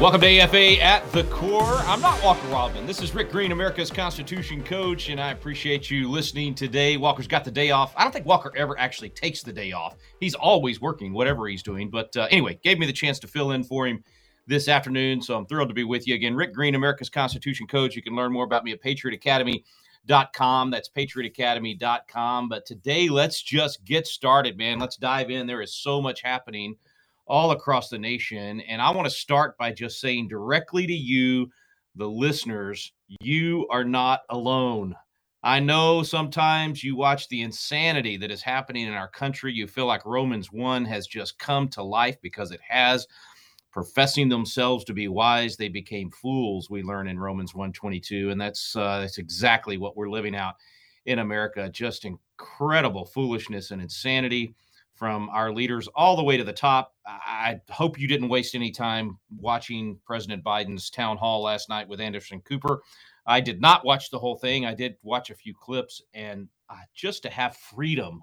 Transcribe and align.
Welcome 0.00 0.20
to 0.20 0.38
AFA 0.38 0.80
at 0.80 1.10
the 1.10 1.24
core. 1.24 1.74
I'm 1.78 2.00
not 2.00 2.22
Walker 2.22 2.46
Wildmon. 2.46 2.86
This 2.86 3.02
is 3.02 3.12
Rick 3.16 3.32
Green, 3.32 3.50
America's 3.50 3.90
Constitution 3.90 4.62
coach, 4.62 5.08
and 5.08 5.20
I 5.20 5.32
appreciate 5.32 5.90
you 5.90 6.08
listening 6.08 6.54
today. 6.54 6.96
Walker's 6.96 7.26
got 7.26 7.44
the 7.44 7.50
day 7.50 7.72
off. 7.72 7.94
I 7.96 8.04
don't 8.04 8.12
think 8.12 8.24
Walker 8.24 8.52
ever 8.56 8.78
actually 8.78 9.08
takes 9.08 9.42
the 9.42 9.52
day 9.52 9.72
off. 9.72 9.96
He's 10.20 10.36
always 10.36 10.80
working, 10.80 11.12
whatever 11.12 11.48
he's 11.48 11.64
doing. 11.64 11.90
But 11.90 12.16
uh, 12.16 12.28
anyway, 12.30 12.60
gave 12.62 12.78
me 12.78 12.86
the 12.86 12.92
chance 12.92 13.18
to 13.18 13.26
fill 13.26 13.50
in 13.50 13.64
for 13.64 13.88
him 13.88 14.04
this 14.46 14.68
afternoon, 14.68 15.20
so 15.20 15.36
I'm 15.36 15.46
thrilled 15.46 15.66
to 15.66 15.74
be 15.74 15.82
with 15.82 16.06
you 16.06 16.14
again. 16.14 16.36
Rick 16.36 16.54
Green, 16.54 16.76
America's 16.76 17.10
Constitution 17.10 17.66
coach. 17.66 17.96
You 17.96 18.02
can 18.02 18.14
learn 18.14 18.32
more 18.32 18.44
about 18.44 18.62
me 18.62 18.70
at 18.70 18.80
patriotacademy.com. 18.80 20.70
That's 20.70 20.90
patriotacademy.com. 20.90 22.48
But 22.48 22.66
today, 22.66 23.08
let's 23.08 23.42
just 23.42 23.84
get 23.84 24.06
started, 24.06 24.56
man. 24.56 24.78
Let's 24.78 24.96
dive 24.96 25.28
in. 25.28 25.48
There 25.48 25.60
is 25.60 25.74
so 25.74 26.00
much 26.00 26.22
happening 26.22 26.76
all 27.28 27.50
across 27.50 27.88
the 27.88 27.98
nation. 27.98 28.60
And 28.62 28.80
I 28.82 28.90
want 28.90 29.06
to 29.06 29.14
start 29.14 29.56
by 29.58 29.72
just 29.72 30.00
saying 30.00 30.28
directly 30.28 30.86
to 30.86 30.92
you, 30.92 31.50
the 31.94 32.08
listeners, 32.08 32.92
you 33.20 33.66
are 33.70 33.84
not 33.84 34.20
alone. 34.30 34.94
I 35.42 35.60
know 35.60 36.02
sometimes 36.02 36.82
you 36.82 36.96
watch 36.96 37.28
the 37.28 37.42
insanity 37.42 38.16
that 38.16 38.30
is 38.30 38.42
happening 38.42 38.86
in 38.86 38.94
our 38.94 39.08
country. 39.08 39.52
You 39.52 39.66
feel 39.66 39.86
like 39.86 40.04
Romans 40.04 40.50
1 40.50 40.84
has 40.86 41.06
just 41.06 41.38
come 41.38 41.68
to 41.70 41.82
life 41.82 42.16
because 42.22 42.50
it 42.50 42.60
has. 42.68 43.06
Professing 43.70 44.28
themselves 44.28 44.84
to 44.84 44.94
be 44.94 45.08
wise, 45.08 45.56
they 45.56 45.68
became 45.68 46.10
fools. 46.10 46.70
We 46.70 46.82
learn 46.82 47.06
in 47.06 47.18
Romans 47.18 47.52
1:22, 47.52 48.32
and 48.32 48.40
that's 48.40 48.74
uh, 48.74 49.00
that's 49.00 49.18
exactly 49.18 49.76
what 49.76 49.96
we're 49.96 50.08
living 50.08 50.34
out 50.34 50.54
in 51.04 51.18
America. 51.18 51.68
Just 51.68 52.04
incredible 52.04 53.04
foolishness 53.04 53.70
and 53.70 53.80
insanity 53.80 54.54
from 54.98 55.28
our 55.30 55.52
leaders 55.52 55.88
all 55.94 56.16
the 56.16 56.24
way 56.24 56.36
to 56.36 56.42
the 56.42 56.52
top. 56.52 56.94
I 57.06 57.60
hope 57.70 57.98
you 57.98 58.08
didn't 58.08 58.28
waste 58.28 58.56
any 58.56 58.72
time 58.72 59.16
watching 59.38 59.96
President 60.04 60.42
Biden's 60.42 60.90
town 60.90 61.16
hall 61.16 61.42
last 61.42 61.68
night 61.68 61.88
with 61.88 62.00
Anderson 62.00 62.40
Cooper. 62.40 62.82
I 63.24 63.40
did 63.40 63.60
not 63.60 63.84
watch 63.84 64.10
the 64.10 64.18
whole 64.18 64.36
thing. 64.36 64.66
I 64.66 64.74
did 64.74 64.96
watch 65.02 65.30
a 65.30 65.34
few 65.34 65.54
clips, 65.54 66.02
and 66.14 66.48
uh, 66.68 66.76
just 66.94 67.22
to 67.22 67.30
have 67.30 67.56
freedom 67.56 68.22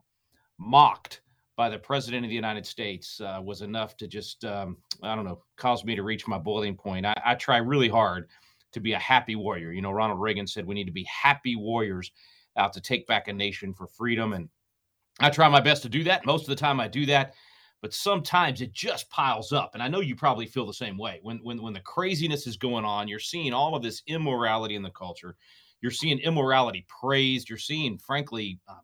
mocked 0.58 1.22
by 1.56 1.70
the 1.70 1.80
president 1.80 2.26
of 2.26 2.30
the 2.30 2.36
United 2.36 2.66
States 2.66 3.22
uh, 3.22 3.40
was 3.42 3.62
enough 3.62 3.96
to 3.96 4.08
just, 4.08 4.44
um, 4.44 4.76
I 5.02 5.16
don't 5.16 5.24
know, 5.24 5.42
cause 5.56 5.86
me 5.86 5.96
to 5.96 6.04
reach 6.04 6.28
my 6.28 6.38
boiling 6.38 6.76
point. 6.76 7.06
I, 7.06 7.14
I 7.24 7.36
try 7.36 7.58
really 7.58 7.88
hard 7.88 8.28
to 8.74 8.82
be 8.82 8.92
a 8.92 9.00
happy 9.00 9.36
warrior. 9.36 9.72
You 9.72 9.82
know, 9.82 9.92
Ronald 9.92 10.20
Reagan 10.20 10.48
said 10.48 10.66
we 10.66 10.76
need 10.76 10.86
to 10.86 10.92
be 10.92 11.06
happy 11.06 11.56
warriors 11.56 12.12
out 12.58 12.74
to 12.74 12.82
take 12.82 13.08
back 13.08 13.30
a 13.30 13.34
nation 13.34 13.74
for 13.74 13.88
freedom. 13.88 14.34
And 14.34 14.50
I 15.20 15.32
try 15.32 15.50
my 15.50 15.62
best 15.62 15.84
to 15.84 15.90
do 15.90 16.06
that. 16.06 16.26
Most 16.28 16.44
of 16.44 16.50
the 16.50 16.58
time 16.58 16.80
I 16.80 16.90
do 16.90 17.08
that, 17.08 17.36
but 17.82 17.94
sometimes 17.94 18.62
it 18.62 18.74
just 18.74 19.10
piles 19.10 19.54
up. 19.54 19.72
And 19.74 19.84
I 19.84 19.90
know 19.90 20.02
you 20.02 20.16
probably 20.16 20.48
feel 20.48 20.68
the 20.68 20.74
same 20.76 20.98
way. 20.98 21.20
When 21.24 21.40
when 21.40 21.62
when 21.62 21.74
the 21.74 21.82
craziness 21.82 22.48
is 22.48 22.58
going 22.58 22.86
on, 22.86 23.08
you're 23.08 23.20
seeing 23.20 23.54
all 23.54 23.76
of 23.76 23.84
this 23.84 24.04
immorality 24.08 24.76
in 24.76 24.84
the 24.84 24.92
culture. 24.92 25.38
You're 25.82 25.92
seeing 25.92 26.20
immorality 26.20 26.86
praised. 27.02 27.50
You're 27.50 27.60
seeing, 27.60 27.98
frankly, 27.98 28.60
uh, 28.68 28.76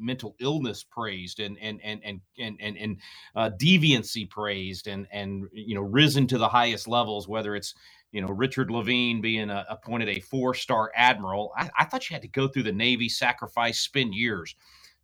mental 0.00 0.36
illness 0.40 0.84
praised 0.84 1.40
and 1.40 1.58
and 1.60 1.80
and 1.84 2.02
and 2.04 2.20
and 2.38 2.56
and, 2.60 2.78
and 2.78 2.98
uh, 3.36 3.50
deviancy 3.60 4.30
praised 4.30 4.88
and 4.88 5.08
and 5.12 5.46
you 5.52 5.74
know 5.74 5.82
risen 5.82 6.28
to 6.28 6.38
the 6.38 6.48
highest 6.48 6.88
levels. 6.88 7.28
Whether 7.28 7.56
it's 7.56 7.74
you 8.12 8.20
know 8.22 8.28
Richard 8.28 8.70
Levine 8.70 9.22
being 9.22 9.50
a, 9.50 9.66
appointed 9.70 10.10
a 10.10 10.20
four 10.20 10.54
star 10.54 10.92
admiral, 10.94 11.52
I, 11.56 11.70
I 11.78 11.84
thought 11.86 12.08
you 12.10 12.14
had 12.14 12.22
to 12.22 12.28
go 12.28 12.48
through 12.48 12.64
the 12.64 12.72
Navy, 12.72 13.08
sacrifice, 13.08 13.80
spend 13.80 14.14
years 14.14 14.54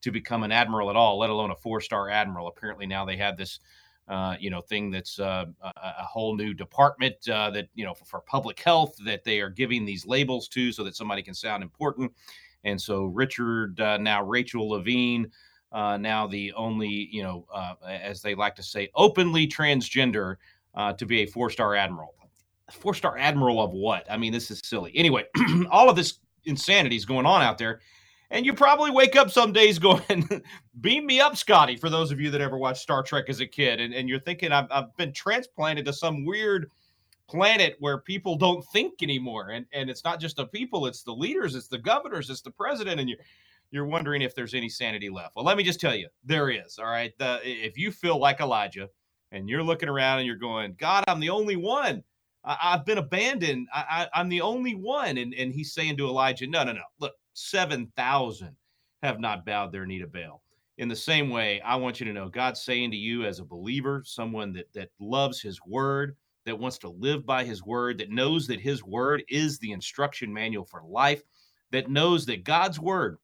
to 0.05 0.11
become 0.11 0.43
an 0.43 0.53
admiral 0.53 0.91
at 0.91 0.97
all, 0.97 1.19
let 1.19 1.31
alone 1.31 1.51
a 1.51 1.57
four 1.57 1.81
star 1.81 2.11
admiral. 2.11 2.47
Apparently 2.47 2.87
now 2.87 3.05
they 3.05 3.17
have 3.17 3.37
this. 3.37 3.59
Uh, 4.07 4.37
you 4.39 4.51
know, 4.51 4.61
thing 4.61 4.91
that's 4.91 5.19
uh, 5.19 5.47
a, 5.63 5.73
a, 5.79 6.05
whole 6.05 6.37
new 6.37 6.53
department 6.53 7.15
uh, 7.27 7.49
that 7.49 7.71
you 7.75 7.87
know 7.87 7.95
for, 7.95 8.05
for, 8.05 8.21
public 8.21 8.61
health 8.61 8.95
that 9.03 9.25
they 9.25 9.41
are 9.41 9.49
giving 9.49 9.87
these 9.87 10.07
labels 10.07 10.47
to, 10.47 10.71
so 10.73 10.85
that 10.85 10.95
somebody 10.95 11.23
can 11.23 11.33
sound 11.33 11.63
important. 11.63 12.13
And 12.65 12.79
so 12.79 13.07
Richard, 13.07 13.81
uh, 13.81 13.97
now 13.97 14.23
Rachel 14.23 14.69
Levine, 14.69 15.31
uh, 15.73 15.97
now 15.97 16.27
the 16.27 16.53
only 16.53 17.09
you 17.11 17.23
know, 17.23 17.47
uh, 17.51 17.77
as 17.83 18.21
they 18.21 18.35
like 18.35 18.55
to 18.57 18.63
say, 18.63 18.91
openly 18.95 19.49
transgender 19.49 20.37
to 20.99 21.07
be 21.07 21.23
a 21.23 21.27
four 21.27 21.49
star 21.49 21.75
admiral. 21.75 22.15
Four 22.73 22.93
star 22.93 23.17
admiral 23.17 23.59
of 23.63 23.71
what? 23.71 24.05
I 24.11 24.19
mean, 24.19 24.35
this 24.35 24.51
is 24.51 24.61
silly. 24.63 24.93
Anyway, 24.95 25.25
all 25.71 25.89
of 25.89 25.97
this 25.97 26.19
insanity 26.45 26.97
is 26.97 27.07
going 27.07 27.25
on 27.25 27.41
out 27.41 27.57
there 27.57 27.81
and 28.31 28.45
you 28.45 28.55
probably 28.55 28.91
wake 28.91 29.17
up 29.17 29.31
some 29.31 29.53
days 29.53 29.79
going, 29.81 30.43
beam 30.81 31.07
me 31.07 31.21
up, 31.21 31.37
Scotty, 31.37 31.77
for 31.77 31.91
those 31.91 32.11
of 32.11 32.21
you 32.21 32.31
that 32.31 32.41
ever 32.41 32.59
watched 32.59 32.83
Star 32.83 33.03
Trek 33.03 33.27
as 33.29 33.41
a 33.41 33.47
kid. 33.47 33.81
And, 33.81 33.95
and 33.95 34.09
you're 34.09 34.21
thinking, 34.21 34.53
I've, 34.53 34.67
I've 34.71 34.97
been 34.97 35.13
transplanted 35.13 35.85
to 35.87 35.93
some 35.93 36.25
weird 36.25 36.71
planet 37.29 37.77
where 37.79 37.99
people 37.99 38.37
don't 38.37 38.65
think 38.73 39.03
anymore. 39.03 39.51
And, 39.51 39.67
and 39.73 39.89
it's 39.89 40.05
not 40.05 40.21
just 40.21 40.37
the 40.37 40.47
people, 40.47 40.87
it's 40.87 41.03
the 41.03 41.13
leaders, 41.13 41.55
it's 41.55 41.69
the 41.69 41.79
governors, 41.79 42.31
it's 42.31 42.43
the 42.43 42.51
president. 42.51 43.01
And 43.01 43.09
you're, 43.09 43.19
you're 43.71 43.87
wondering 43.87 44.23
if 44.23 44.35
there's 44.35 44.55
any 44.55 44.69
sanity 44.69 45.11
left. 45.11 45.37
Well, 45.37 45.45
let 45.45 45.57
me 45.57 45.65
just 45.65 45.81
tell 45.81 45.95
you, 45.95 46.09
there 46.25 46.51
is. 46.51 46.79
All 46.79 46.87
right. 46.87 47.13
The, 47.19 47.41
if 47.45 47.77
you 47.77 47.91
feel 47.91 48.19
like 48.19 48.41
Elijah 48.41 48.89
and 49.33 49.49
you're 49.49 49.63
looking 49.63 49.89
around 49.89 50.19
and 50.19 50.27
you're 50.27 50.37
going, 50.37 50.77
God, 50.79 51.05
I'm 51.09 51.21
the 51.21 51.31
only 51.31 51.57
one. 51.57 52.03
I, 52.45 52.73
have 52.73 52.85
been 52.85 52.99
abandoned. 52.99 53.69
I, 53.73 54.09
I, 54.15 54.21
I'm 54.21 54.29
the 54.29 54.43
only 54.43 54.75
one. 54.75 55.17
And, 55.17 55.33
and 55.35 55.53
he's 55.53 55.73
saying 55.73 55.97
to 55.97 56.07
Elijah, 56.07 56.47
no, 56.47 56.63
no, 56.63 56.73
no. 56.73 56.83
Look, 57.01 57.15
7,000 57.35 58.57
have 59.03 59.21
not 59.21 59.45
bowed 59.45 59.71
their 59.71 59.87
knee 59.87 59.99
to 59.99 60.07
Baal. 60.07 60.43
In 60.79 60.89
the 60.89 60.97
same 60.97 61.31
way, 61.31 61.61
I 61.61 61.77
want 61.77 62.01
you 62.01 62.07
to 62.07 62.13
know 62.13 62.29
God's 62.29 62.63
saying 62.63 62.91
to 62.91 62.97
you 62.97 63.25
as 63.25 63.39
a 63.39 63.45
believer, 63.45 64.03
someone 64.05 64.53
that, 64.55 64.73
that 64.73 64.91
loves 64.99 65.41
his 65.41 65.61
word, 65.67 66.17
that 66.47 66.59
wants 66.59 66.79
to 66.79 66.89
live 66.89 67.25
by 67.25 67.45
his 67.45 67.65
word, 67.65 67.99
that 67.99 68.11
knows 68.11 68.47
that 68.49 68.61
his 68.61 68.83
word 68.83 69.23
is 69.29 69.59
the 69.59 69.73
instruction 69.73 70.33
manual 70.33 70.65
for 70.65 70.83
life, 70.87 71.23
that 71.71 71.91
knows 71.91 72.27
that 72.27 72.45
God's 72.45 72.81
word, 72.81 73.19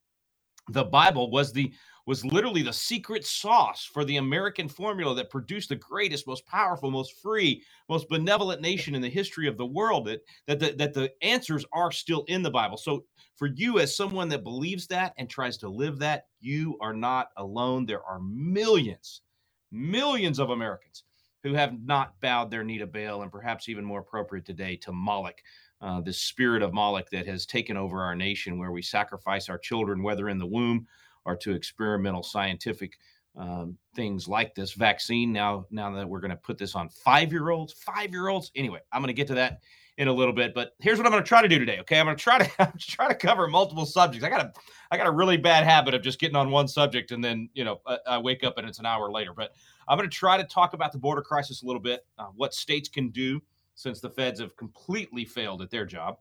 the 0.69 0.85
Bible, 0.85 1.31
was 1.31 1.53
the 1.53 1.73
was 2.11 2.25
literally 2.25 2.63
the 2.63 2.73
secret 2.73 3.25
sauce 3.25 3.85
for 3.85 4.05
the 4.05 4.17
American 4.17 4.69
formula 4.69 5.15
that 5.15 5.31
produced 5.31 5.69
the 5.69 5.77
greatest, 5.77 6.27
most 6.27 6.45
powerful, 6.45 6.91
most 6.91 7.23
free, 7.23 7.63
most 7.89 8.09
benevolent 8.09 8.61
nation 8.61 8.97
in 8.97 9.01
the 9.01 9.09
history 9.09 9.47
of 9.47 9.57
the 9.57 9.65
world. 9.65 10.09
That 10.09 10.21
that 10.49 10.59
the, 10.59 10.73
that 10.73 10.93
the 10.93 11.13
answers 11.23 11.65
are 11.73 11.93
still 11.93 12.25
in 12.27 12.43
the 12.43 12.51
Bible. 12.51 12.77
So 12.77 13.05
for 13.37 13.47
you 13.47 13.79
as 13.79 13.95
someone 13.95 14.29
that 14.31 14.43
believes 14.43 14.89
that 14.89 15.15
and 15.19 15.31
tries 15.31 15.57
to 15.59 15.69
live 15.69 16.01
that, 16.01 16.25
you 16.41 16.77
are 16.81 16.93
not 16.93 17.29
alone. 17.37 17.87
There 17.87 18.03
are 18.03 18.19
millions, 18.19 19.23
millions 19.71 20.41
of 20.41 20.51
Americans 20.51 21.05
who 21.45 21.55
have 21.55 21.81
not 21.81 22.21
bowed 22.21 22.51
their 22.51 22.65
knee 22.65 22.79
to 22.79 22.89
Baal, 22.89 23.23
and 23.23 23.31
perhaps 23.31 23.69
even 23.69 23.85
more 23.85 24.01
appropriate 24.01 24.45
today 24.45 24.75
to 24.79 24.91
Moloch, 24.91 25.39
uh, 25.81 26.01
the 26.01 26.13
spirit 26.13 26.63
of 26.63 26.75
Moloch 26.75 27.09
that 27.11 27.29
has 27.29 27.47
taken 27.47 27.77
over 27.77 28.03
our 28.03 28.17
nation, 28.17 28.59
where 28.59 28.73
we 28.73 28.83
sacrifice 28.83 29.49
our 29.49 29.59
children, 29.59 30.03
whether 30.03 30.29
in 30.29 30.39
the 30.39 30.45
womb 30.47 30.89
or 31.25 31.37
to 31.37 31.53
experimental 31.53 32.23
scientific 32.23 32.99
um, 33.37 33.77
things 33.95 34.29
like 34.29 34.55
this 34.55 34.73
vaccine. 34.73 35.33
Now, 35.33 35.67
now 35.71 35.91
that 35.93 36.09
we're 36.09 36.21
going 36.21 36.31
to 36.31 36.37
put 36.37 36.59
this 36.59 36.75
on 36.75 36.89
five 36.89 37.33
year 37.33 37.51
olds, 37.51 37.73
five 37.73 38.11
year 38.11 38.29
olds. 38.29 38.51
Anyway, 38.57 38.81
I'm 38.93 39.01
going 39.01 39.09
to 39.09 39.15
get 39.15 39.29
to 39.29 39.35
that 39.35 39.61
in 39.99 40.09
a 40.09 40.13
little 40.13 40.33
bit. 40.33 40.55
But 40.55 40.73
here's 40.81 40.99
what 40.99 41.07
I'm 41.07 41.13
going 41.13 41.23
to 41.23 41.29
try 41.29 41.43
to 41.43 41.49
do 41.49 41.59
today. 41.59 41.79
Okay, 41.81 42.01
I'm 42.01 42.07
going 42.07 42.17
to 42.17 42.23
try 42.23 42.39
to 42.39 42.73
try 42.79 43.09
to 43.09 43.15
cover 43.15 43.47
multiple 43.47 43.87
subjects. 43.87 44.25
I 44.25 44.31
got 44.31 44.41
a 44.41 44.53
I 44.91 44.97
got 44.97 45.07
a 45.07 45.13
really 45.13 45.37
bad 45.37 45.65
habit 45.65 45.95
of 45.95 46.03
just 46.03 46.19
getting 46.19 46.37
on 46.37 46.51
one 46.51 46.67
subject 46.67 47.13
and 47.13 47.23
then 47.23 47.49
you 47.55 47.65
know 47.65 47.81
I, 47.87 47.99
I 48.07 48.19
wake 48.19 48.43
up 48.43 48.59
and 48.59 48.69
it's 48.69 48.79
an 48.79 48.87
hour 48.87 49.11
later. 49.11 49.33
But 49.35 49.53
I'm 49.87 49.99
going 49.99 50.09
to 50.09 50.15
try 50.15 50.37
to 50.37 50.45
talk 50.45 50.75
about 50.75 50.93
the 50.93 50.99
border 50.99 51.23
crisis 51.23 51.63
a 51.63 51.67
little 51.67 51.83
bit, 51.83 52.07
uh, 52.19 52.27
what 52.35 52.55
states 52.55 52.89
can 52.89 53.11
do 53.11 53.41
since 53.75 54.01
the 54.01 54.11
feds 54.11 54.41
have 54.41 54.57
completely 54.57 55.25
failed 55.25 55.63
at 55.63 55.71
their 55.71 55.87
job. 55.87 56.19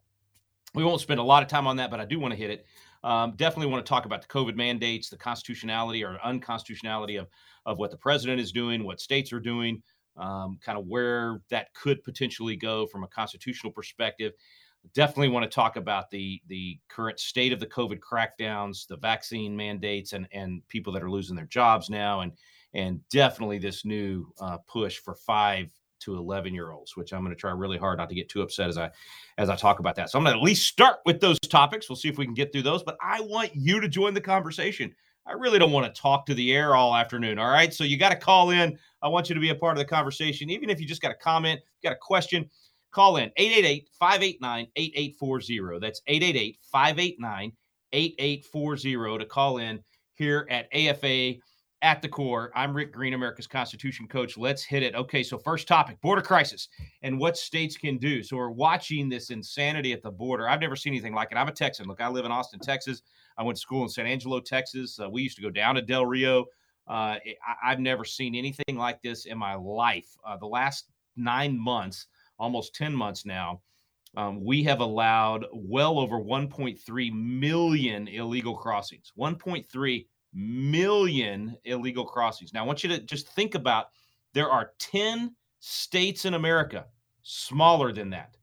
We 0.75 0.83
won't 0.83 1.01
spend 1.01 1.19
a 1.19 1.23
lot 1.23 1.41
of 1.41 1.49
time 1.49 1.67
on 1.67 1.77
that, 1.77 1.89
but 1.89 1.99
I 1.99 2.05
do 2.05 2.19
want 2.19 2.31
to 2.31 2.37
hit 2.37 2.51
it. 2.51 2.65
Um, 3.03 3.33
definitely 3.37 3.71
want 3.71 3.85
to 3.85 3.89
talk 3.89 4.05
about 4.05 4.21
the 4.21 4.27
COVID 4.27 4.55
mandates, 4.55 5.09
the 5.09 5.17
constitutionality 5.17 6.03
or 6.03 6.19
unconstitutionality 6.23 7.15
of 7.15 7.27
of 7.65 7.77
what 7.77 7.91
the 7.91 7.97
president 7.97 8.41
is 8.41 8.51
doing, 8.51 8.83
what 8.83 8.99
states 8.99 9.31
are 9.31 9.39
doing 9.39 9.81
um, 10.19 10.59
kind 10.63 10.77
of 10.77 10.85
where 10.85 11.41
that 11.49 11.73
could 11.73 12.03
potentially 12.03 12.55
go 12.55 12.85
from 12.85 13.03
a 13.03 13.07
constitutional 13.07 13.71
perspective. 13.71 14.33
Definitely 14.93 15.29
want 15.29 15.43
to 15.49 15.53
talk 15.53 15.75
about 15.75 16.09
the 16.09 16.41
the 16.47 16.79
current 16.89 17.19
state 17.19 17.51
of 17.51 17.59
the 17.59 17.67
COVID 17.67 17.99
crackdowns, 17.99 18.87
the 18.87 18.97
vaccine 18.97 19.55
mandates, 19.55 20.13
and 20.13 20.27
and 20.31 20.65
people 20.67 20.93
that 20.93 21.03
are 21.03 21.11
losing 21.11 21.35
their 21.35 21.45
jobs 21.45 21.89
now, 21.89 22.21
and 22.21 22.31
and 22.73 23.01
definitely 23.09 23.57
this 23.57 23.83
new 23.83 24.31
uh, 24.39 24.57
push 24.67 24.97
for 24.97 25.15
five 25.15 25.71
to 25.99 26.15
11 26.17 26.53
year 26.53 26.71
olds 26.71 26.95
which 26.95 27.13
i'm 27.13 27.21
going 27.21 27.35
to 27.35 27.39
try 27.39 27.51
really 27.51 27.77
hard 27.77 27.97
not 27.97 28.09
to 28.09 28.15
get 28.15 28.29
too 28.29 28.41
upset 28.41 28.69
as 28.69 28.77
i 28.77 28.89
as 29.37 29.49
i 29.49 29.55
talk 29.55 29.79
about 29.79 29.95
that. 29.95 30.09
So 30.09 30.17
i'm 30.17 30.23
going 30.23 30.35
to 30.35 30.39
at 30.39 30.43
least 30.43 30.67
start 30.67 30.97
with 31.05 31.19
those 31.19 31.39
topics. 31.39 31.89
We'll 31.89 31.95
see 31.97 32.09
if 32.09 32.17
we 32.17 32.25
can 32.25 32.33
get 32.33 32.51
through 32.51 32.63
those 32.63 32.83
but 32.83 32.97
i 33.01 33.21
want 33.21 33.51
you 33.55 33.79
to 33.79 33.87
join 33.87 34.13
the 34.13 34.21
conversation. 34.21 34.93
I 35.25 35.33
really 35.33 35.59
don't 35.59 35.71
want 35.71 35.93
to 35.93 36.01
talk 36.01 36.25
to 36.25 36.33
the 36.33 36.55
air 36.55 36.75
all 36.75 36.95
afternoon 36.95 37.37
all 37.39 37.49
right? 37.49 37.73
So 37.73 37.83
you 37.83 37.97
got 37.97 38.09
to 38.09 38.15
call 38.15 38.49
in. 38.49 38.77
I 39.01 39.07
want 39.07 39.29
you 39.29 39.35
to 39.35 39.41
be 39.41 39.49
a 39.49 39.55
part 39.55 39.77
of 39.77 39.79
the 39.79 39.85
conversation. 39.85 40.49
Even 40.49 40.69
if 40.69 40.79
you 40.79 40.87
just 40.87 41.01
got 41.01 41.11
a 41.11 41.15
comment 41.15 41.59
got 41.83 41.93
a 41.93 41.97
question 42.01 42.49
call 42.91 43.17
in. 43.17 43.31
888-589-8840 44.01 45.81
that's 45.81 46.01
888-589-8840 47.93 49.19
to 49.19 49.25
call 49.25 49.57
in 49.57 49.79
here 50.15 50.47
at 50.49 50.67
afa 50.73 51.35
at 51.81 52.01
the 52.01 52.09
core. 52.09 52.51
I'm 52.55 52.73
Rick 52.75 52.91
Green, 52.91 53.13
America's 53.13 53.47
Constitution 53.47 54.07
coach. 54.07 54.37
Let's 54.37 54.63
hit 54.63 54.83
it. 54.83 54.95
Okay, 54.95 55.23
so 55.23 55.37
first 55.37 55.67
topic 55.67 55.99
border 56.01 56.21
crisis 56.21 56.67
and 57.03 57.17
what 57.17 57.37
states 57.37 57.77
can 57.77 57.97
do. 57.97 58.21
So 58.21 58.35
we're 58.35 58.49
watching 58.49 59.07
this 59.07 59.29
insanity 59.29 59.93
at 59.93 60.03
the 60.03 60.11
border. 60.11 60.49
I've 60.49 60.59
never 60.59 60.75
seen 60.75 60.93
anything 60.93 61.13
like 61.13 61.31
it. 61.31 61.37
I'm 61.37 61.47
a 61.47 61.53
Texan. 61.53 61.87
Look, 61.87 62.01
I 62.01 62.09
live 62.09 62.25
in 62.25 62.31
Austin, 62.31 62.59
Texas. 62.59 63.01
I 63.37 63.43
went 63.43 63.55
to 63.55 63.61
school 63.61 63.83
in 63.83 63.89
San 63.89 64.05
Angelo, 64.05 64.39
Texas. 64.39 64.99
Uh, 64.99 65.09
we 65.09 65.21
used 65.21 65.37
to 65.37 65.41
go 65.41 65.49
down 65.49 65.75
to 65.75 65.81
Del 65.81 66.05
Rio. 66.05 66.45
Uh, 66.87 67.15
I, 67.63 67.69
have 67.69 67.79
never 67.79 68.03
seen 68.03 68.35
anything 68.35 68.75
like 68.75 69.01
this 69.01 69.25
in 69.25 69.37
my 69.37 69.53
life. 69.53 70.09
Uh, 70.25 70.37
the 70.37 70.47
last 70.47 70.89
nine 71.15 71.57
months, 71.57 72.07
almost 72.39 72.75
10 72.75 72.93
months 72.93 73.25
now, 73.25 73.61
um, 74.17 74.43
we 74.43 74.63
have 74.63 74.79
allowed 74.79 75.45
well 75.53 75.99
over 75.99 76.19
1.3 76.19 77.13
million 77.13 78.07
illegal 78.07 78.55
crossings. 78.55 79.13
1.3 79.17 80.05
million 80.33 81.57
illegal 81.65 82.05
crossings. 82.05 82.53
Now, 82.53 82.63
I 82.63 82.67
want 82.67 82.83
you 82.83 82.89
to 82.89 82.99
just 82.99 83.29
think 83.29 83.55
about 83.55 83.87
there 84.33 84.49
are 84.49 84.71
10 84.79 85.35
states 85.59 86.25
in 86.25 86.35
America 86.35 86.85
smaller 87.23 87.91
than 87.91 88.09
that. 88.11 88.37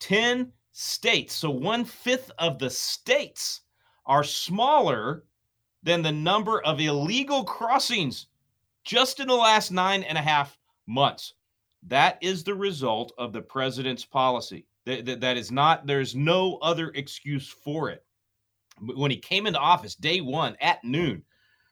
10 0.00 0.52
states. 0.72 1.34
So 1.34 1.50
one 1.50 1.84
fifth 1.84 2.30
of 2.38 2.58
the 2.58 2.70
states 2.70 3.62
are 4.06 4.24
smaller 4.24 5.24
than 5.82 6.02
the 6.02 6.12
number 6.12 6.62
of 6.62 6.80
illegal 6.80 7.44
crossings 7.44 8.26
just 8.84 9.20
in 9.20 9.28
the 9.28 9.34
last 9.34 9.70
nine 9.70 10.02
and 10.04 10.16
a 10.16 10.22
half 10.22 10.58
months. 10.86 11.34
That 11.86 12.18
is 12.22 12.42
the 12.42 12.54
result 12.54 13.12
of 13.18 13.32
the 13.32 13.42
president's 13.42 14.04
policy. 14.04 14.66
That, 14.86 15.04
that, 15.04 15.20
that 15.20 15.36
is 15.36 15.52
not, 15.52 15.86
there's 15.86 16.14
no 16.14 16.56
other 16.62 16.90
excuse 16.94 17.48
for 17.48 17.90
it 17.90 18.04
when 18.80 19.10
he 19.10 19.18
came 19.18 19.46
into 19.46 19.58
office 19.58 19.94
day 19.94 20.20
one 20.20 20.56
at 20.60 20.82
noon, 20.84 21.22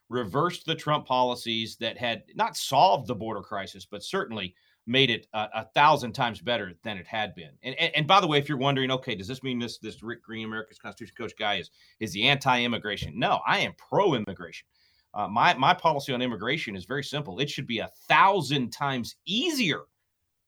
reversed 0.09 0.65
the 0.65 0.75
Trump 0.75 1.05
policies 1.05 1.75
that 1.77 1.97
had 1.97 2.23
not 2.35 2.55
solved 2.55 3.07
the 3.07 3.15
border 3.15 3.41
crisis, 3.41 3.85
but 3.85 4.03
certainly 4.03 4.55
made 4.85 5.09
it 5.09 5.27
a, 5.33 5.47
a 5.53 5.65
thousand 5.75 6.13
times 6.13 6.39
better 6.39 6.73
than 6.83 6.97
it 6.97 7.05
had 7.05 7.35
been. 7.35 7.51
And, 7.61 7.75
and, 7.75 7.93
and 7.93 8.07
by 8.07 8.21
the 8.21 8.27
way, 8.27 8.37
if 8.37 8.47
you're 8.47 8.57
wondering, 8.57 8.89
okay, 8.91 9.15
does 9.15 9.27
this 9.27 9.43
mean 9.43 9.59
this 9.59 9.79
this 9.79 10.01
Rick 10.01 10.23
Green, 10.23 10.45
America's 10.45 10.79
Constitution 10.79 11.15
coach 11.17 11.33
guy 11.37 11.55
is 11.55 11.71
is 11.99 12.13
the 12.13 12.23
anti-immigration? 12.23 13.19
No, 13.19 13.41
I 13.45 13.59
am 13.59 13.73
pro-immigration. 13.77 14.65
Uh, 15.13 15.27
my 15.27 15.53
my 15.55 15.73
policy 15.73 16.13
on 16.13 16.21
immigration 16.21 16.75
is 16.75 16.85
very 16.85 17.03
simple. 17.03 17.39
It 17.39 17.49
should 17.49 17.67
be 17.67 17.79
a 17.79 17.91
thousand 18.07 18.71
times 18.71 19.15
easier 19.25 19.81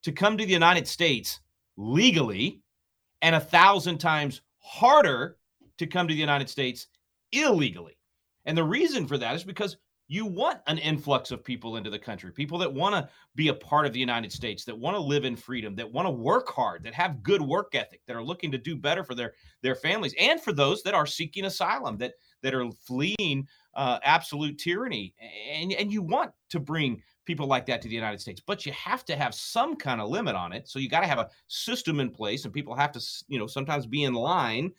to 0.04 0.12
come 0.14 0.38
to 0.38 0.46
the 0.46 0.54
United 0.54 0.88
States 0.88 1.42
legally, 1.76 2.62
and 3.22 3.36
a 3.36 3.42
thousand 3.42 3.98
times 3.98 4.42
harder 4.60 5.38
to 5.80 5.88
come 5.88 6.08
to 6.08 6.14
the 6.14 6.20
United 6.20 6.50
States 6.50 6.88
illegally. 7.32 7.98
And 8.46 8.58
the 8.58 8.64
reason 8.64 9.08
for 9.08 9.18
that 9.18 9.36
is 9.36 9.44
because 9.44 9.78
you 10.10 10.26
want 10.26 10.58
an 10.66 10.80
influx 10.80 11.30
of 11.30 11.44
people 11.44 11.78
into 11.78 11.92
the 11.92 12.00
country, 12.00 12.32
people 12.32 12.58
that 12.58 12.74
want 12.74 12.96
to 12.96 13.08
be 13.36 13.50
a 13.50 13.54
part 13.54 13.86
of 13.86 13.94
the 13.94 14.00
United 14.00 14.32
States, 14.32 14.66
that 14.66 14.78
want 14.78 14.96
to 14.96 15.00
live 15.00 15.24
in 15.24 15.36
freedom, 15.36 15.76
that 15.76 15.92
want 15.92 16.08
to 16.08 16.12
work 16.12 16.50
hard, 16.50 16.84
that 16.84 16.96
have 16.96 17.22
good 17.22 17.44
work 17.44 17.76
ethic, 17.76 18.02
that 18.08 18.16
are 18.16 18.24
looking 18.24 18.52
to 18.52 18.58
do 18.58 18.76
better 18.76 19.04
for 19.04 19.14
their 19.14 19.34
their 19.62 19.76
families, 19.76 20.16
and 20.20 20.42
for 20.42 20.52
those 20.52 20.82
that 20.82 20.96
are 20.96 21.06
seeking 21.06 21.46
asylum, 21.46 21.96
that 21.98 22.14
that 22.42 22.56
are 22.56 22.72
fleeing 22.72 23.48
uh, 23.76 24.00
absolute 24.04 24.58
tyranny. 24.58 25.14
And 25.52 25.72
and 25.74 25.92
you 25.92 26.02
want 26.02 26.32
to 26.50 26.60
bring 26.60 27.04
people 27.26 27.46
like 27.46 27.68
that 27.68 27.80
to 27.84 27.88
the 27.88 27.94
United 27.94 28.20
States, 28.20 28.42
but 28.44 28.66
you 28.66 28.72
have 28.72 29.06
to 29.06 29.16
have 29.16 29.36
some 29.36 29.76
kind 29.76 30.02
of 30.02 30.10
limit 30.10 30.36
on 30.36 30.54
it. 30.54 30.68
So 30.68 30.80
you 30.80 30.90
got 30.90 31.02
to 31.02 31.08
have 31.08 31.20
a 31.20 31.30
system 31.48 32.00
in 32.00 32.10
place, 32.10 32.46
and 32.46 32.54
people 32.54 32.74
have 32.74 32.92
to, 32.94 33.24
you 33.28 33.38
know, 33.38 33.46
sometimes 33.46 33.86
be 33.86 34.06
in 34.06 34.16
line 34.16 34.72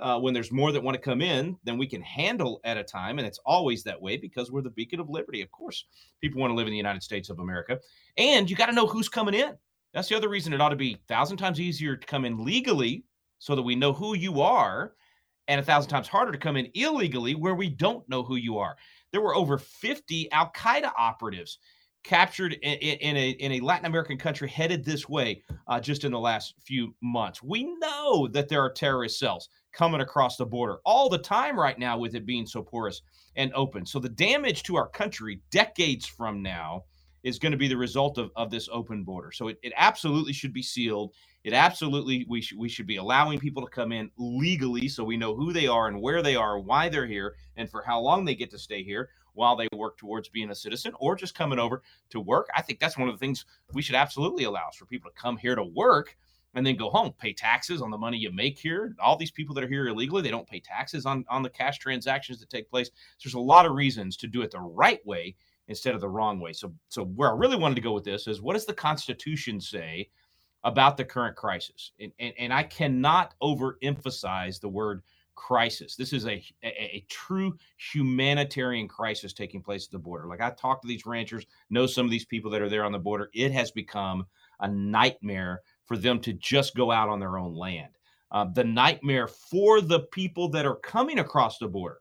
uh, 0.00 0.18
when 0.18 0.34
there's 0.34 0.52
more 0.52 0.72
that 0.72 0.82
want 0.82 0.94
to 0.94 1.00
come 1.00 1.20
in 1.20 1.56
than 1.64 1.78
we 1.78 1.86
can 1.86 2.02
handle 2.02 2.60
at 2.64 2.76
a 2.76 2.84
time. 2.84 3.18
And 3.18 3.26
it's 3.26 3.40
always 3.46 3.82
that 3.84 4.00
way 4.00 4.16
because 4.16 4.50
we're 4.50 4.62
the 4.62 4.70
beacon 4.70 5.00
of 5.00 5.08
liberty. 5.08 5.40
Of 5.40 5.50
course, 5.50 5.84
people 6.20 6.40
want 6.40 6.50
to 6.50 6.54
live 6.54 6.66
in 6.66 6.72
the 6.72 6.76
United 6.76 7.02
States 7.02 7.30
of 7.30 7.38
America. 7.38 7.78
And 8.16 8.50
you 8.50 8.56
got 8.56 8.66
to 8.66 8.74
know 8.74 8.86
who's 8.86 9.08
coming 9.08 9.34
in. 9.34 9.56
That's 9.94 10.08
the 10.08 10.16
other 10.16 10.28
reason 10.28 10.52
it 10.52 10.60
ought 10.60 10.68
to 10.68 10.76
be 10.76 10.94
a 10.94 11.06
thousand 11.08 11.38
times 11.38 11.60
easier 11.60 11.96
to 11.96 12.06
come 12.06 12.24
in 12.24 12.44
legally 12.44 13.04
so 13.38 13.54
that 13.54 13.62
we 13.62 13.74
know 13.74 13.92
who 13.92 14.14
you 14.14 14.40
are, 14.40 14.92
and 15.46 15.60
a 15.60 15.64
thousand 15.64 15.90
times 15.90 16.08
harder 16.08 16.32
to 16.32 16.38
come 16.38 16.56
in 16.56 16.68
illegally 16.74 17.34
where 17.34 17.54
we 17.54 17.70
don't 17.70 18.06
know 18.08 18.22
who 18.22 18.36
you 18.36 18.58
are. 18.58 18.76
There 19.12 19.22
were 19.22 19.34
over 19.34 19.56
50 19.56 20.30
Al 20.32 20.52
Qaeda 20.52 20.92
operatives 20.98 21.58
captured 22.04 22.54
in, 22.62 22.74
in, 22.78 23.16
a 23.16 23.30
in 23.30 23.52
a 23.52 23.60
Latin 23.60 23.86
American 23.86 24.18
country 24.18 24.48
headed 24.48 24.84
this 24.84 25.08
way 25.08 25.42
uh, 25.66 25.80
just 25.80 26.04
in 26.04 26.12
the 26.12 26.18
last 26.18 26.54
few 26.60 26.94
months. 27.02 27.42
We 27.42 27.64
know 27.78 28.28
that 28.28 28.48
there 28.48 28.62
are 28.62 28.70
terrorist 28.70 29.18
cells 29.18 29.48
coming 29.72 30.00
across 30.00 30.36
the 30.36 30.46
border 30.46 30.78
all 30.84 31.08
the 31.08 31.18
time 31.18 31.58
right 31.58 31.78
now 31.78 31.98
with 31.98 32.14
it 32.14 32.26
being 32.26 32.46
so 32.46 32.62
porous 32.62 33.02
and 33.36 33.52
open. 33.54 33.86
So 33.86 33.98
the 33.98 34.08
damage 34.08 34.62
to 34.64 34.76
our 34.76 34.88
country 34.88 35.40
decades 35.50 36.06
from 36.06 36.42
now 36.42 36.84
is 37.22 37.38
going 37.38 37.52
to 37.52 37.58
be 37.58 37.68
the 37.68 37.76
result 37.76 38.18
of, 38.18 38.30
of 38.36 38.50
this 38.50 38.68
open 38.72 39.04
border. 39.04 39.32
So 39.32 39.48
it, 39.48 39.58
it 39.62 39.72
absolutely 39.76 40.32
should 40.32 40.52
be 40.52 40.62
sealed. 40.62 41.12
It 41.44 41.52
absolutely 41.52 42.26
we 42.28 42.40
should 42.40 42.58
we 42.58 42.68
should 42.68 42.86
be 42.86 42.96
allowing 42.96 43.38
people 43.38 43.62
to 43.62 43.70
come 43.70 43.92
in 43.92 44.10
legally 44.18 44.88
so 44.88 45.04
we 45.04 45.16
know 45.16 45.34
who 45.34 45.52
they 45.52 45.66
are 45.66 45.88
and 45.88 46.00
where 46.00 46.22
they 46.22 46.36
are, 46.36 46.58
why 46.58 46.88
they're 46.88 47.06
here, 47.06 47.36
and 47.56 47.70
for 47.70 47.82
how 47.82 48.00
long 48.00 48.24
they 48.24 48.34
get 48.34 48.50
to 48.50 48.58
stay 48.58 48.82
here 48.82 49.08
while 49.34 49.56
they 49.56 49.68
work 49.72 49.96
towards 49.96 50.28
being 50.28 50.50
a 50.50 50.54
citizen 50.54 50.92
or 50.98 51.14
just 51.14 51.34
coming 51.34 51.58
over 51.58 51.82
to 52.10 52.20
work. 52.20 52.48
I 52.54 52.62
think 52.62 52.80
that's 52.80 52.98
one 52.98 53.08
of 53.08 53.14
the 53.14 53.24
things 53.24 53.44
we 53.72 53.82
should 53.82 53.94
absolutely 53.94 54.44
allow 54.44 54.68
is 54.70 54.76
for 54.76 54.86
people 54.86 55.10
to 55.10 55.20
come 55.20 55.36
here 55.36 55.54
to 55.54 55.64
work 55.64 56.16
and 56.54 56.66
then 56.66 56.76
go 56.76 56.90
home, 56.90 57.12
pay 57.18 57.32
taxes 57.32 57.82
on 57.82 57.90
the 57.90 57.98
money 57.98 58.16
you 58.16 58.32
make 58.32 58.58
here. 58.58 58.94
All 59.00 59.16
these 59.16 59.30
people 59.30 59.54
that 59.54 59.64
are 59.64 59.68
here 59.68 59.88
illegally, 59.88 60.22
they 60.22 60.30
don't 60.30 60.48
pay 60.48 60.60
taxes 60.60 61.06
on, 61.06 61.24
on 61.28 61.42
the 61.42 61.50
cash 61.50 61.78
transactions 61.78 62.40
that 62.40 62.50
take 62.50 62.70
place. 62.70 62.88
So 63.18 63.28
there's 63.28 63.34
a 63.34 63.40
lot 63.40 63.66
of 63.66 63.72
reasons 63.72 64.16
to 64.18 64.26
do 64.26 64.42
it 64.42 64.50
the 64.50 64.60
right 64.60 65.04
way 65.06 65.36
instead 65.68 65.94
of 65.94 66.00
the 66.00 66.08
wrong 66.08 66.40
way. 66.40 66.52
So, 66.52 66.72
so 66.88 67.04
where 67.04 67.30
I 67.30 67.36
really 67.36 67.56
wanted 67.56 67.74
to 67.76 67.80
go 67.80 67.92
with 67.92 68.04
this 68.04 68.26
is 68.26 68.40
what 68.40 68.54
does 68.54 68.66
the 68.66 68.72
Constitution 68.72 69.60
say 69.60 70.08
about 70.64 70.96
the 70.96 71.04
current 71.04 71.36
crisis? 71.36 71.92
And, 72.00 72.12
and, 72.18 72.32
and 72.38 72.52
I 72.52 72.62
cannot 72.62 73.34
overemphasize 73.42 74.60
the 74.60 74.68
word 74.68 75.02
crisis. 75.38 75.94
This 75.94 76.12
is 76.12 76.26
a, 76.26 76.42
a, 76.64 76.96
a, 76.96 77.04
true 77.08 77.56
humanitarian 77.92 78.88
crisis 78.88 79.32
taking 79.32 79.62
place 79.62 79.86
at 79.86 79.92
the 79.92 79.98
border. 79.98 80.26
Like 80.26 80.40
I 80.40 80.50
talked 80.50 80.82
to 80.82 80.88
these 80.88 81.06
ranchers, 81.06 81.46
know 81.70 81.86
some 81.86 82.04
of 82.04 82.10
these 82.10 82.24
people 82.24 82.50
that 82.50 82.60
are 82.60 82.68
there 82.68 82.84
on 82.84 82.90
the 82.90 82.98
border. 82.98 83.30
It 83.32 83.52
has 83.52 83.70
become 83.70 84.26
a 84.58 84.66
nightmare 84.66 85.62
for 85.88 85.96
them 85.96 86.20
to 86.20 86.34
just 86.34 86.76
go 86.76 86.92
out 86.92 87.08
on 87.08 87.18
their 87.18 87.38
own 87.38 87.54
land. 87.54 87.88
Uh, 88.30 88.44
the 88.54 88.62
nightmare 88.62 89.26
for 89.26 89.80
the 89.80 90.00
people 90.00 90.50
that 90.50 90.66
are 90.66 90.76
coming 90.76 91.18
across 91.18 91.58
the 91.58 91.66
border. 91.66 91.98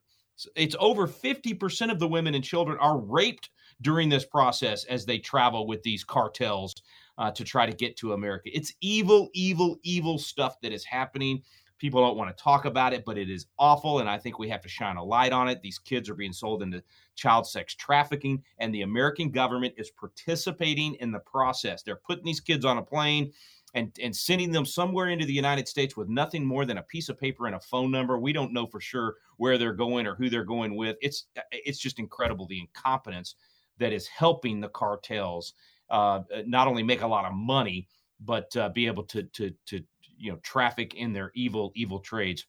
It's 0.55 0.75
over 0.79 1.07
50% 1.07 1.89
of 1.89 1.97
the 1.97 2.07
women 2.07 2.35
and 2.35 2.43
children 2.43 2.77
are 2.79 2.99
raped 2.99 3.49
during 3.81 4.09
this 4.09 4.25
process 4.25 4.83
as 4.85 5.05
they 5.05 5.19
travel 5.19 5.65
with 5.65 5.81
these 5.83 6.03
cartels 6.03 6.75
uh, 7.17 7.31
to 7.31 7.43
try 7.43 7.65
to 7.65 7.73
get 7.73 7.95
to 7.97 8.13
America. 8.13 8.49
It's 8.53 8.73
evil, 8.81 9.29
evil, 9.33 9.77
evil 9.83 10.19
stuff 10.19 10.59
that 10.61 10.73
is 10.73 10.83
happening. 10.83 11.41
People 11.79 12.01
don't 12.01 12.17
want 12.17 12.35
to 12.35 12.43
talk 12.43 12.65
about 12.65 12.93
it, 12.93 13.05
but 13.05 13.17
it 13.17 13.29
is 13.29 13.45
awful. 13.59 13.99
And 13.99 14.09
I 14.09 14.17
think 14.17 14.39
we 14.39 14.49
have 14.49 14.61
to 14.61 14.69
shine 14.69 14.97
a 14.97 15.03
light 15.03 15.31
on 15.31 15.47
it. 15.47 15.61
These 15.61 15.79
kids 15.79 16.09
are 16.09 16.15
being 16.15 16.33
sold 16.33 16.63
into 16.63 16.83
child 17.15 17.47
sex 17.47 17.75
trafficking, 17.75 18.43
and 18.59 18.73
the 18.73 18.81
American 18.81 19.29
government 19.29 19.75
is 19.77 19.91
participating 19.91 20.95
in 20.95 21.11
the 21.11 21.19
process. 21.19 21.83
They're 21.83 21.95
putting 21.95 22.25
these 22.25 22.39
kids 22.39 22.65
on 22.65 22.77
a 22.77 22.83
plane 22.83 23.31
and, 23.77 23.95
and 24.01 24.15
sending 24.15 24.51
them 24.51 24.65
somewhere 24.65 25.09
into 25.09 25.25
the 25.25 25.33
United 25.33 25.67
States 25.67 25.95
with 25.95 26.09
nothing 26.09 26.43
more 26.43 26.65
than 26.65 26.79
a 26.79 26.83
piece 26.83 27.09
of 27.09 27.19
paper 27.19 27.45
and 27.45 27.55
a 27.55 27.59
phone 27.59 27.91
number. 27.91 28.17
We 28.17 28.33
don't 28.33 28.51
know 28.51 28.65
for 28.65 28.81
sure 28.81 29.15
where 29.37 29.57
they're 29.57 29.73
going 29.73 30.07
or 30.07 30.15
who 30.15 30.29
they're 30.29 30.43
going 30.43 30.75
with. 30.75 30.97
It's 31.01 31.27
it's 31.51 31.77
just 31.77 31.99
incredible 31.99 32.47
the 32.47 32.59
incompetence 32.59 33.35
that 33.77 33.93
is 33.93 34.07
helping 34.07 34.59
the 34.59 34.69
cartels 34.69 35.53
uh, 35.91 36.21
not 36.45 36.67
only 36.67 36.83
make 36.83 37.03
a 37.03 37.07
lot 37.07 37.25
of 37.25 37.33
money 37.33 37.87
but 38.19 38.55
uh, 38.57 38.69
be 38.69 38.87
able 38.87 39.03
to 39.03 39.23
to 39.23 39.53
to 39.67 39.83
you 40.17 40.31
know 40.31 40.37
traffic 40.37 40.95
in 40.95 41.13
their 41.13 41.31
evil 41.35 41.71
evil 41.75 41.99
trades. 41.99 42.45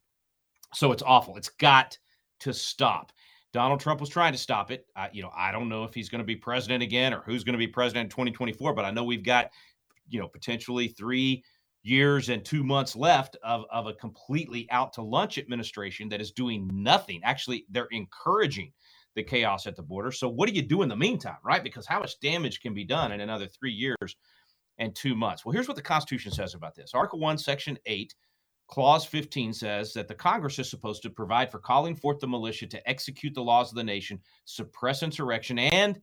So 0.75 0.93
it's 0.93 1.03
awful. 1.03 1.37
It's 1.37 1.51
got 1.51 1.99
to 2.41 2.55
stop. 2.55 3.13
Donald 3.53 3.81
Trump 3.81 4.01
was 4.01 4.11
trying 4.11 4.33
to 4.33 4.39
stop 4.39 4.71
it. 4.71 4.87
I, 4.95 5.09
you 5.13 5.23
know, 5.23 5.31
I 5.35 5.53
don't 5.53 5.69
know 5.69 5.85
if 5.85 5.95
he's 5.95 6.11
going 6.11 6.21
to 6.21 6.27
be 6.27 6.37
president 6.37 6.83
again 6.83 7.15
or 7.15 7.23
who's 7.25 7.45
going 7.45 7.55
to 7.55 7.59
be 7.59 7.67
president 7.67 8.05
in 8.05 8.11
2024, 8.11 8.75
but 8.75 8.85
I 8.85 8.91
know 8.91 9.05
we've 9.05 9.25
got 9.25 9.51
you 10.09 10.21
know, 10.21 10.29
potentially 10.29 10.89
three 10.89 11.43
years 11.83 12.29
and 12.29 12.45
two 12.45 12.65
months 12.65 12.97
left 12.97 13.37
of, 13.43 13.65
of 13.71 13.87
a 13.87 13.95
completely 13.95 14.69
out 14.71 14.93
to 14.93 15.03
lunch 15.03 15.39
administration 15.39 16.09
that 16.09 16.21
is 16.21 16.33
doing 16.33 16.69
nothing. 16.73 17.21
Actually, 17.25 17.65
they're 17.71 17.89
encouraging 17.91 18.73
the 19.15 19.23
chaos 19.23 19.67
at 19.67 19.77
the 19.77 19.83
border. 19.83 20.13
So, 20.13 20.29
what 20.29 20.49
do 20.49 20.55
you 20.55 20.63
do 20.63 20.83
in 20.83 20.89
the 20.89 20.97
meantime, 20.97 21.39
right? 21.45 21.63
Because 21.63 21.87
how 21.87 22.01
much 22.01 22.21
damage 22.21 22.61
can 22.61 22.75
be 22.75 22.85
done 22.85 23.13
in 23.13 23.21
another 23.21 23.47
three 23.47 23.73
years 23.73 24.17
and 24.79 24.95
two 24.95 25.15
months? 25.15 25.45
Well, 25.45 25.53
here's 25.53 25.69
what 25.69 25.77
the 25.77 25.83
Constitution 25.83 26.33
says 26.33 26.55
about 26.55 26.75
this 26.75 26.95
Article 26.95 27.19
1, 27.19 27.39
Section 27.39 27.79
8, 27.87 28.15
Clause 28.69 29.07
15 29.07 29.55
says 29.55 29.95
that 29.95 30.09
the 30.09 30.15
Congress 30.15 30.59
is 30.59 30.69
supposed 30.69 31.03
to 31.03 31.11
provide 31.11 31.51
for 31.51 31.59
calling 31.59 31.97
forth 31.97 32.21
the 32.21 32.29
militia 32.29 32.67
to 32.67 32.89
execute 32.89 33.35
the 33.35 33.43
laws 33.43 33.71
of 33.71 33.77
the 33.77 33.85
nation, 33.85 34.21
suppress 34.45 35.03
insurrection, 35.03 35.59
and 35.59 36.01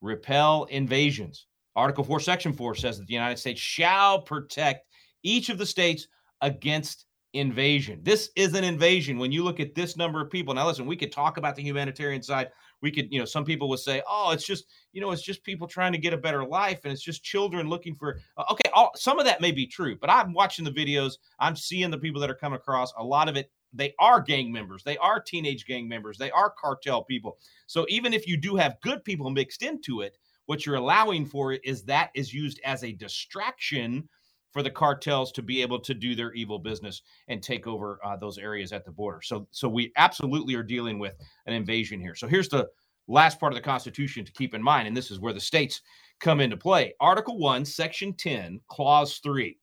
repel 0.00 0.64
invasions. 0.64 1.46
Article 1.76 2.04
4, 2.04 2.20
Section 2.20 2.52
4 2.52 2.74
says 2.74 2.98
that 2.98 3.06
the 3.06 3.14
United 3.14 3.38
States 3.38 3.60
shall 3.60 4.20
protect 4.20 4.86
each 5.22 5.48
of 5.48 5.58
the 5.58 5.66
states 5.66 6.08
against 6.40 7.06
invasion. 7.32 8.00
This 8.02 8.30
is 8.34 8.54
an 8.54 8.64
invasion 8.64 9.18
when 9.18 9.30
you 9.30 9.44
look 9.44 9.60
at 9.60 9.74
this 9.74 9.96
number 9.96 10.20
of 10.20 10.30
people. 10.30 10.52
Now, 10.52 10.66
listen, 10.66 10.86
we 10.86 10.96
could 10.96 11.12
talk 11.12 11.36
about 11.36 11.54
the 11.54 11.62
humanitarian 11.62 12.22
side. 12.22 12.50
We 12.82 12.90
could, 12.90 13.12
you 13.12 13.18
know, 13.18 13.24
some 13.24 13.44
people 13.44 13.68
would 13.68 13.78
say, 13.78 14.02
oh, 14.08 14.32
it's 14.32 14.46
just, 14.46 14.64
you 14.92 15.00
know, 15.00 15.12
it's 15.12 15.22
just 15.22 15.44
people 15.44 15.68
trying 15.68 15.92
to 15.92 15.98
get 15.98 16.12
a 16.12 16.18
better 16.18 16.44
life 16.44 16.80
and 16.84 16.92
it's 16.92 17.02
just 17.02 17.22
children 17.22 17.68
looking 17.68 17.94
for, 17.94 18.18
uh, 18.36 18.44
okay, 18.50 18.70
all, 18.74 18.90
some 18.96 19.18
of 19.18 19.26
that 19.26 19.40
may 19.40 19.52
be 19.52 19.66
true, 19.66 19.96
but 20.00 20.10
I'm 20.10 20.32
watching 20.32 20.64
the 20.64 20.70
videos. 20.72 21.12
I'm 21.38 21.54
seeing 21.54 21.90
the 21.90 21.98
people 21.98 22.20
that 22.20 22.30
are 22.30 22.34
coming 22.34 22.56
across. 22.56 22.92
A 22.98 23.04
lot 23.04 23.28
of 23.28 23.36
it, 23.36 23.50
they 23.72 23.94
are 24.00 24.20
gang 24.20 24.50
members. 24.50 24.82
They 24.82 24.96
are 24.96 25.20
teenage 25.20 25.66
gang 25.66 25.86
members. 25.88 26.18
They 26.18 26.30
are 26.32 26.52
cartel 26.58 27.04
people. 27.04 27.38
So 27.66 27.86
even 27.88 28.12
if 28.12 28.26
you 28.26 28.36
do 28.36 28.56
have 28.56 28.80
good 28.80 29.04
people 29.04 29.30
mixed 29.30 29.62
into 29.62 30.00
it, 30.00 30.16
what 30.50 30.66
you're 30.66 30.74
allowing 30.74 31.24
for 31.24 31.52
is 31.52 31.84
that 31.84 32.10
is 32.16 32.34
used 32.34 32.60
as 32.64 32.82
a 32.82 32.90
distraction 32.90 34.08
for 34.50 34.64
the 34.64 34.70
cartels 34.70 35.30
to 35.30 35.42
be 35.42 35.62
able 35.62 35.78
to 35.78 35.94
do 35.94 36.16
their 36.16 36.32
evil 36.32 36.58
business 36.58 37.02
and 37.28 37.40
take 37.40 37.68
over 37.68 38.00
uh, 38.04 38.16
those 38.16 38.36
areas 38.36 38.72
at 38.72 38.84
the 38.84 38.90
border. 38.90 39.22
So, 39.22 39.46
so 39.52 39.68
we 39.68 39.92
absolutely 39.96 40.56
are 40.56 40.64
dealing 40.64 40.98
with 40.98 41.14
an 41.46 41.52
invasion 41.52 42.00
here. 42.00 42.16
So 42.16 42.26
here's 42.26 42.48
the 42.48 42.66
last 43.06 43.38
part 43.38 43.52
of 43.52 43.58
the 43.58 43.62
Constitution 43.62 44.24
to 44.24 44.32
keep 44.32 44.52
in 44.52 44.60
mind, 44.60 44.88
and 44.88 44.96
this 44.96 45.12
is 45.12 45.20
where 45.20 45.32
the 45.32 45.38
states 45.38 45.82
come 46.18 46.40
into 46.40 46.56
play. 46.56 46.94
Article 46.98 47.38
One, 47.38 47.64
Section 47.64 48.12
Ten, 48.12 48.58
Clause 48.66 49.18
Three. 49.18 49.56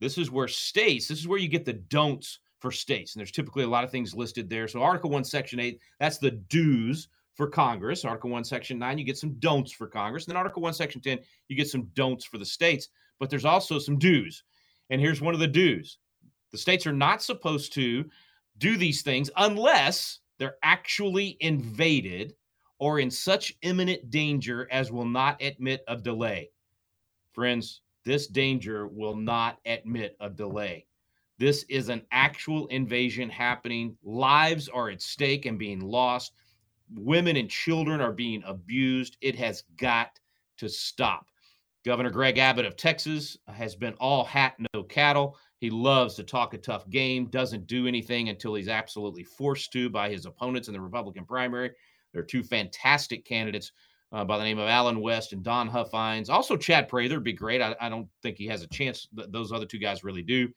This 0.00 0.18
is 0.18 0.30
where 0.30 0.48
states. 0.48 1.08
This 1.08 1.18
is 1.18 1.28
where 1.28 1.38
you 1.38 1.48
get 1.48 1.64
the 1.64 1.72
don'ts 1.72 2.40
for 2.58 2.70
states, 2.70 3.14
and 3.14 3.20
there's 3.20 3.32
typically 3.32 3.64
a 3.64 3.68
lot 3.68 3.84
of 3.84 3.90
things 3.90 4.14
listed 4.14 4.50
there. 4.50 4.68
So 4.68 4.82
Article 4.82 5.08
One, 5.08 5.24
Section 5.24 5.60
Eight, 5.60 5.80
that's 5.98 6.18
the 6.18 6.32
do's 6.32 7.08
for 7.40 7.48
Congress. 7.48 8.04
Article 8.04 8.30
1, 8.30 8.44
Section 8.44 8.78
9, 8.78 8.98
you 8.98 9.04
get 9.04 9.16
some 9.16 9.32
don'ts 9.38 9.72
for 9.72 9.86
Congress. 9.86 10.24
And 10.24 10.32
then 10.32 10.36
Article 10.36 10.62
1, 10.62 10.74
Section 10.74 11.00
10, 11.00 11.18
you 11.48 11.56
get 11.56 11.68
some 11.68 11.88
don'ts 11.94 12.24
for 12.24 12.38
the 12.38 12.44
states 12.44 12.88
but 13.20 13.30
there's 13.30 13.44
also 13.44 13.78
some 13.78 13.98
do's. 13.98 14.42
And 14.88 15.00
here's 15.00 15.20
one 15.20 15.34
of 15.34 15.40
the 15.40 15.46
do's 15.46 15.98
the 16.50 16.58
states 16.58 16.86
are 16.86 16.92
not 16.92 17.22
supposed 17.22 17.72
to 17.74 18.04
do 18.58 18.76
these 18.76 19.02
things 19.02 19.30
unless 19.36 20.18
they're 20.38 20.56
actually 20.64 21.36
invaded 21.38 22.34
or 22.80 22.98
in 22.98 23.10
such 23.10 23.54
imminent 23.62 24.10
danger 24.10 24.66
as 24.72 24.90
will 24.90 25.04
not 25.04 25.40
admit 25.40 25.84
of 25.86 26.02
delay. 26.02 26.50
Friends, 27.32 27.82
this 28.04 28.26
danger 28.26 28.88
will 28.88 29.14
not 29.14 29.58
admit 29.64 30.16
of 30.18 30.34
delay. 30.34 30.86
This 31.38 31.64
is 31.68 31.88
an 31.88 32.02
actual 32.10 32.66
invasion 32.66 33.30
happening. 33.30 33.96
Lives 34.02 34.68
are 34.68 34.90
at 34.90 35.00
stake 35.00 35.46
and 35.46 35.58
being 35.58 35.80
lost. 35.80 36.32
Women 36.94 37.36
and 37.36 37.48
children 37.48 38.00
are 38.00 38.12
being 38.12 38.42
abused. 38.46 39.16
It 39.20 39.36
has 39.36 39.64
got 39.76 40.18
to 40.58 40.68
stop. 40.68 41.26
Governor 41.84 42.10
Greg 42.10 42.38
Abbott 42.38 42.66
of 42.66 42.76
Texas 42.76 43.38
has 43.48 43.74
been 43.74 43.94
all 43.94 44.24
hat, 44.24 44.54
no 44.74 44.82
cattle. 44.82 45.36
He 45.58 45.70
loves 45.70 46.14
to 46.16 46.22
talk 46.22 46.52
a 46.52 46.58
tough 46.58 46.88
game, 46.90 47.26
doesn't 47.26 47.66
do 47.66 47.86
anything 47.86 48.28
until 48.28 48.54
he's 48.54 48.68
absolutely 48.68 49.24
forced 49.24 49.72
to 49.72 49.88
by 49.88 50.10
his 50.10 50.26
opponents 50.26 50.68
in 50.68 50.74
the 50.74 50.80
Republican 50.80 51.24
primary. 51.24 51.70
There 52.12 52.22
are 52.22 52.26
two 52.26 52.42
fantastic 52.42 53.24
candidates 53.24 53.72
uh, 54.12 54.24
by 54.24 54.36
the 54.36 54.44
name 54.44 54.58
of 54.58 54.68
Allen 54.68 55.00
West 55.00 55.32
and 55.32 55.42
Don 55.42 55.68
Huffines. 55.68 56.28
Also, 56.28 56.56
Chad 56.56 56.88
Prather 56.88 57.14
would 57.14 57.24
be 57.24 57.32
great. 57.32 57.62
I, 57.62 57.76
I, 57.80 57.88
don't 57.88 58.08
think 58.22 58.36
he 58.36 58.46
has 58.48 58.62
a 58.62 58.66
chance. 58.66 59.08
Those 59.12 59.52
other 59.52 59.66
two 59.66 59.78
guys 59.78 60.02
really 60.02 60.22
do 60.22 60.48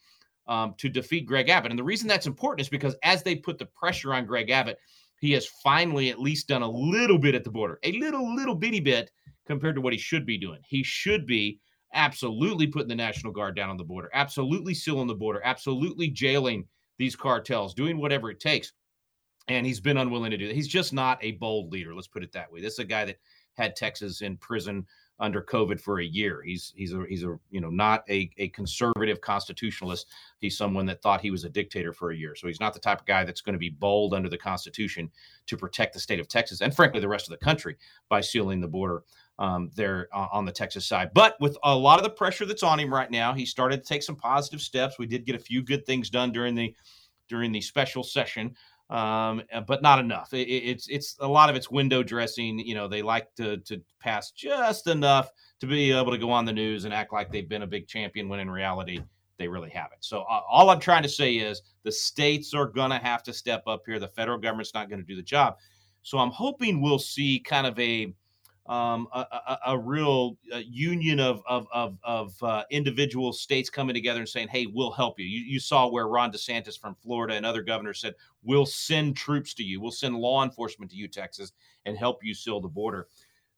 um, 0.47 0.73
to 0.77 0.89
defeat 0.89 1.25
Greg 1.25 1.49
Abbott. 1.49 1.71
And 1.71 1.79
the 1.79 1.83
reason 1.83 2.07
that's 2.07 2.27
important 2.27 2.61
is 2.61 2.69
because 2.69 2.95
as 3.03 3.23
they 3.23 3.35
put 3.35 3.57
the 3.57 3.67
pressure 3.67 4.13
on 4.13 4.25
Greg 4.25 4.49
Abbott, 4.49 4.79
he 5.23 5.31
has 5.31 5.45
finally 5.45 6.09
at 6.09 6.19
least 6.19 6.49
done 6.49 6.63
a 6.63 6.69
little 6.69 7.17
bit 7.17 7.33
at 7.33 7.45
the 7.45 7.49
border, 7.49 7.79
a 7.83 7.93
little, 7.93 8.35
little 8.35 8.55
bitty 8.55 8.81
bit 8.81 9.09
compared 9.47 9.73
to 9.73 9.79
what 9.79 9.93
he 9.93 9.97
should 9.97 10.25
be 10.25 10.37
doing. 10.37 10.59
He 10.67 10.83
should 10.83 11.25
be 11.25 11.61
absolutely 11.93 12.67
putting 12.67 12.89
the 12.89 12.95
National 12.95 13.31
Guard 13.31 13.55
down 13.55 13.69
on 13.69 13.77
the 13.77 13.85
border, 13.85 14.09
absolutely 14.13 14.73
sealing 14.73 15.07
the 15.07 15.15
border, 15.15 15.39
absolutely 15.45 16.09
jailing 16.09 16.65
these 16.97 17.15
cartels, 17.15 17.73
doing 17.73 18.01
whatever 18.01 18.31
it 18.31 18.41
takes. 18.41 18.73
And 19.47 19.65
he's 19.65 19.79
been 19.79 19.95
unwilling 19.95 20.31
to 20.31 20.37
do 20.37 20.49
that. 20.49 20.57
He's 20.57 20.67
just 20.67 20.91
not 20.91 21.23
a 21.23 21.31
bold 21.31 21.71
leader. 21.71 21.95
Let's 21.95 22.09
put 22.09 22.23
it 22.23 22.33
that 22.33 22.51
way. 22.51 22.59
This 22.59 22.73
is 22.73 22.79
a 22.79 22.83
guy 22.83 23.05
that 23.05 23.19
had 23.53 23.77
Texas 23.77 24.23
in 24.23 24.35
prison 24.35 24.85
under 25.19 25.41
COVID 25.41 25.79
for 25.79 25.99
a 25.99 26.05
year. 26.05 26.41
He's 26.43 26.73
he's 26.75 26.93
a 26.93 27.03
he's 27.07 27.23
a 27.23 27.37
you 27.51 27.61
know 27.61 27.69
not 27.69 28.03
a, 28.09 28.29
a 28.37 28.49
conservative 28.49 29.21
constitutionalist. 29.21 30.07
He's 30.39 30.57
someone 30.57 30.85
that 30.87 31.01
thought 31.01 31.21
he 31.21 31.31
was 31.31 31.43
a 31.43 31.49
dictator 31.49 31.93
for 31.93 32.11
a 32.11 32.15
year. 32.15 32.35
So 32.35 32.47
he's 32.47 32.59
not 32.59 32.73
the 32.73 32.79
type 32.79 32.99
of 32.99 33.05
guy 33.05 33.23
that's 33.23 33.41
going 33.41 33.53
to 33.53 33.59
be 33.59 33.69
bold 33.69 34.13
under 34.13 34.29
the 34.29 34.37
Constitution 34.37 35.09
to 35.47 35.57
protect 35.57 35.93
the 35.93 35.99
state 35.99 36.19
of 36.19 36.27
Texas 36.27 36.61
and 36.61 36.75
frankly 36.75 36.99
the 36.99 37.07
rest 37.07 37.27
of 37.27 37.31
the 37.31 37.45
country 37.45 37.77
by 38.09 38.21
sealing 38.21 38.59
the 38.59 38.67
border 38.67 39.03
um, 39.39 39.71
there 39.75 40.09
uh, 40.13 40.27
on 40.31 40.45
the 40.45 40.51
Texas 40.51 40.85
side. 40.85 41.11
But 41.13 41.39
with 41.39 41.57
a 41.63 41.75
lot 41.75 41.99
of 41.99 42.03
the 42.03 42.09
pressure 42.09 42.45
that's 42.45 42.63
on 42.63 42.79
him 42.79 42.93
right 42.93 43.09
now, 43.09 43.33
he 43.33 43.45
started 43.45 43.77
to 43.77 43.87
take 43.87 44.03
some 44.03 44.15
positive 44.15 44.61
steps. 44.61 44.99
We 44.99 45.07
did 45.07 45.25
get 45.25 45.35
a 45.35 45.39
few 45.39 45.63
good 45.63 45.85
things 45.85 46.09
done 46.09 46.31
during 46.31 46.55
the 46.55 46.75
during 47.29 47.51
the 47.51 47.61
special 47.61 48.03
session, 48.03 48.55
um, 48.89 49.41
uh, 49.51 49.61
but 49.61 49.81
not 49.81 49.99
enough. 49.99 50.33
It, 50.33 50.47
it's 50.47 50.87
it's 50.87 51.15
a 51.19 51.27
lot 51.27 51.49
of 51.49 51.55
it's 51.55 51.71
window 51.71 52.03
dressing. 52.03 52.59
You 52.59 52.75
know, 52.75 52.87
they 52.87 53.01
like 53.01 53.33
to 53.35 53.57
to 53.57 53.81
pass 53.99 54.31
just 54.31 54.87
enough 54.87 55.29
to 55.59 55.67
be 55.67 55.91
able 55.91 56.11
to 56.11 56.17
go 56.17 56.31
on 56.31 56.45
the 56.45 56.53
news 56.53 56.85
and 56.85 56.93
act 56.93 57.13
like 57.13 57.31
they've 57.31 57.47
been 57.47 57.63
a 57.63 57.67
big 57.67 57.87
champion 57.87 58.29
when 58.29 58.39
in 58.39 58.49
reality 58.49 58.99
they 59.37 59.47
really 59.47 59.69
haven't. 59.69 60.03
So 60.03 60.21
uh, 60.21 60.41
all 60.49 60.69
I'm 60.69 60.79
trying 60.79 61.03
to 61.03 61.09
say 61.09 61.35
is 61.35 61.61
the 61.83 61.91
states 61.91 62.53
are 62.53 62.67
to 62.67 62.99
have 63.01 63.23
to 63.23 63.33
step 63.33 63.63
up 63.67 63.81
here. 63.85 63.99
The 63.99 64.09
federal 64.09 64.37
government's 64.37 64.73
not 64.73 64.89
going 64.89 64.99
to 64.99 65.05
do 65.05 65.15
the 65.15 65.23
job. 65.23 65.55
So 66.03 66.17
I'm 66.17 66.31
hoping 66.31 66.81
we'll 66.81 66.99
see 66.99 67.39
kind 67.39 67.65
of 67.65 67.77
a 67.79 68.13
um, 68.65 69.07
a, 69.11 69.19
a, 69.19 69.59
a, 69.67 69.77
real 69.77 70.37
uh, 70.53 70.61
union 70.65 71.19
of 71.19 71.43
of 71.47 71.67
of, 71.73 71.97
of 72.03 72.43
uh, 72.43 72.63
individual 72.71 73.33
states 73.33 73.69
coming 73.69 73.93
together 73.93 74.19
and 74.21 74.29
saying, 74.29 74.47
"Hey, 74.47 74.67
we'll 74.67 74.91
help 74.91 75.19
you." 75.19 75.25
you." 75.25 75.41
You 75.41 75.59
saw 75.59 75.89
where 75.89 76.07
Ron 76.07 76.31
DeSantis 76.31 76.79
from 76.79 76.95
Florida 76.95 77.33
and 77.33 77.45
other 77.45 77.61
governors 77.61 77.99
said, 77.99 78.15
"We'll 78.41 78.65
send 78.65 79.17
troops 79.17 79.53
to 79.55 79.63
you. 79.63 79.81
We'll 79.81 79.91
send 79.91 80.15
law 80.15 80.43
enforcement 80.43 80.91
to 80.91 80.97
you, 80.97 81.09
Texas, 81.09 81.51
and 81.85 81.97
help 81.97 82.23
you 82.23 82.33
seal 82.33 82.61
the 82.61 82.69
border." 82.69 83.07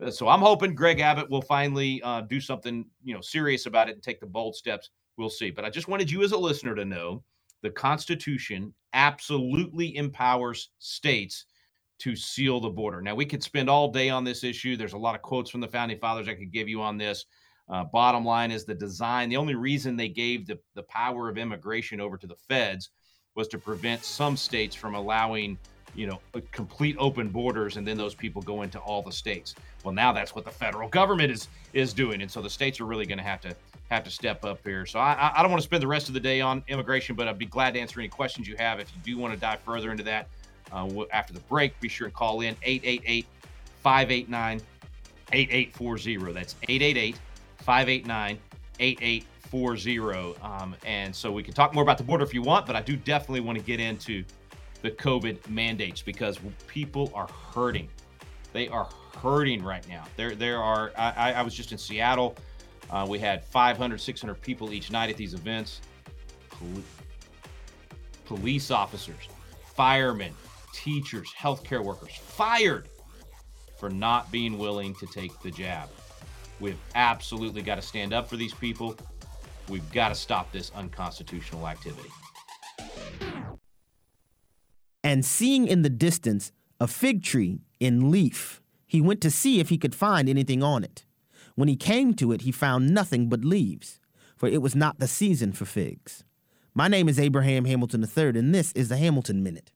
Uh, 0.01 0.09
so 0.09 0.27
I'm 0.27 0.41
hoping 0.41 0.73
Greg 0.73 0.99
Abbott 0.99 1.29
will 1.29 1.41
finally 1.41 2.01
uh, 2.01 2.21
do 2.21 2.41
something, 2.41 2.85
you 3.03 3.13
know, 3.13 3.21
serious 3.21 3.67
about 3.67 3.89
it 3.89 3.93
and 3.93 4.03
take 4.03 4.19
the 4.19 4.25
bold 4.25 4.55
steps. 4.55 4.89
We'll 5.17 5.29
see. 5.29 5.51
But 5.51 5.65
I 5.65 5.69
just 5.69 5.87
wanted 5.87 6.09
you 6.09 6.23
as 6.23 6.31
a 6.31 6.37
listener 6.37 6.73
to 6.73 6.83
know 6.83 7.23
the 7.61 7.69
Constitution 7.69 8.73
absolutely 8.93 9.95
empowers 9.97 10.69
states 10.79 11.45
to 11.99 12.15
seal 12.15 12.59
the 12.59 12.69
border. 12.69 13.01
Now, 13.01 13.15
we 13.15 13.25
could 13.25 13.43
spend 13.43 13.69
all 13.69 13.89
day 13.89 14.09
on 14.09 14.23
this 14.23 14.43
issue. 14.43 14.75
There's 14.75 14.93
a 14.93 14.97
lot 14.97 15.15
of 15.15 15.21
quotes 15.21 15.49
from 15.49 15.61
the 15.61 15.67
founding 15.67 15.97
fathers 15.97 16.27
I 16.27 16.33
could 16.33 16.51
give 16.51 16.67
you 16.67 16.81
on 16.81 16.97
this. 16.97 17.25
Uh, 17.67 17.83
bottom 17.83 18.23
line 18.23 18.51
is 18.51 18.65
the 18.65 18.75
design. 18.75 19.29
The 19.29 19.37
only 19.37 19.55
reason 19.55 19.95
they 19.95 20.09
gave 20.09 20.45
the, 20.45 20.59
the 20.75 20.83
power 20.83 21.29
of 21.29 21.37
immigration 21.37 21.99
over 21.99 22.17
to 22.17 22.27
the 22.27 22.35
feds 22.35 22.89
was 23.35 23.47
to 23.49 23.57
prevent 23.57 24.03
some 24.03 24.37
states 24.37 24.75
from 24.75 24.93
allowing, 24.93 25.57
you 25.95 26.05
know, 26.05 26.19
complete 26.51 26.95
open 26.99 27.29
borders, 27.29 27.77
and 27.77 27.87
then 27.87 27.97
those 27.97 28.13
people 28.13 28.41
go 28.41 28.61
into 28.61 28.77
all 28.79 29.01
the 29.01 29.11
states. 29.11 29.55
Well, 29.83 29.93
now 29.93 30.11
that's 30.13 30.35
what 30.35 30.45
the 30.45 30.51
federal 30.51 30.89
government 30.89 31.31
is 31.31 31.47
is 31.73 31.93
doing, 31.93 32.21
and 32.21 32.31
so 32.31 32.41
the 32.41 32.49
states 32.49 32.79
are 32.79 32.85
really 32.85 33.05
going 33.05 33.17
to 33.17 33.23
have 33.23 33.41
to 33.41 33.55
have 33.89 34.03
to 34.03 34.09
step 34.09 34.45
up 34.45 34.59
here. 34.63 34.85
So 34.85 34.99
I, 34.99 35.31
I 35.35 35.41
don't 35.41 35.51
want 35.51 35.61
to 35.61 35.65
spend 35.65 35.83
the 35.83 35.87
rest 35.87 36.07
of 36.07 36.13
the 36.13 36.19
day 36.19 36.41
on 36.41 36.63
immigration, 36.67 37.15
but 37.15 37.27
I'd 37.27 37.37
be 37.37 37.45
glad 37.45 37.73
to 37.73 37.79
answer 37.79 37.99
any 37.99 38.09
questions 38.09 38.47
you 38.47 38.55
have 38.57 38.79
if 38.79 38.91
you 38.95 39.13
do 39.13 39.21
want 39.21 39.33
to 39.33 39.39
dive 39.39 39.59
further 39.61 39.91
into 39.91 40.03
that 40.03 40.27
uh, 40.71 40.87
after 41.11 41.33
the 41.33 41.39
break. 41.41 41.79
Be 41.79 41.87
sure 41.87 42.07
and 42.07 42.13
call 42.13 42.41
in 42.41 42.55
888 42.63 43.25
589 43.81 44.61
8840. 45.31 46.33
That's 46.33 46.55
888 46.63 47.19
589 47.57 48.39
8840. 48.79 50.41
Um, 50.41 50.75
and 50.85 51.15
so 51.15 51.31
we 51.31 51.43
can 51.43 51.53
talk 51.53 51.73
more 51.73 51.83
about 51.83 51.97
the 51.97 52.03
border 52.03 52.23
if 52.23 52.33
you 52.33 52.41
want, 52.41 52.65
but 52.65 52.75
I 52.75 52.81
do 52.81 52.95
definitely 52.95 53.41
want 53.41 53.57
to 53.57 53.63
get 53.63 53.79
into 53.79 54.23
the 54.81 54.91
COVID 54.91 55.49
mandates 55.49 56.01
because 56.01 56.39
people 56.67 57.11
are 57.15 57.27
hurting. 57.53 57.89
They 58.53 58.67
are 58.67 58.87
hurting 59.21 59.63
right 59.63 59.87
now. 59.89 60.05
There, 60.15 60.35
there 60.35 60.61
are. 60.61 60.91
I, 60.97 61.33
I 61.33 61.41
was 61.41 61.53
just 61.53 61.71
in 61.71 61.77
Seattle. 61.77 62.35
Uh, 62.89 63.05
we 63.09 63.17
had 63.17 63.43
500, 63.43 63.99
600 63.99 64.35
people 64.41 64.71
each 64.71 64.91
night 64.91 65.09
at 65.09 65.17
these 65.17 65.33
events. 65.33 65.81
Pol- 66.49 66.83
police 68.25 68.71
officers, 68.71 69.27
firemen, 69.75 70.33
teachers, 70.75 71.31
healthcare 71.37 71.83
workers 71.83 72.11
fired 72.15 72.89
for 73.79 73.89
not 73.89 74.31
being 74.31 74.57
willing 74.57 74.93
to 74.95 75.05
take 75.07 75.39
the 75.41 75.51
jab. 75.51 75.89
We've 76.59 76.79
absolutely 76.93 77.61
got 77.61 77.75
to 77.75 77.81
stand 77.81 78.13
up 78.13 78.29
for 78.29 78.37
these 78.37 78.53
people. 78.53 78.95
We've 79.69 79.89
got 79.91 80.09
to 80.09 80.15
stop 80.15 80.51
this 80.51 80.71
unconstitutional 80.75 81.67
activity. 81.67 82.09
And 85.03 85.25
seeing 85.25 85.67
in 85.67 85.81
the 85.81 85.89
distance 85.89 86.51
a 86.79 86.87
fig 86.87 87.23
tree 87.23 87.61
in 87.79 88.11
leaf. 88.11 88.61
He 88.85 89.01
went 89.01 89.21
to 89.21 89.31
see 89.31 89.59
if 89.59 89.69
he 89.69 89.77
could 89.77 89.95
find 89.95 90.29
anything 90.29 90.61
on 90.61 90.83
it. 90.83 91.05
When 91.55 91.67
he 91.67 91.75
came 91.75 92.13
to 92.15 92.31
it, 92.31 92.41
he 92.41 92.51
found 92.51 92.93
nothing 92.93 93.29
but 93.29 93.45
leaves, 93.45 93.99
for 94.35 94.47
it 94.47 94.61
was 94.61 94.75
not 94.75 94.99
the 94.99 95.07
season 95.07 95.53
for 95.53 95.65
figs. 95.65 96.23
My 96.73 96.87
name 96.87 97.07
is 97.07 97.19
Abraham 97.19 97.65
Hamilton 97.65 98.03
III, 98.03 98.39
and 98.39 98.53
this 98.53 98.73
is 98.73 98.89
the 98.89 98.97
Hamilton 98.97 99.41
Minute. 99.41 99.71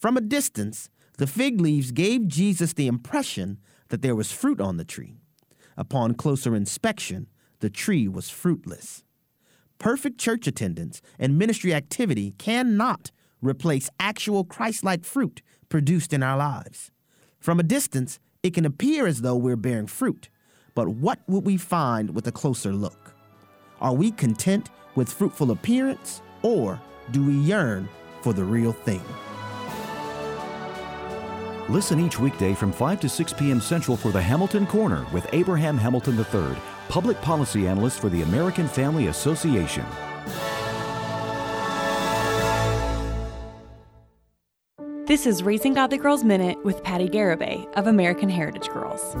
From 0.00 0.16
a 0.16 0.22
distance, 0.22 0.88
the 1.18 1.26
fig 1.26 1.60
leaves 1.60 1.92
gave 1.92 2.26
Jesus 2.26 2.72
the 2.72 2.86
impression 2.86 3.58
that 3.90 4.00
there 4.00 4.16
was 4.16 4.32
fruit 4.32 4.58
on 4.58 4.78
the 4.78 4.84
tree. 4.84 5.18
Upon 5.76 6.14
closer 6.14 6.56
inspection, 6.56 7.26
the 7.58 7.68
tree 7.68 8.08
was 8.08 8.30
fruitless. 8.30 9.04
Perfect 9.78 10.18
church 10.18 10.46
attendance 10.46 11.02
and 11.18 11.38
ministry 11.38 11.74
activity 11.74 12.30
cannot 12.38 13.10
replace 13.42 13.90
actual 14.00 14.42
Christ 14.42 14.82
like 14.84 15.04
fruit 15.04 15.42
produced 15.68 16.14
in 16.14 16.22
our 16.22 16.38
lives. 16.38 16.90
From 17.38 17.60
a 17.60 17.62
distance, 17.62 18.18
it 18.42 18.54
can 18.54 18.64
appear 18.64 19.06
as 19.06 19.20
though 19.20 19.36
we're 19.36 19.54
bearing 19.54 19.86
fruit, 19.86 20.30
but 20.74 20.88
what 20.88 21.18
would 21.28 21.44
we 21.44 21.58
find 21.58 22.14
with 22.14 22.26
a 22.26 22.32
closer 22.32 22.72
look? 22.72 23.12
Are 23.82 23.94
we 23.94 24.12
content 24.12 24.70
with 24.94 25.12
fruitful 25.12 25.50
appearance, 25.50 26.22
or 26.42 26.80
do 27.10 27.22
we 27.22 27.34
yearn 27.34 27.86
for 28.22 28.32
the 28.32 28.44
real 28.44 28.72
thing? 28.72 29.02
Listen 31.70 32.00
each 32.00 32.18
weekday 32.18 32.52
from 32.52 32.72
5 32.72 32.98
to 32.98 33.08
6 33.08 33.32
p.m. 33.34 33.60
Central 33.60 33.96
for 33.96 34.10
the 34.10 34.20
Hamilton 34.20 34.66
Corner 34.66 35.06
with 35.12 35.24
Abraham 35.32 35.78
Hamilton 35.78 36.18
III, 36.18 36.56
Public 36.88 37.20
Policy 37.22 37.68
Analyst 37.68 38.00
for 38.00 38.08
the 38.08 38.22
American 38.22 38.66
Family 38.66 39.06
Association. 39.06 39.86
This 45.06 45.26
is 45.26 45.44
Raising 45.44 45.74
Godly 45.74 45.98
Girls 45.98 46.24
Minute 46.24 46.64
with 46.64 46.82
Patti 46.82 47.08
Garibay 47.08 47.72
of 47.74 47.86
American 47.86 48.28
Heritage 48.28 48.68
Girls. 48.70 49.14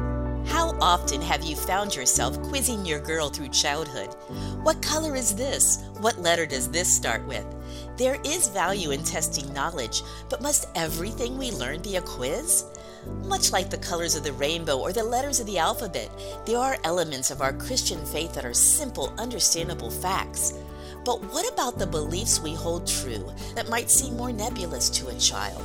How 0.50 0.59
often 0.80 1.20
have 1.20 1.44
you 1.44 1.54
found 1.54 1.94
yourself 1.94 2.40
quizzing 2.42 2.84
your 2.86 3.00
girl 3.00 3.28
through 3.28 3.48
childhood? 3.48 4.14
What 4.62 4.82
color 4.82 5.14
is 5.14 5.34
this? 5.34 5.84
What 6.00 6.18
letter 6.18 6.46
does 6.46 6.70
this 6.70 6.92
start 6.92 7.26
with? 7.26 7.44
There 7.96 8.18
is 8.24 8.48
value 8.48 8.90
in 8.90 9.04
testing 9.04 9.52
knowledge, 9.52 10.02
but 10.28 10.40
must 10.40 10.68
everything 10.74 11.36
we 11.36 11.50
learn 11.50 11.82
be 11.82 11.96
a 11.96 12.02
quiz? 12.02 12.64
Much 13.24 13.52
like 13.52 13.70
the 13.70 13.78
colors 13.78 14.14
of 14.14 14.24
the 14.24 14.32
rainbow 14.32 14.78
or 14.78 14.92
the 14.92 15.04
letters 15.04 15.40
of 15.40 15.46
the 15.46 15.58
alphabet, 15.58 16.10
there 16.46 16.58
are 16.58 16.78
elements 16.84 17.30
of 17.30 17.40
our 17.40 17.52
Christian 17.52 18.04
faith 18.06 18.34
that 18.34 18.44
are 18.44 18.54
simple, 18.54 19.12
understandable 19.18 19.90
facts. 19.90 20.54
But 21.04 21.22
what 21.32 21.50
about 21.50 21.78
the 21.78 21.86
beliefs 21.86 22.40
we 22.40 22.54
hold 22.54 22.86
true 22.86 23.30
that 23.54 23.70
might 23.70 23.90
seem 23.90 24.16
more 24.16 24.32
nebulous 24.32 24.90
to 24.90 25.08
a 25.08 25.18
child? 25.18 25.62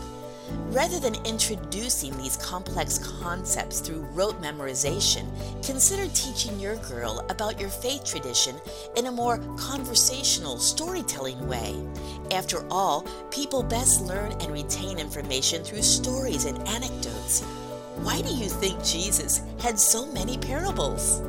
Rather 0.70 1.00
than 1.00 1.16
introducing 1.26 2.16
these 2.18 2.38
complex 2.38 2.98
concepts 2.98 3.80
through 3.80 4.02
rote 4.14 4.42
memorization, 4.42 5.26
consider 5.66 6.08
teaching 6.14 6.60
your 6.60 6.76
girl 6.78 7.26
about 7.30 7.60
your 7.60 7.70
faith 7.70 8.04
tradition 8.04 8.56
in 8.98 9.06
a 9.06 9.12
more 9.12 9.38
conversational, 9.58 10.58
storytelling 10.58 11.48
way. 11.48 11.76
After 12.32 12.66
all, 12.70 13.06
people 13.32 13.64
best 13.64 14.02
learn 14.02 14.34
and 14.34 14.52
retain 14.52 15.00
information 15.00 15.64
through 15.64 15.82
stories 15.82 16.46
and 16.46 16.58
anecdotes. 16.68 17.42
Why 17.98 18.22
do 18.22 18.34
you 18.34 18.50
think 18.50 18.84
Jesus 18.84 19.42
had 19.60 19.80
so 19.80 20.06
many 20.08 20.38
parables? 20.38 21.22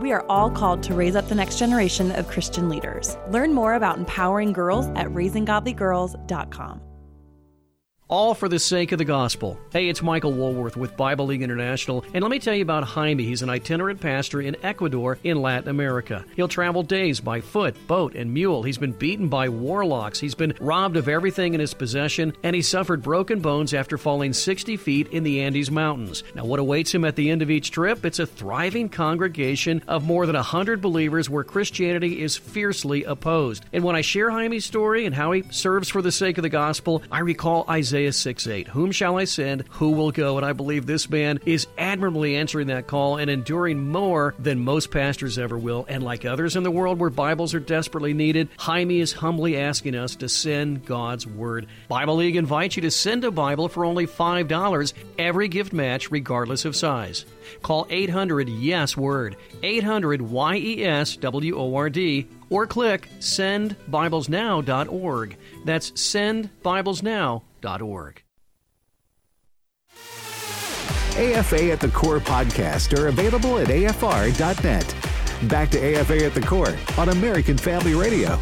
We 0.00 0.12
are 0.12 0.24
all 0.28 0.50
called 0.50 0.82
to 0.84 0.94
raise 0.94 1.16
up 1.16 1.28
the 1.28 1.34
next 1.34 1.58
generation 1.58 2.12
of 2.12 2.28
Christian 2.28 2.68
leaders. 2.68 3.16
Learn 3.30 3.52
more 3.52 3.74
about 3.74 3.98
empowering 3.98 4.52
girls 4.52 4.86
at 4.88 5.08
raisinggodlygirls.com 5.08 6.87
all 8.08 8.34
for 8.34 8.48
the 8.48 8.58
sake 8.58 8.92
of 8.92 8.98
the 8.98 9.04
gospel. 9.04 9.58
Hey, 9.70 9.88
it's 9.88 10.02
Michael 10.02 10.32
Woolworth 10.32 10.76
with 10.76 10.96
Bible 10.96 11.26
League 11.26 11.42
International, 11.42 12.04
and 12.14 12.22
let 12.22 12.30
me 12.30 12.38
tell 12.38 12.54
you 12.54 12.62
about 12.62 12.84
Jaime. 12.84 13.22
He's 13.22 13.42
an 13.42 13.50
itinerant 13.50 14.00
pastor 14.00 14.40
in 14.40 14.56
Ecuador 14.62 15.18
in 15.24 15.42
Latin 15.42 15.68
America. 15.68 16.24
He'll 16.34 16.48
travel 16.48 16.82
days 16.82 17.20
by 17.20 17.42
foot, 17.42 17.76
boat, 17.86 18.14
and 18.14 18.32
mule. 18.32 18.62
He's 18.62 18.78
been 18.78 18.92
beaten 18.92 19.28
by 19.28 19.50
warlocks. 19.50 20.18
He's 20.18 20.34
been 20.34 20.54
robbed 20.58 20.96
of 20.96 21.08
everything 21.08 21.52
in 21.52 21.60
his 21.60 21.74
possession, 21.74 22.32
and 22.42 22.56
he 22.56 22.62
suffered 22.62 23.02
broken 23.02 23.40
bones 23.40 23.74
after 23.74 23.98
falling 23.98 24.32
60 24.32 24.78
feet 24.78 25.08
in 25.08 25.22
the 25.22 25.42
Andes 25.42 25.70
Mountains. 25.70 26.24
Now, 26.34 26.46
what 26.46 26.60
awaits 26.60 26.94
him 26.94 27.04
at 27.04 27.16
the 27.16 27.30
end 27.30 27.42
of 27.42 27.50
each 27.50 27.70
trip? 27.70 28.06
It's 28.06 28.18
a 28.18 28.26
thriving 28.26 28.88
congregation 28.88 29.82
of 29.86 30.04
more 30.04 30.24
than 30.24 30.36
100 30.36 30.80
believers 30.80 31.28
where 31.28 31.44
Christianity 31.44 32.22
is 32.22 32.38
fiercely 32.38 33.04
opposed. 33.04 33.66
And 33.72 33.84
when 33.84 33.96
I 33.96 34.00
share 34.00 34.30
Jaime's 34.30 34.64
story 34.64 35.04
and 35.04 35.14
how 35.14 35.32
he 35.32 35.44
serves 35.50 35.90
for 35.90 36.00
the 36.00 36.12
sake 36.12 36.38
of 36.38 36.42
the 36.42 36.48
gospel, 36.48 37.02
I 37.12 37.20
recall 37.20 37.66
Isaiah. 37.68 37.97
Isaiah 37.98 38.12
6 38.12 38.46
8. 38.46 38.68
Whom 38.68 38.92
shall 38.92 39.18
I 39.18 39.24
send? 39.24 39.64
Who 39.70 39.90
will 39.90 40.12
go? 40.12 40.36
And 40.36 40.46
I 40.46 40.52
believe 40.52 40.86
this 40.86 41.10
man 41.10 41.40
is 41.44 41.66
admirably 41.76 42.36
answering 42.36 42.68
that 42.68 42.86
call 42.86 43.16
and 43.16 43.28
enduring 43.28 43.88
more 43.88 44.36
than 44.38 44.60
most 44.60 44.92
pastors 44.92 45.36
ever 45.36 45.58
will. 45.58 45.84
And 45.88 46.04
like 46.04 46.24
others 46.24 46.54
in 46.54 46.62
the 46.62 46.70
world 46.70 47.00
where 47.00 47.10
Bibles 47.10 47.54
are 47.54 47.60
desperately 47.60 48.14
needed, 48.14 48.50
Jaime 48.56 49.00
is 49.00 49.14
humbly 49.14 49.56
asking 49.56 49.96
us 49.96 50.14
to 50.16 50.28
send 50.28 50.86
God's 50.86 51.26
Word. 51.26 51.66
Bible 51.88 52.14
League 52.14 52.36
invites 52.36 52.76
you 52.76 52.82
to 52.82 52.90
send 52.92 53.24
a 53.24 53.32
Bible 53.32 53.68
for 53.68 53.84
only 53.84 54.06
$5, 54.06 54.92
every 55.18 55.48
gift 55.48 55.72
match, 55.72 56.12
regardless 56.12 56.64
of 56.64 56.76
size. 56.76 57.24
Call 57.62 57.88
800 57.90 58.48
YES 58.48 58.96
WORD, 58.96 59.34
800 59.64 60.22
Y 60.22 60.54
E 60.54 60.84
S 60.84 61.16
W 61.16 61.58
O 61.58 61.74
R 61.74 61.90
D, 61.90 62.28
or 62.48 62.68
click 62.68 63.08
sendbiblesnow.org. 63.18 65.36
That's 65.64 65.90
sendbiblesnow.org 65.90 67.42
afA 67.64 68.14
AFA 71.18 71.72
at 71.72 71.80
the 71.80 71.88
Core 71.88 72.20
podcast 72.20 72.96
are 72.96 73.08
available 73.08 73.58
at 73.58 73.68
afr.net. 73.68 74.94
Back 75.48 75.70
to 75.70 75.78
AFA 75.78 76.24
at 76.24 76.34
the 76.34 76.40
Core 76.40 76.76
on 76.96 77.08
American 77.08 77.58
Family 77.58 77.94
Radio. 77.94 78.38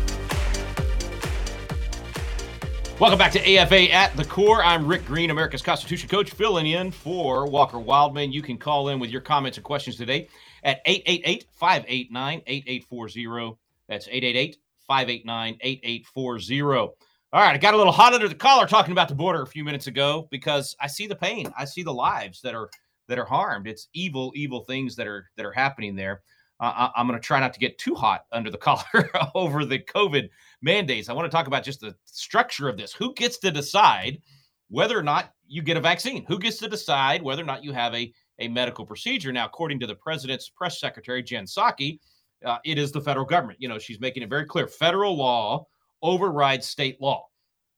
Welcome 2.98 3.18
back 3.18 3.33
to 3.33 3.40
AFA 3.40 3.92
at 3.92 4.16
the 4.16 4.24
Core. 4.24 4.62
I'm 4.62 4.87
Rick 4.87 5.05
Green, 5.07 5.31
America's 5.31 5.62
Constitution 5.62 6.09
Coach, 6.09 6.31
filling 6.31 6.66
in 6.66 6.90
for 6.90 7.46
Walker 7.46 7.76
Wildmon. 7.76 8.33
You 8.33 8.42
can 8.42 8.57
call 8.57 8.88
in 8.88 8.98
with 8.98 9.11
your 9.11 9.20
comments 9.20 9.59
and 9.59 9.64
questions 9.64 9.96
today 9.96 10.29
at 10.62 10.81
888 10.87 11.46
589 11.52 12.42
8840. 12.46 13.59
That's 13.88 14.09
888 14.09 14.57
589 14.87 15.59
8840. 15.61 17.06
All 17.37 17.42
right, 17.42 17.55
I 17.55 17.59
got 17.59 17.75
a 17.75 17.77
little 17.77 17.92
hot 17.92 18.14
under 18.14 18.31
the 18.31 18.35
collar 18.35 18.66
talking 18.66 18.92
about 18.92 19.09
the 19.09 19.14
border 19.14 19.42
a 19.42 19.46
few 19.46 19.62
minutes 19.62 19.88
ago 19.88 20.27
because 20.31 20.75
I 20.81 20.87
see 20.87 21.07
the 21.07 21.14
pain. 21.14 21.53
I 21.55 21.66
see 21.66 21.83
the 21.83 21.92
lives 21.92 22.40
that 22.40 22.55
are 22.55 22.70
that 23.09 23.18
are 23.18 23.27
harmed. 23.27 23.66
It's 23.66 23.88
evil, 23.92 24.33
evil 24.35 24.61
things 24.61 24.96
that 24.96 25.07
are 25.07 25.29
that 25.37 25.44
are 25.44 25.53
happening 25.53 25.94
there. 25.94 26.22
Uh, 26.61 26.88
I, 26.96 26.99
am 26.99 27.07
going 27.07 27.20
to 27.20 27.22
try 27.22 27.38
not 27.38 27.53
to 27.53 27.61
get 27.61 27.77
too 27.77 27.94
hot 27.94 28.25
under 28.33 28.51
the 28.51 28.57
collar 28.66 29.11
over 29.35 29.66
the 29.66 29.79
COVID 29.79 30.31
mandates. 30.62 31.11
I 31.11 31.12
want 31.12 31.31
to 31.31 31.31
talk 31.31 31.46
about 31.46 31.62
just 31.62 31.83
the 31.83 31.94
structure 32.07 32.70
of 32.70 32.79
this. 32.79 32.94
Who 32.94 33.12
gets 33.12 33.37
to 33.40 33.51
decide 33.51 34.22
whether 34.70 34.99
or 34.99 35.03
not 35.03 35.35
you 35.46 35.61
get 35.61 35.77
a 35.77 35.81
vaccine? 35.83 36.25
Who 36.29 36.38
gets 36.38 36.57
to 36.61 36.70
decide 36.70 37.20
whether 37.20 37.42
or 37.42 37.46
not 37.46 37.62
you 37.62 37.72
have 37.72 37.94
a 37.94 38.14
a 38.38 38.49
medical 38.49 38.87
procedure? 38.87 39.31
Now, 39.31 39.44
according 39.44 39.79
to 39.81 39.87
the 39.87 39.96
president's 39.96 40.49
press 40.49 40.81
secretary 40.81 41.22
Jen 41.22 41.44
Psaki, 41.44 41.99
uh, 42.46 42.61
it 42.64 42.79
is 42.79 42.92
the 42.92 43.01
federal 43.03 43.27
government. 43.27 43.61
You 43.61 43.68
know, 43.68 43.79
she's 43.79 44.01
making 44.01 44.22
it 44.22 44.31
very 44.31 44.46
clear. 44.46 44.66
Federal 44.66 45.14
law 45.18 45.66
overrides 46.03 46.67
state 46.67 47.01
law. 47.01 47.27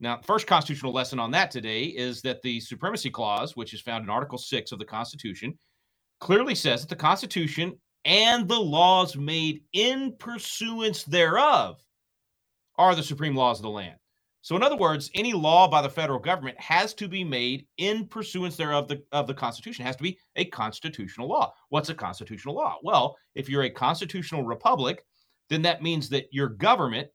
Now, 0.01 0.21
first 0.23 0.47
constitutional 0.47 0.93
lesson 0.93 1.19
on 1.19 1.31
that 1.33 1.51
today 1.51 1.85
is 1.85 2.23
that 2.23 2.41
the 2.43 2.61
Supremacy 2.61 3.11
Clause, 3.11 3.57
which 3.57 3.75
is 3.75 3.81
found 3.81 4.05
in 4.05 4.11
Article 4.11 4.39
6 4.39 4.71
of 4.71 4.79
the 4.79 4.85
Constitution, 4.85 5.59
clearly 6.21 6.55
says 6.55 6.83
that 6.83 6.89
the 6.89 6.97
Constitution 6.97 7.79
and 8.05 8.49
the 8.49 8.59
laws 8.59 9.17
made 9.17 9.63
in 9.73 10.15
pursuance 10.19 11.03
thereof 11.05 11.83
are 12.77 12.95
the 12.95 13.03
supreme 13.03 13.35
laws 13.35 13.59
of 13.59 13.65
the 13.65 13.71
land. 13.71 13.97
So, 14.41 14.57
in 14.57 14.63
other 14.63 14.77
words, 14.77 15.11
any 15.15 15.33
law 15.33 15.69
by 15.69 15.83
the 15.83 15.91
federal 15.91 16.21
government 16.21 16.59
has 16.61 16.95
to 16.95 17.09
be 17.09 17.25
made 17.25 17.67
in 17.77 18.07
pursuance 18.07 18.57
thereof 18.57 18.89
the, 18.89 19.03
of 19.11 19.27
the 19.27 19.35
Constitution. 19.35 19.83
It 19.83 19.87
has 19.89 19.97
to 19.97 20.05
be 20.05 20.19
a 20.37 20.45
constitutional 20.45 21.29
law. 21.29 21.53
What's 21.71 21.89
a 21.89 21.95
constitutional 21.95 22.55
law? 22.55 22.77
Well, 22.83 23.17
if 23.35 23.49
you're 23.49 23.65
a 23.65 23.71
constitutional 23.71 24.45
republic, 24.45 25.05
then 25.51 25.61
that 25.63 25.83
means 25.83 26.09
that 26.11 26.27
your 26.31 26.49
government 26.49 27.09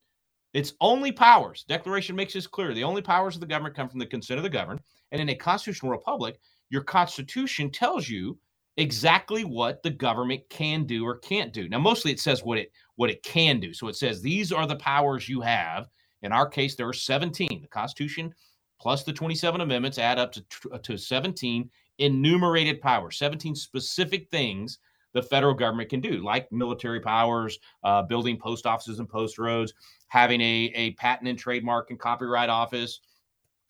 its 0.53 0.73
only 0.81 1.11
powers, 1.11 1.65
Declaration 1.67 2.15
makes 2.15 2.33
this 2.33 2.47
clear, 2.47 2.73
the 2.73 2.83
only 2.83 3.01
powers 3.01 3.35
of 3.35 3.41
the 3.41 3.47
government 3.47 3.75
come 3.75 3.89
from 3.89 3.99
the 3.99 4.05
consent 4.05 4.37
of 4.37 4.43
the 4.43 4.49
governed. 4.49 4.81
And 5.11 5.21
in 5.21 5.29
a 5.29 5.35
constitutional 5.35 5.91
republic, 5.91 6.39
your 6.69 6.83
constitution 6.83 7.71
tells 7.71 8.07
you 8.07 8.37
exactly 8.77 9.43
what 9.43 9.83
the 9.83 9.89
government 9.89 10.41
can 10.49 10.85
do 10.85 11.05
or 11.05 11.17
can't 11.17 11.53
do. 11.53 11.69
Now, 11.69 11.79
mostly 11.79 12.11
it 12.11 12.19
says 12.19 12.43
what 12.43 12.57
it 12.57 12.71
what 12.95 13.09
it 13.09 13.23
can 13.23 13.59
do. 13.59 13.73
So 13.73 13.87
it 13.87 13.95
says 13.95 14.21
these 14.21 14.51
are 14.51 14.67
the 14.67 14.75
powers 14.75 15.27
you 15.27 15.41
have. 15.41 15.87
In 16.21 16.31
our 16.31 16.47
case, 16.47 16.75
there 16.75 16.87
are 16.87 16.93
17. 16.93 17.61
The 17.61 17.67
Constitution 17.67 18.33
plus 18.79 19.03
the 19.03 19.13
27 19.13 19.61
amendments 19.61 19.97
add 19.97 20.19
up 20.19 20.31
to, 20.33 20.43
to 20.81 20.97
17 20.97 21.69
enumerated 21.99 22.81
powers, 22.81 23.17
17 23.17 23.55
specific 23.55 24.29
things 24.29 24.79
the 25.13 25.21
federal 25.21 25.53
government 25.53 25.89
can 25.89 26.01
do, 26.01 26.23
like 26.23 26.51
military 26.51 26.99
powers, 26.99 27.59
uh, 27.83 28.01
building 28.01 28.37
post 28.37 28.65
offices 28.65 28.99
and 28.99 29.07
post 29.07 29.37
roads, 29.37 29.73
having 30.13 30.39
a, 30.41 30.71
a 30.75 30.91
patent 30.91 31.27
and 31.27 31.39
trademark 31.39 31.89
and 31.89 31.99
copyright 31.99 32.47
office, 32.47 32.99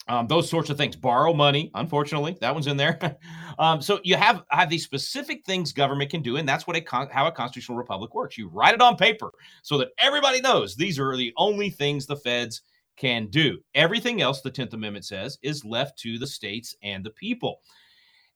Um, 0.10 0.28
those 0.28 0.50
sorts 0.50 0.70
of 0.70 0.76
things. 0.76 0.98
Borrow 0.98 1.34
money, 1.34 1.72
unfortunately, 1.74 2.36
that 2.42 2.54
one's 2.54 2.68
in 2.68 2.76
there. 2.76 3.00
um, 3.60 3.82
so 3.82 4.02
you 4.04 4.18
have 4.18 4.44
have 4.50 4.70
these 4.70 4.84
specific 4.84 5.46
things 5.46 5.72
government 5.72 6.12
can 6.12 6.22
do, 6.22 6.36
and 6.36 6.46
that's 6.46 6.68
what 6.68 6.76
a 6.76 6.82
con- 6.82 7.08
how 7.10 7.28
a 7.28 7.32
constitutional 7.32 7.78
republic 7.78 8.14
works. 8.14 8.38
You 8.38 8.50
write 8.50 8.74
it 8.74 8.82
on 8.82 8.98
paper 8.98 9.32
so 9.62 9.78
that 9.78 9.92
everybody 9.98 10.42
knows 10.42 10.76
these 10.76 11.00
are 11.00 11.16
the 11.16 11.32
only 11.38 11.70
things 11.70 12.06
the 12.06 12.18
feds 12.18 12.62
can 12.98 13.28
do. 13.28 13.60
Everything 13.74 14.22
else, 14.22 14.42
the 14.42 14.52
Tenth 14.52 14.74
Amendment 14.74 15.06
says, 15.06 15.38
is 15.44 15.64
left 15.64 15.98
to 16.00 16.20
the 16.20 16.28
states 16.28 16.76
and 16.84 17.06
the 17.06 17.12
people. 17.12 17.62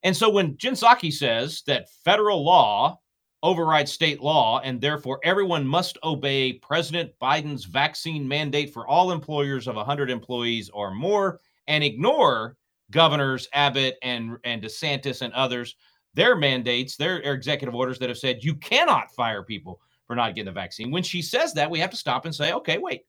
And 0.03 0.15
so 0.15 0.29
when 0.29 0.55
Jen 0.55 0.75
Psaki 0.75 1.11
says 1.11 1.61
that 1.67 1.89
federal 2.05 2.41
law 2.45 3.01
overrides 3.43 3.91
state 3.91 4.21
law, 4.21 4.59
and 4.63 4.81
therefore 4.81 5.19
everyone 5.23 5.67
must 5.67 5.97
obey 6.03 6.53
President 6.53 7.11
Biden's 7.21 7.65
vaccine 7.65 8.27
mandate 8.27 8.73
for 8.73 8.87
all 8.87 9.11
employers 9.11 9.67
of 9.67 9.75
100 9.75 10.09
employees 10.09 10.69
or 10.69 10.91
more 10.91 11.39
and 11.67 11.83
ignore 11.83 12.57
governors 12.91 13.47
Abbott 13.53 13.97
and, 14.01 14.37
and 14.43 14.61
DeSantis 14.61 15.21
and 15.21 15.33
others, 15.33 15.75
their 16.13 16.35
mandates, 16.35 16.95
their 16.95 17.17
executive 17.17 17.75
orders 17.75 17.99
that 17.99 18.09
have 18.09 18.17
said 18.17 18.43
you 18.43 18.55
cannot 18.55 19.11
fire 19.11 19.43
people 19.43 19.81
for 20.05 20.15
not 20.15 20.33
getting 20.33 20.45
the 20.45 20.51
vaccine. 20.51 20.89
When 20.89 21.03
she 21.03 21.21
says 21.21 21.53
that, 21.53 21.69
we 21.69 21.79
have 21.79 21.91
to 21.91 21.97
stop 21.97 22.25
and 22.25 22.33
say, 22.33 22.53
okay, 22.53 22.77
wait, 22.77 23.01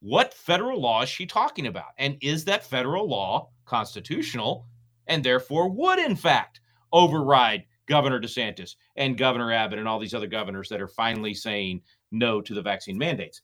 what 0.00 0.32
federal 0.32 0.80
law 0.80 1.02
is 1.02 1.08
she 1.08 1.26
talking 1.26 1.66
about? 1.66 1.90
And 1.98 2.16
is 2.22 2.44
that 2.44 2.64
federal 2.64 3.08
law 3.08 3.50
constitutional 3.66 4.66
and 5.08 5.22
therefore 5.22 5.68
would, 5.68 5.98
in 5.98 6.16
fact, 6.16 6.60
override 6.92 7.64
Governor 7.86 8.20
DeSantis 8.20 8.76
and 8.96 9.18
Governor 9.18 9.52
Abbott 9.52 9.78
and 9.78 9.88
all 9.88 9.98
these 9.98 10.14
other 10.14 10.26
governors 10.26 10.68
that 10.68 10.80
are 10.80 10.88
finally 10.88 11.34
saying 11.34 11.82
no 12.10 12.40
to 12.40 12.54
the 12.54 12.62
vaccine 12.62 12.98
mandates? 12.98 13.42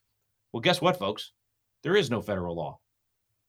Well, 0.52 0.60
guess 0.60 0.80
what, 0.80 0.98
folks? 0.98 1.32
There 1.82 1.96
is 1.96 2.10
no 2.10 2.22
federal 2.22 2.56
law. 2.56 2.78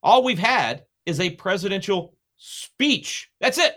All 0.04 0.24
we've 0.24 0.40
had 0.40 0.86
is 1.06 1.20
a 1.20 1.32
presidential 1.32 2.16
speech. 2.38 3.30
That's 3.40 3.58
it. 3.58 3.76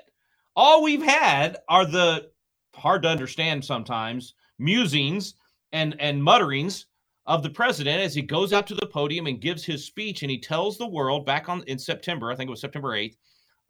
All 0.55 0.83
we've 0.83 1.03
had 1.03 1.59
are 1.69 1.87
the 1.87 2.31
hard 2.75 3.03
to 3.03 3.09
understand 3.09 3.65
sometimes 3.65 4.35
musings 4.59 5.35
and 5.73 5.97
and 5.99 6.23
mutterings 6.23 6.87
of 7.27 7.43
the 7.43 7.51
president 7.51 8.01
as 8.01 8.15
he 8.15 8.23
goes 8.23 8.53
out 8.53 8.67
to 8.67 8.75
the 8.75 8.87
podium 8.87 9.27
and 9.27 9.41
gives 9.41 9.65
his 9.65 9.85
speech 9.85 10.23
and 10.23 10.31
he 10.31 10.39
tells 10.39 10.77
the 10.77 10.87
world 10.87 11.25
back 11.25 11.49
on 11.49 11.63
in 11.65 11.79
September, 11.79 12.31
I 12.31 12.37
think 12.37 12.49
it 12.49 12.51
was 12.51 12.61
September 12.61 12.91
8th, 12.91 13.17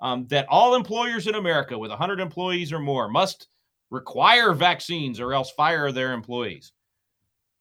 um, 0.02 0.26
that 0.26 0.46
all 0.48 0.74
employers 0.74 1.28
in 1.28 1.36
America 1.36 1.78
with 1.78 1.90
100 1.90 2.20
employees 2.20 2.72
or 2.72 2.80
more 2.80 3.08
must 3.08 3.46
require 3.90 4.52
vaccines 4.52 5.20
or 5.20 5.32
else 5.32 5.50
fire 5.52 5.92
their 5.92 6.12
employees. 6.12 6.72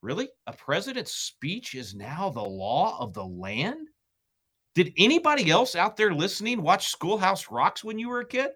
Really? 0.02 0.28
A 0.48 0.54
president's 0.54 1.14
speech 1.14 1.76
is 1.76 1.94
now 1.94 2.30
the 2.30 2.42
law 2.42 2.98
of 3.00 3.14
the 3.14 3.24
land? 3.24 3.88
Did 4.74 4.92
anybody 4.98 5.52
else 5.52 5.76
out 5.76 5.96
there 5.96 6.14
listening 6.14 6.64
watch 6.64 6.88
Schoolhouse 6.88 7.52
Rocks 7.52 7.84
when 7.84 8.00
you 8.00 8.10
were 8.10 8.22
a 8.22 8.28
kid? 8.28 8.50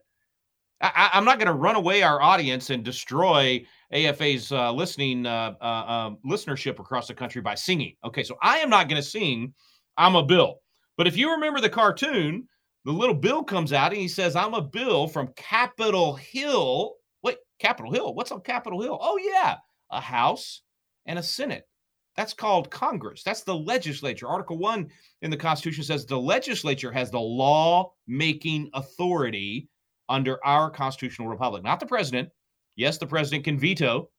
I, 0.81 1.11
am 1.13 1.23
not 1.23 1.37
going 1.37 1.47
to 1.47 1.53
run 1.53 1.75
away 1.75 2.03
our 2.03 2.21
audience 2.21 2.69
and 2.69 2.83
destroy 2.83 3.65
AFA's 3.93 4.51
uh, 4.51 4.71
listening 4.73 5.25
uh, 5.25 5.53
uh, 5.61 5.65
um, 5.65 6.17
listenership 6.25 6.79
across 6.79 7.07
the 7.07 7.13
country 7.13 7.41
by 7.41 7.55
singing. 7.55 7.95
Okay, 8.03 8.23
so 8.23 8.35
I 8.41 8.57
am 8.57 8.69
not 8.69 8.89
going 8.89 9.01
to 9.01 9.07
sing 9.07 9.53
"I'm 9.97 10.15
a 10.15 10.23
Bill," 10.23 10.59
but 10.97 11.07
if 11.07 11.15
you 11.15 11.31
remember 11.31 11.61
the 11.61 11.69
cartoon, 11.69 12.47
the 12.85 12.91
little 12.91 13.15
Bill 13.15 13.43
comes 13.43 13.73
out 13.73 13.91
and 13.91 14.01
he 14.01 14.07
says, 14.07 14.35
"I'm 14.35 14.53
a 14.53 14.61
Bill 14.61 15.07
from 15.07 15.33
Capitol 15.35 16.15
Hill." 16.15 16.95
Wait, 17.23 17.37
Capitol 17.59 17.91
Hill? 17.91 18.13
What's 18.13 18.31
on 18.31 18.41
Capitol 18.41 18.81
Hill? 18.81 18.97
Oh 19.01 19.17
yeah, 19.17 19.57
a 19.91 19.99
House 19.99 20.61
and 21.05 21.19
a 21.19 21.23
Senate. 21.23 21.67
That's 22.15 22.33
called 22.33 22.71
Congress. 22.71 23.23
That's 23.23 23.41
the 23.41 23.55
legislature. 23.55 24.27
Article 24.27 24.57
1 24.57 24.89
in 25.21 25.31
the 25.31 25.37
Constitution 25.37 25.83
says 25.83 26.05
the 26.05 26.17
legislature 26.17 26.91
has 26.91 27.11
the 27.11 27.19
law 27.19 27.91
making 28.07 28.69
authority 28.73 29.67
under 30.07 30.43
our 30.45 30.69
constitutional 30.69 31.27
republic, 31.27 31.63
not 31.63 31.79
the 31.79 31.85
president. 31.85 32.29
Yes, 32.75 32.97
the 32.97 33.07
president 33.07 33.43
can 33.43 33.59
veto. 33.59 34.09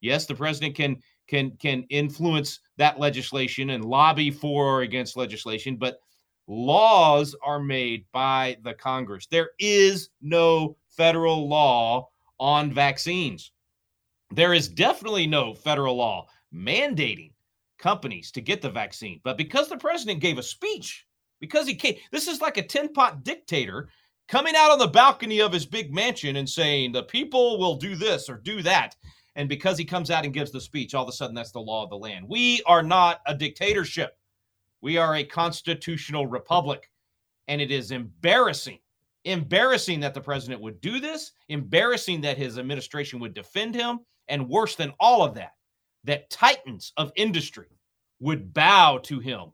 Yes, 0.00 0.26
the 0.26 0.34
president 0.34 0.76
can 0.76 0.96
can 1.28 1.52
can 1.56 1.84
influence 1.90 2.60
that 2.76 2.98
legislation 2.98 3.70
and 3.70 3.84
lobby 3.84 4.30
for 4.30 4.78
or 4.78 4.82
against 4.82 5.16
legislation, 5.16 5.76
but 5.76 5.98
laws 6.50 7.36
are 7.44 7.60
made 7.60 8.04
by 8.12 8.56
the 8.64 8.74
Congress. 8.74 9.26
There 9.26 9.50
is 9.60 10.10
no 10.20 10.76
federal 10.88 11.48
law 11.48 12.08
on 12.40 12.72
vaccines. 12.72 13.52
There 14.32 14.52
is 14.52 14.68
definitely 14.68 15.28
no 15.28 15.54
federal 15.54 15.96
law 15.96 16.26
mandating 16.52 17.32
companies 17.78 18.32
to 18.32 18.40
get 18.40 18.60
the 18.60 18.70
vaccine. 18.70 19.20
But 19.22 19.38
because 19.38 19.68
the 19.68 19.76
president 19.76 20.20
gave 20.20 20.38
a 20.38 20.42
speech, 20.42 21.06
because 21.38 21.68
he 21.68 21.74
came, 21.74 21.96
this 22.10 22.26
is 22.26 22.40
like 22.40 22.56
a 22.56 22.66
tin 22.66 22.92
pot 22.92 23.22
dictator 23.22 23.88
coming 24.26 24.54
out 24.56 24.72
on 24.72 24.78
the 24.78 24.88
balcony 24.88 25.40
of 25.40 25.52
his 25.52 25.66
big 25.66 25.94
mansion 25.94 26.36
and 26.36 26.48
saying, 26.48 26.90
the 26.90 27.04
people 27.04 27.58
will 27.58 27.76
do 27.76 27.94
this 27.94 28.28
or 28.28 28.38
do 28.38 28.60
that. 28.62 28.96
And 29.36 29.48
because 29.48 29.78
he 29.78 29.84
comes 29.84 30.10
out 30.10 30.24
and 30.24 30.34
gives 30.34 30.50
the 30.50 30.60
speech, 30.60 30.94
all 30.94 31.04
of 31.04 31.08
a 31.08 31.12
sudden 31.12 31.34
that's 31.34 31.52
the 31.52 31.60
law 31.60 31.84
of 31.84 31.90
the 31.90 31.96
land. 31.96 32.26
We 32.28 32.60
are 32.66 32.82
not 32.82 33.20
a 33.26 33.34
dictatorship. 33.34 34.16
We 34.82 34.96
are 34.96 35.16
a 35.16 35.24
constitutional 35.24 36.26
republic. 36.26 36.90
And 37.48 37.60
it 37.60 37.70
is 37.70 37.90
embarrassing, 37.90 38.78
embarrassing 39.24 40.00
that 40.00 40.14
the 40.14 40.20
president 40.20 40.60
would 40.60 40.80
do 40.80 41.00
this, 41.00 41.32
embarrassing 41.48 42.20
that 42.22 42.38
his 42.38 42.58
administration 42.58 43.18
would 43.20 43.34
defend 43.34 43.74
him. 43.74 44.00
And 44.28 44.48
worse 44.48 44.76
than 44.76 44.92
all 45.00 45.22
of 45.24 45.34
that, 45.34 45.54
that 46.04 46.30
titans 46.30 46.92
of 46.96 47.12
industry 47.16 47.66
would 48.20 48.54
bow 48.54 48.98
to 48.98 49.18
him 49.18 49.52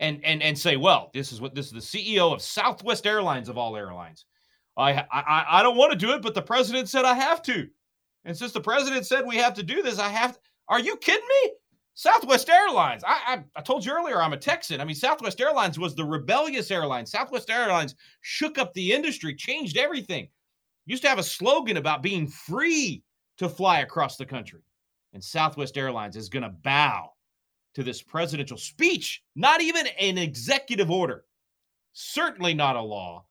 and 0.00 0.24
and 0.24 0.42
and 0.42 0.58
say, 0.58 0.76
"Well, 0.76 1.10
this 1.14 1.30
is 1.30 1.40
what 1.40 1.54
this 1.54 1.66
is 1.66 1.72
the 1.72 1.78
CEO 1.78 2.32
of 2.32 2.42
Southwest 2.42 3.06
Airlines 3.06 3.48
of 3.48 3.56
all 3.56 3.76
airlines. 3.76 4.24
I 4.76 5.04
I 5.12 5.44
I 5.48 5.62
don't 5.62 5.76
want 5.76 5.92
to 5.92 5.98
do 5.98 6.12
it, 6.12 6.22
but 6.22 6.34
the 6.34 6.42
president 6.42 6.88
said 6.88 7.04
I 7.04 7.14
have 7.14 7.42
to, 7.42 7.68
and 8.24 8.36
since 8.36 8.52
the 8.52 8.60
president 8.60 9.06
said 9.06 9.26
we 9.26 9.36
have 9.36 9.54
to 9.54 9.62
do 9.62 9.82
this, 9.82 9.98
I 9.98 10.08
have. 10.08 10.32
To. 10.32 10.40
Are 10.68 10.80
you 10.80 10.96
kidding 10.96 11.28
me? 11.44 11.52
Southwest 12.00 12.48
Airlines. 12.48 13.04
I, 13.06 13.20
I, 13.26 13.44
I 13.56 13.60
told 13.60 13.84
you 13.84 13.92
earlier 13.92 14.22
I'm 14.22 14.32
a 14.32 14.36
Texan. 14.38 14.80
I 14.80 14.84
mean, 14.84 14.96
Southwest 14.96 15.38
Airlines 15.38 15.78
was 15.78 15.94
the 15.94 16.04
rebellious 16.04 16.70
airline. 16.70 17.04
Southwest 17.04 17.50
Airlines 17.50 17.94
shook 18.22 18.56
up 18.56 18.72
the 18.72 18.90
industry, 18.90 19.34
changed 19.34 19.76
everything. 19.76 20.28
Used 20.86 21.02
to 21.02 21.10
have 21.10 21.18
a 21.18 21.22
slogan 21.22 21.76
about 21.76 22.02
being 22.02 22.26
free 22.26 23.02
to 23.36 23.50
fly 23.50 23.80
across 23.80 24.16
the 24.16 24.24
country 24.24 24.62
and 25.12 25.22
Southwest 25.22 25.76
Airlines 25.76 26.16
is 26.16 26.30
going 26.30 26.42
to 26.42 26.48
bow 26.48 27.12
to 27.74 27.82
this 27.82 28.00
presidential 28.00 28.56
speech, 28.56 29.22
not 29.36 29.60
even 29.60 29.86
an 29.98 30.16
executive 30.16 30.90
order, 30.90 31.26
certainly 31.92 32.54
not 32.54 32.76
a 32.76 32.80
law. 32.80 33.26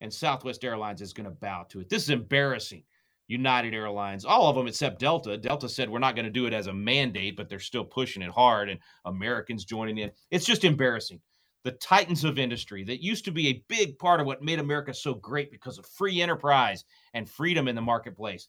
And 0.00 0.12
Southwest 0.12 0.64
Airlines 0.64 1.02
is 1.02 1.12
going 1.12 1.28
to 1.28 1.36
bow 1.36 1.66
to 1.68 1.80
it. 1.80 1.90
This 1.90 2.04
is 2.04 2.10
embarrassing. 2.10 2.82
United 3.28 3.74
Airlines, 3.74 4.24
all 4.24 4.48
of 4.48 4.56
them 4.56 4.66
except 4.68 5.00
Delta. 5.00 5.36
Delta 5.36 5.68
said 5.68 5.90
we're 5.90 5.98
not 5.98 6.16
going 6.16 6.26
to 6.26 6.30
do 6.32 6.46
it 6.46 6.54
as 6.54 6.68
a 6.68 6.72
mandate, 6.74 7.36
but 7.36 7.48
they're 7.48 7.58
still 7.60 7.84
pushing 7.84 8.22
it 8.22 8.30
hard, 8.30 8.70
and 8.70 8.80
Americans 9.04 9.64
joining 9.64 9.98
in. 9.98 10.12
It's 10.30 10.46
just 10.46 10.64
embarrassing. 10.64 11.20
The 11.64 11.72
titans 11.72 12.24
of 12.24 12.38
industry 12.38 12.84
that 12.84 13.02
used 13.02 13.24
to 13.26 13.32
be 13.32 13.48
a 13.48 13.64
big 13.68 13.98
part 13.98 14.20
of 14.20 14.26
what 14.26 14.42
made 14.42 14.60
America 14.60 14.94
so 14.94 15.14
great 15.14 15.50
because 15.50 15.78
of 15.78 15.86
free 15.86 16.22
enterprise 16.22 16.84
and 17.14 17.28
freedom 17.28 17.68
in 17.68 17.76
the 17.76 17.82
marketplace 17.82 18.44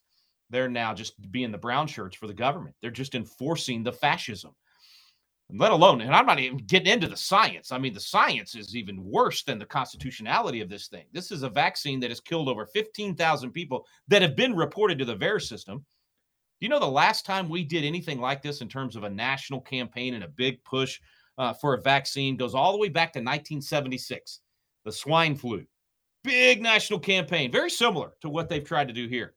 they're 0.50 0.68
now 0.68 0.94
just 0.94 1.14
being 1.30 1.52
the 1.52 1.58
brown 1.58 1.86
shirts 1.86 2.16
for 2.16 2.26
the 2.26 2.34
government. 2.34 2.76
They're 2.80 2.90
just 2.90 3.14
enforcing 3.14 3.82
the 3.82 3.92
fascism. 3.92 4.52
Let 5.50 5.72
alone, 5.72 6.02
and 6.02 6.14
I'm 6.14 6.26
not 6.26 6.40
even 6.40 6.58
getting 6.58 6.92
into 6.92 7.08
the 7.08 7.16
science. 7.16 7.72
I 7.72 7.78
mean, 7.78 7.94
the 7.94 8.00
science 8.00 8.54
is 8.54 8.76
even 8.76 9.02
worse 9.02 9.42
than 9.44 9.58
the 9.58 9.64
constitutionality 9.64 10.60
of 10.60 10.68
this 10.68 10.88
thing. 10.88 11.06
This 11.10 11.30
is 11.30 11.42
a 11.42 11.48
vaccine 11.48 12.00
that 12.00 12.10
has 12.10 12.20
killed 12.20 12.50
over 12.50 12.66
15,000 12.66 13.50
people 13.52 13.86
that 14.08 14.20
have 14.20 14.36
been 14.36 14.54
reported 14.54 14.98
to 14.98 15.06
the 15.06 15.16
VAERS 15.16 15.48
system. 15.48 15.78
Do 15.78 16.64
you 16.66 16.68
know 16.68 16.78
the 16.78 16.86
last 16.86 17.24
time 17.24 17.48
we 17.48 17.64
did 17.64 17.82
anything 17.82 18.20
like 18.20 18.42
this 18.42 18.60
in 18.60 18.68
terms 18.68 18.94
of 18.94 19.04
a 19.04 19.10
national 19.10 19.62
campaign 19.62 20.14
and 20.14 20.24
a 20.24 20.28
big 20.28 20.62
push 20.64 21.00
uh, 21.38 21.54
for 21.54 21.74
a 21.74 21.80
vaccine 21.80 22.36
goes 22.36 22.54
all 22.54 22.72
the 22.72 22.78
way 22.78 22.88
back 22.88 23.12
to 23.14 23.20
1976, 23.20 24.40
the 24.84 24.92
swine 24.92 25.34
flu. 25.34 25.64
Big 26.24 26.60
national 26.60 26.98
campaign, 26.98 27.50
very 27.50 27.70
similar 27.70 28.12
to 28.20 28.28
what 28.28 28.50
they've 28.50 28.64
tried 28.64 28.88
to 28.88 28.94
do 28.94 29.08
here. 29.08 29.34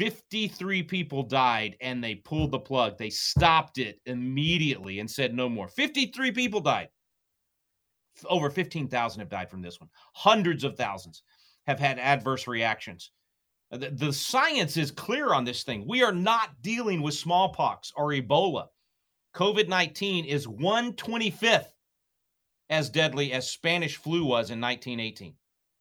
53 0.00 0.82
people 0.84 1.22
died 1.22 1.76
and 1.82 2.02
they 2.02 2.14
pulled 2.14 2.52
the 2.52 2.58
plug. 2.58 2.96
They 2.96 3.10
stopped 3.10 3.76
it 3.76 4.00
immediately 4.06 4.98
and 4.98 5.10
said 5.10 5.34
no 5.34 5.46
more. 5.46 5.68
53 5.68 6.32
people 6.32 6.62
died. 6.62 6.88
Over 8.24 8.48
15,000 8.48 9.20
have 9.20 9.28
died 9.28 9.50
from 9.50 9.60
this 9.60 9.78
one. 9.78 9.90
Hundreds 10.14 10.64
of 10.64 10.74
thousands 10.74 11.22
have 11.66 11.78
had 11.78 11.98
adverse 11.98 12.46
reactions. 12.46 13.10
Uh, 13.70 13.76
the, 13.76 13.90
the 13.90 14.12
science 14.14 14.78
is 14.78 14.90
clear 14.90 15.34
on 15.34 15.44
this 15.44 15.64
thing. 15.64 15.84
We 15.86 16.02
are 16.02 16.12
not 16.12 16.62
dealing 16.62 17.02
with 17.02 17.12
smallpox 17.12 17.92
or 17.94 18.08
Ebola. 18.08 18.68
COVID 19.36 19.68
19 19.68 20.24
is 20.24 20.46
125th 20.46 21.74
as 22.70 22.88
deadly 22.88 23.34
as 23.34 23.50
Spanish 23.50 23.96
flu 23.96 24.24
was 24.24 24.48
in 24.48 24.62
1918. 24.62 25.34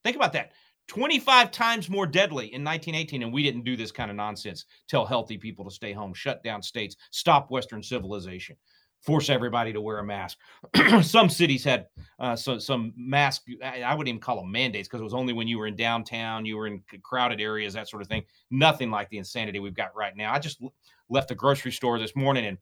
Think 0.04 0.18
about 0.18 0.34
that. 0.34 0.52
25 0.90 1.52
times 1.52 1.90
more 1.90 2.08
deadly 2.08 2.48
in 2.48 2.64
1918, 2.64 3.24
and 3.24 3.32
we 3.32 3.44
didn't 3.44 3.64
do 3.64 3.78
this 3.78 3.92
kind 3.92 4.10
of 4.10 4.18
nonsense. 4.18 4.66
Tell 4.88 5.06
healthy 5.06 5.38
people 5.38 5.64
to 5.64 5.72
stay 5.72 5.94
home, 5.94 6.14
shut 6.14 6.44
down 6.44 6.62
states, 6.62 6.98
stop 7.12 7.50
Western 7.52 7.82
civilization. 7.82 8.58
force 9.02 9.30
everybody 9.30 9.72
to 9.72 9.80
wear 9.80 10.00
a 10.00 10.04
mask. 10.04 10.38
some 11.02 11.30
cities 11.30 11.64
had 11.64 11.88
uh, 12.20 12.36
so, 12.36 12.58
some 12.58 12.92
mask, 12.98 13.44
I 13.64 13.94
wouldn't 13.94 14.10
even 14.10 14.20
call 14.20 14.42
them 14.42 14.52
mandates 14.52 14.90
because 14.90 15.00
it 15.00 15.06
was 15.06 15.14
only 15.14 15.32
when 15.32 15.48
you 15.48 15.58
were 15.58 15.68
in 15.68 15.78
downtown, 15.78 16.46
you 16.46 16.58
were 16.58 16.68
in 16.68 16.82
crowded 17.02 17.40
areas, 17.40 17.74
that 17.76 17.88
sort 17.88 18.02
of 18.02 18.10
thing. 18.10 18.24
Nothing 18.52 18.92
like 18.92 19.10
the 19.10 19.18
insanity 19.18 19.60
we've 19.60 19.74
got 19.74 19.96
right 19.96 20.18
now. 20.18 20.34
I 20.34 20.40
just 20.40 20.62
left 21.10 21.30
the 21.30 21.36
grocery 21.36 21.72
store 21.72 21.98
this 21.98 22.16
morning 22.16 22.46
and 22.46 22.58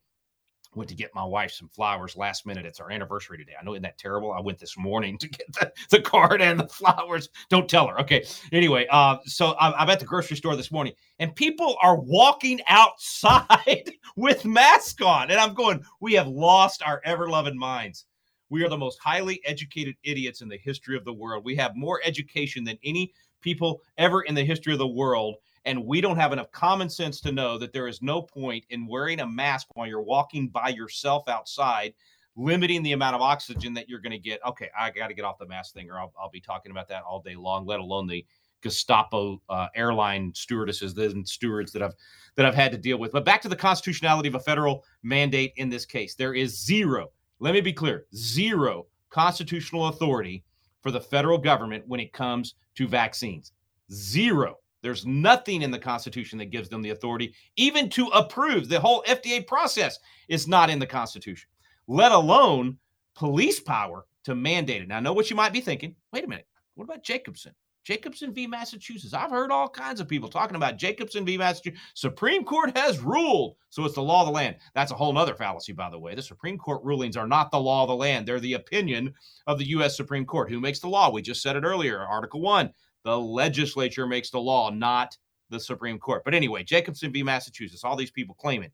went 0.78 0.90
to 0.90 0.96
get 0.96 1.14
my 1.14 1.24
wife 1.24 1.52
some 1.52 1.68
flowers 1.68 2.16
last 2.16 2.46
minute. 2.46 2.66
It's 2.66 2.80
our 2.80 2.92
anniversary 2.92 3.38
today. 3.38 3.54
I 3.60 3.64
know 3.64 3.74
isn't 3.74 3.84
that 3.84 3.98
terrible? 3.98 4.32
I 4.32 4.40
went 4.40 4.60
this 4.60 4.78
morning 4.78 5.18
to 5.20 5.28
get 5.28 5.52
the, 5.54 5.74
the 5.90 6.02
card 6.02 6.42
and 6.42 6.60
the 6.60 6.68
flowers. 6.68 7.30
Don't 7.50 7.68
tell 7.68 7.88
her. 7.88 8.00
Okay. 8.00 8.26
Anyway, 8.52 8.88
uh, 8.90 9.18
so 9.26 9.56
I'm, 9.60 9.74
I'm 9.78 9.90
at 9.90 10.00
the 10.00 10.06
grocery 10.06 10.38
store 10.38 10.56
this 10.56 10.72
morning 10.72 10.94
and 11.20 11.36
people 11.36 11.76
are 11.82 12.00
walking 12.00 12.62
outside 12.68 13.92
with 14.16 14.46
masks 14.46 15.02
on. 15.02 15.32
And 15.32 15.40
I'm 15.40 15.54
going, 15.54 15.84
we 16.00 16.14
have 16.14 16.28
lost 16.28 16.84
our 16.84 17.02
ever 17.04 17.30
loving 17.30 17.58
minds. 17.58 18.06
We 18.50 18.64
are 18.64 18.70
the 18.70 18.78
most 18.78 19.00
highly 19.00 19.42
educated 19.46 19.96
idiots 20.04 20.42
in 20.42 20.48
the 20.48 20.58
history 20.58 20.96
of 20.96 21.04
the 21.04 21.14
world. 21.14 21.44
We 21.44 21.56
have 21.56 21.76
more 21.76 22.00
education 22.06 22.64
than 22.64 22.78
any 22.84 23.14
people 23.42 23.82
ever 23.98 24.22
in 24.22 24.36
the 24.36 24.46
history 24.46 24.74
of 24.74 24.80
the 24.80 24.88
world 24.88 25.36
and 25.68 25.86
we 25.86 26.00
don't 26.00 26.18
have 26.18 26.32
enough 26.32 26.50
common 26.52 26.90
sense 26.90 27.20
to 27.20 27.32
know 27.32 27.58
that 27.58 27.74
there 27.74 27.90
is 27.90 28.02
no 28.02 28.22
point 28.22 28.66
in 28.70 28.88
wearing 28.88 29.20
a 29.20 29.28
mask 29.28 29.68
while 29.74 29.86
you're 29.86 30.02
walking 30.02 30.48
by 30.48 30.70
yourself 30.70 31.28
outside, 31.28 31.94
limiting 32.38 32.82
the 32.84 32.94
amount 32.94 33.16
of 33.16 33.22
oxygen 33.22 33.74
that 33.74 33.90
you're 33.90 34.00
going 34.00 34.14
to 34.14 34.18
get. 34.18 34.40
Okay, 34.48 34.70
I 34.80 34.90
got 34.92 35.10
to 35.10 35.14
get 35.14 35.26
off 35.26 35.38
the 35.38 35.46
mask 35.46 35.74
thing, 35.74 35.92
or 35.92 36.00
I'll, 36.00 36.14
I'll, 36.20 36.30
be 36.30 36.40
talking 36.40 36.72
about 36.72 36.88
that 36.88 37.04
all 37.04 37.20
day 37.20 37.36
long. 37.36 37.66
Let 37.66 37.82
alone 37.82 38.08
the 38.08 38.26
Gestapo 38.62 39.42
uh, 39.50 39.68
airline 39.76 40.32
stewardesses 40.34 40.98
and 40.98 41.28
stewards 41.28 41.74
that 41.74 41.84
I've 41.84 41.94
that 42.38 42.46
I've 42.46 42.56
had 42.56 42.72
to 42.72 42.78
deal 42.78 42.98
with. 42.98 43.12
But 43.12 43.26
back 43.26 43.42
to 43.42 43.50
the 43.50 43.56
constitutionality 43.56 44.30
of 44.30 44.36
a 44.36 44.40
federal 44.40 44.86
mandate 45.04 45.52
in 45.58 45.70
this 45.70 45.86
case, 45.86 46.16
there 46.16 46.34
is 46.34 46.58
zero. 46.66 47.12
Let 47.40 47.54
me 47.54 47.60
be 47.60 47.74
clear: 47.74 48.06
zero 48.16 48.88
constitutional 49.10 49.88
authority 49.88 50.46
for 50.82 50.92
the 50.92 51.02
federal 51.02 51.38
government 51.38 51.84
when 51.88 52.00
it 52.00 52.14
comes 52.14 52.56
to 52.76 52.88
vaccines. 52.88 53.52
Zero. 53.92 54.56
There's 54.82 55.06
nothing 55.06 55.62
in 55.62 55.72
the 55.72 55.80
Constitution 55.80 56.38
that 56.40 56.52
gives 56.52 56.70
them 56.70 56.82
the 56.82 56.92
authority, 56.92 57.34
even 57.56 57.90
to 57.92 58.08
approve. 58.08 58.70
The 58.70 58.80
whole 58.80 59.04
FDA 59.08 59.46
process 59.46 60.00
is 60.30 60.48
not 60.48 60.70
in 60.70 60.80
the 60.80 60.86
Constitution, 60.86 61.50
let 61.88 62.12
alone 62.12 62.78
police 63.16 63.60
power 63.60 64.06
to 64.26 64.36
mandate 64.36 64.84
it. 64.84 64.88
Now, 64.88 64.98
I 64.98 65.00
know 65.00 65.14
what 65.14 65.30
you 65.30 65.36
might 65.36 65.54
be 65.54 65.62
thinking. 65.62 65.96
Wait 66.14 66.24
a 66.24 66.28
minute. 66.28 66.48
What 66.76 66.86
about 66.86 67.04
Jacobson? 67.04 67.54
Jacobson 67.88 68.34
v. 68.34 68.48
Massachusetts. 68.48 69.14
I've 69.14 69.32
heard 69.32 69.50
all 69.50 69.70
kinds 69.70 70.02
of 70.02 70.10
people 70.10 70.28
talking 70.28 70.58
about 70.58 70.78
Jacobson 70.78 71.26
v. 71.26 71.38
Massachusetts. 71.38 71.82
Supreme 71.94 72.44
Court 72.44 72.78
has 72.78 73.00
ruled. 73.00 73.56
So 73.70 73.86
it's 73.86 73.96
the 73.96 74.02
law 74.02 74.24
of 74.24 74.28
the 74.28 74.34
land. 74.34 74.58
That's 74.76 74.92
a 74.92 74.96
whole 74.96 75.18
other 75.18 75.34
fallacy, 75.34 75.72
by 75.72 75.90
the 75.90 75.98
way. 75.98 76.14
The 76.14 76.22
Supreme 76.22 76.58
Court 76.58 76.84
rulings 76.84 77.16
are 77.16 77.28
not 77.28 77.50
the 77.50 77.60
law 77.60 77.84
of 77.84 77.88
the 77.88 77.96
land. 77.96 78.28
They're 78.28 78.42
the 78.42 78.56
opinion 78.56 79.14
of 79.48 79.58
the 79.58 79.68
U.S. 79.68 79.96
Supreme 79.96 80.26
Court. 80.26 80.52
Who 80.52 80.60
makes 80.60 80.80
the 80.80 80.90
law? 80.90 81.10
We 81.10 81.22
just 81.22 81.42
said 81.42 81.56
it 81.56 81.64
earlier. 81.64 82.02
Article 82.02 82.42
1 82.42 82.70
the 83.08 83.18
legislature 83.18 84.06
makes 84.06 84.32
the 84.32 84.38
law, 84.38 84.70
not 84.70 85.18
the 85.50 85.60
Supreme 85.62 85.98
Court. 85.98 86.26
But 86.26 86.34
anyway, 86.34 86.66
Jacobson 86.66 87.14
v. 87.14 87.24
Massachusetts, 87.24 87.86
all 87.86 87.96
these 87.96 88.12
people 88.12 88.36
claiming 88.36 88.70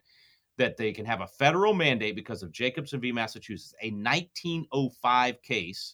that 0.58 0.76
they 0.76 0.92
can 0.92 1.06
have 1.06 1.22
a 1.22 1.28
federal 1.28 1.76
mandate 1.76 2.16
because 2.16 2.42
of 2.42 2.52
Jacobson 2.52 3.00
v. 3.00 3.12
Massachusetts, 3.12 3.76
a 3.84 3.92
1905 3.92 5.40
case, 5.44 5.94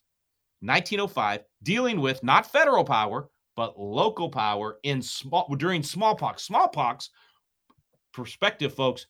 1905, 0.61 1.41
dealing 1.63 1.99
with 1.99 2.23
not 2.23 2.49
federal 2.49 2.85
power, 2.85 3.29
but 3.57 3.77
local 3.77 4.29
power 4.29 4.79
in 4.83 5.01
small 5.01 5.53
during 5.57 5.83
smallpox. 5.83 6.43
Smallpox, 6.43 7.09
perspective, 8.13 8.73
folks, 8.73 9.07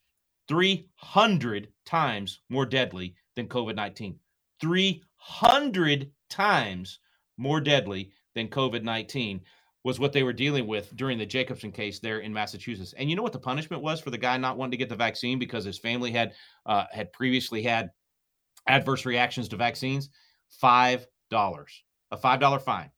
300 0.47 1.67
times 1.85 2.41
more 2.49 2.65
deadly 2.65 3.13
than 3.35 3.47
COVID 3.47 3.75
19. 3.75 4.17
300 4.59 6.11
times 6.31 6.97
more 7.37 7.61
deadly 7.61 8.11
than 8.39 8.47
COVID 8.49 8.83
19 8.83 9.41
was 9.83 9.99
what 9.99 10.11
they 10.11 10.23
were 10.23 10.33
dealing 10.33 10.67
with 10.67 10.95
during 10.95 11.17
the 11.17 11.25
Jacobson 11.25 11.71
case 11.71 11.99
there 11.99 12.19
in 12.19 12.33
Massachusetts. 12.33 12.93
And 12.97 13.09
you 13.09 13.15
know 13.15 13.23
what 13.23 13.33
the 13.33 13.39
punishment 13.39 13.81
was 13.81 14.01
for 14.01 14.09
the 14.09 14.17
guy 14.17 14.35
not 14.37 14.57
wanting 14.57 14.71
to 14.71 14.77
get 14.77 14.89
the 14.89 14.95
vaccine 14.95 15.39
because 15.39 15.63
his 15.63 15.79
family 15.79 16.11
had 16.11 16.33
uh, 16.65 16.85
had 16.91 17.13
previously 17.13 17.61
had 17.63 17.91
adverse 18.67 19.05
reactions 19.05 19.47
to 19.49 19.55
vaccines? 19.55 20.09
Five 20.49 21.05
dollars, 21.29 21.83
a 22.11 22.17
five 22.17 22.39
dollar 22.39 22.59
fine, 22.59 22.89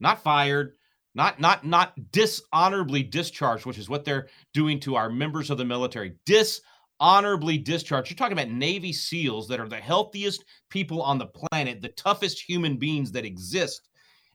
not 0.00 0.22
fired, 0.22 0.72
not 1.14 1.40
not 1.40 1.64
not 1.64 1.94
dishonorably 2.12 3.02
discharged, 3.02 3.64
which 3.64 3.78
is 3.78 3.88
what 3.88 4.04
they're 4.04 4.28
doing 4.52 4.78
to 4.80 4.96
our 4.96 5.08
members 5.08 5.50
of 5.50 5.56
the 5.56 5.64
military. 5.64 6.16
Dishonorably 6.26 7.56
discharged. 7.56 8.10
You're 8.10 8.16
talking 8.16 8.38
about 8.38 8.50
Navy 8.50 8.92
SEALs 8.92 9.48
that 9.48 9.60
are 9.60 9.68
the 9.68 9.76
healthiest 9.76 10.44
people 10.68 11.00
on 11.00 11.16
the 11.16 11.26
planet, 11.28 11.80
the 11.80 11.88
toughest 11.90 12.42
human 12.46 12.76
beings 12.76 13.10
that 13.12 13.24
exist 13.24 13.88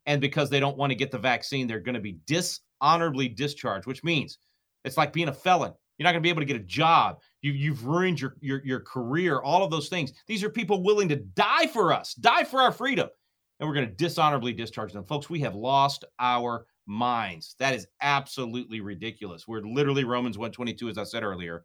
and 0.05 0.21
because 0.21 0.49
they 0.49 0.59
don't 0.59 0.77
want 0.77 0.91
to 0.91 0.95
get 0.95 1.11
the 1.11 1.17
vaccine, 1.17 1.67
they're 1.67 1.79
going 1.79 1.95
to 1.95 2.01
be 2.01 2.17
dishonorably 2.25 3.27
discharged, 3.27 3.87
which 3.87 4.03
means 4.03 4.39
it's 4.83 4.97
like 4.97 5.13
being 5.13 5.29
a 5.29 5.33
felon. 5.33 5.73
You're 5.97 6.05
not 6.05 6.13
going 6.13 6.23
to 6.23 6.25
be 6.25 6.31
able 6.31 6.41
to 6.41 6.47
get 6.47 6.55
a 6.55 6.65
job. 6.65 7.19
You, 7.41 7.51
you've 7.51 7.85
ruined 7.85 8.19
your, 8.19 8.35
your, 8.41 8.61
your 8.65 8.79
career, 8.79 9.39
all 9.39 9.63
of 9.63 9.69
those 9.69 9.87
things. 9.87 10.11
These 10.25 10.43
are 10.43 10.49
people 10.49 10.83
willing 10.83 11.09
to 11.09 11.17
die 11.17 11.67
for 11.67 11.93
us, 11.93 12.15
die 12.15 12.43
for 12.43 12.59
our 12.59 12.71
freedom. 12.71 13.07
And 13.59 13.69
we're 13.69 13.75
going 13.75 13.87
to 13.87 13.93
dishonorably 13.93 14.53
discharge 14.53 14.93
them. 14.93 15.05
Folks, 15.05 15.29
we 15.29 15.39
have 15.41 15.53
lost 15.53 16.05
our 16.19 16.65
minds. 16.87 17.55
That 17.59 17.75
is 17.75 17.85
absolutely 18.01 18.81
ridiculous. 18.81 19.47
We're 19.47 19.61
literally 19.61 20.03
Romans 20.03 20.39
122, 20.39 20.89
as 20.89 20.97
I 20.97 21.03
said 21.03 21.21
earlier, 21.21 21.63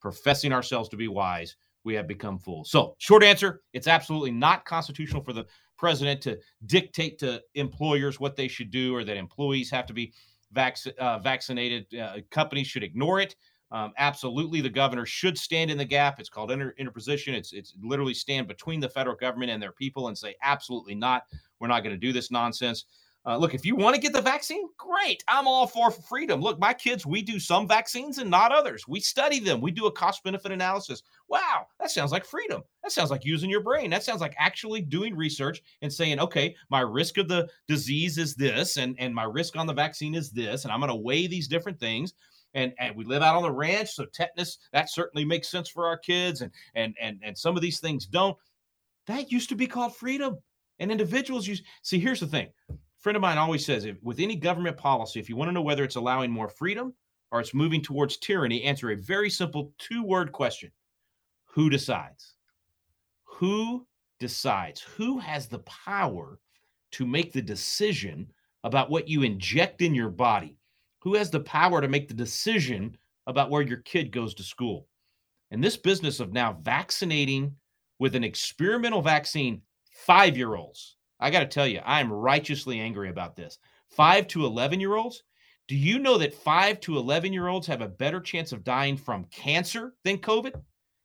professing 0.00 0.52
ourselves 0.52 0.88
to 0.88 0.96
be 0.96 1.06
wise. 1.06 1.54
We 1.84 1.94
have 1.94 2.08
become 2.08 2.38
fools. 2.40 2.72
So, 2.72 2.96
short 2.98 3.22
answer, 3.22 3.62
it's 3.72 3.86
absolutely 3.86 4.32
not 4.32 4.64
constitutional 4.64 5.22
for 5.22 5.32
the 5.32 5.46
president 5.78 6.20
to 6.22 6.38
dictate 6.66 7.18
to 7.20 7.42
employers 7.54 8.20
what 8.20 8.36
they 8.36 8.48
should 8.48 8.70
do 8.70 8.94
or 8.94 9.04
that 9.04 9.16
employees 9.16 9.70
have 9.70 9.86
to 9.86 9.92
be 9.92 10.12
vac- 10.52 10.78
uh, 10.98 11.18
vaccinated. 11.18 11.86
Uh, 11.94 12.18
companies 12.30 12.66
should 12.66 12.82
ignore 12.82 13.20
it. 13.20 13.36
Um, 13.70 13.92
absolutely, 13.98 14.60
the 14.60 14.70
governor 14.70 15.04
should 15.04 15.36
stand 15.36 15.70
in 15.70 15.76
the 15.76 15.84
gap. 15.84 16.18
It's 16.18 16.30
called 16.30 16.50
inter- 16.50 16.74
interposition. 16.78 17.34
It's 17.34 17.52
it's 17.52 17.74
literally 17.82 18.14
stand 18.14 18.48
between 18.48 18.80
the 18.80 18.88
federal 18.88 19.16
government 19.16 19.50
and 19.50 19.62
their 19.62 19.72
people 19.72 20.08
and 20.08 20.16
say, 20.16 20.34
absolutely 20.42 20.94
not. 20.94 21.24
We're 21.60 21.68
not 21.68 21.82
going 21.82 21.94
to 21.94 22.00
do 22.00 22.12
this 22.12 22.30
nonsense. 22.30 22.86
Uh, 23.28 23.36
look, 23.36 23.52
if 23.52 23.66
you 23.66 23.76
want 23.76 23.94
to 23.94 24.00
get 24.00 24.14
the 24.14 24.22
vaccine, 24.22 24.66
great. 24.78 25.22
I'm 25.28 25.46
all 25.46 25.66
for 25.66 25.90
freedom. 25.90 26.40
Look, 26.40 26.58
my 26.58 26.72
kids, 26.72 27.04
we 27.04 27.20
do 27.20 27.38
some 27.38 27.68
vaccines 27.68 28.16
and 28.16 28.30
not 28.30 28.52
others. 28.52 28.88
We 28.88 29.00
study 29.00 29.38
them. 29.38 29.60
We 29.60 29.70
do 29.70 29.84
a 29.84 29.92
cost 29.92 30.24
benefit 30.24 30.50
analysis. 30.50 31.02
Wow, 31.28 31.66
that 31.78 31.90
sounds 31.90 32.10
like 32.10 32.24
freedom. 32.24 32.62
That 32.82 32.90
sounds 32.90 33.10
like 33.10 33.26
using 33.26 33.50
your 33.50 33.60
brain. 33.62 33.90
That 33.90 34.02
sounds 34.02 34.22
like 34.22 34.34
actually 34.38 34.80
doing 34.80 35.14
research 35.14 35.62
and 35.82 35.92
saying, 35.92 36.20
okay, 36.20 36.56
my 36.70 36.80
risk 36.80 37.18
of 37.18 37.28
the 37.28 37.50
disease 37.66 38.16
is 38.16 38.34
this, 38.34 38.78
and, 38.78 38.96
and 38.98 39.14
my 39.14 39.24
risk 39.24 39.56
on 39.56 39.66
the 39.66 39.74
vaccine 39.74 40.14
is 40.14 40.30
this, 40.30 40.64
and 40.64 40.72
I'm 40.72 40.80
going 40.80 40.88
to 40.88 40.96
weigh 40.96 41.26
these 41.26 41.48
different 41.48 41.78
things. 41.78 42.14
And, 42.54 42.72
and 42.78 42.96
we 42.96 43.04
live 43.04 43.22
out 43.22 43.36
on 43.36 43.42
the 43.42 43.52
ranch, 43.52 43.90
so 43.90 44.06
tetanus 44.06 44.56
that 44.72 44.88
certainly 44.88 45.26
makes 45.26 45.50
sense 45.50 45.68
for 45.68 45.86
our 45.86 45.98
kids, 45.98 46.40
and 46.40 46.50
and 46.74 46.94
and 46.98 47.18
and 47.22 47.36
some 47.36 47.56
of 47.56 47.62
these 47.62 47.78
things 47.78 48.06
don't. 48.06 48.38
That 49.06 49.30
used 49.30 49.50
to 49.50 49.54
be 49.54 49.66
called 49.66 49.94
freedom. 49.94 50.38
And 50.80 50.90
individuals 50.92 51.46
use 51.46 51.60
see. 51.82 51.98
Here's 51.98 52.20
the 52.20 52.26
thing: 52.26 52.48
friend 52.98 53.16
of 53.16 53.22
mine 53.22 53.38
always 53.38 53.64
says 53.64 53.84
if, 53.84 54.02
with 54.02 54.18
any 54.18 54.36
government 54.36 54.76
policy, 54.76 55.20
if 55.20 55.28
you 55.28 55.36
want 55.36 55.48
to 55.48 55.52
know 55.52 55.62
whether 55.62 55.84
it's 55.84 55.96
allowing 55.96 56.30
more 56.30 56.48
freedom 56.48 56.92
or 57.30 57.40
it's 57.40 57.54
moving 57.54 57.82
towards 57.82 58.16
tyranny, 58.16 58.62
answer 58.64 58.90
a 58.90 58.96
very 58.96 59.30
simple 59.30 59.72
two 59.78 60.02
word 60.02 60.32
question 60.32 60.70
Who 61.46 61.70
decides? 61.70 62.34
Who 63.24 63.86
decides? 64.18 64.80
Who 64.80 65.18
has 65.18 65.46
the 65.46 65.60
power 65.60 66.40
to 66.92 67.06
make 67.06 67.32
the 67.32 67.42
decision 67.42 68.30
about 68.64 68.90
what 68.90 69.08
you 69.08 69.22
inject 69.22 69.82
in 69.82 69.94
your 69.94 70.10
body? 70.10 70.58
Who 71.00 71.14
has 71.14 71.30
the 71.30 71.40
power 71.40 71.80
to 71.80 71.88
make 71.88 72.08
the 72.08 72.14
decision 72.14 72.96
about 73.26 73.50
where 73.50 73.62
your 73.62 73.78
kid 73.78 74.10
goes 74.10 74.34
to 74.34 74.42
school? 74.42 74.88
And 75.50 75.62
this 75.62 75.76
business 75.76 76.20
of 76.20 76.32
now 76.32 76.58
vaccinating 76.62 77.54
with 77.98 78.14
an 78.14 78.24
experimental 78.24 79.02
vaccine 79.02 79.62
five 79.90 80.36
year 80.36 80.56
olds 80.56 80.97
I 81.20 81.30
got 81.30 81.40
to 81.40 81.46
tell 81.46 81.66
you, 81.66 81.80
I 81.84 82.00
am 82.00 82.12
righteously 82.12 82.80
angry 82.80 83.08
about 83.10 83.36
this. 83.36 83.58
Five 83.88 84.28
to 84.28 84.46
11 84.46 84.80
year 84.80 84.96
olds. 84.96 85.22
Do 85.66 85.76
you 85.76 85.98
know 85.98 86.16
that 86.18 86.34
five 86.34 86.80
to 86.80 86.96
11 86.96 87.32
year 87.32 87.48
olds 87.48 87.66
have 87.66 87.82
a 87.82 87.88
better 87.88 88.20
chance 88.20 88.52
of 88.52 88.64
dying 88.64 88.96
from 88.96 89.24
cancer 89.24 89.94
than 90.04 90.18
COVID? 90.18 90.54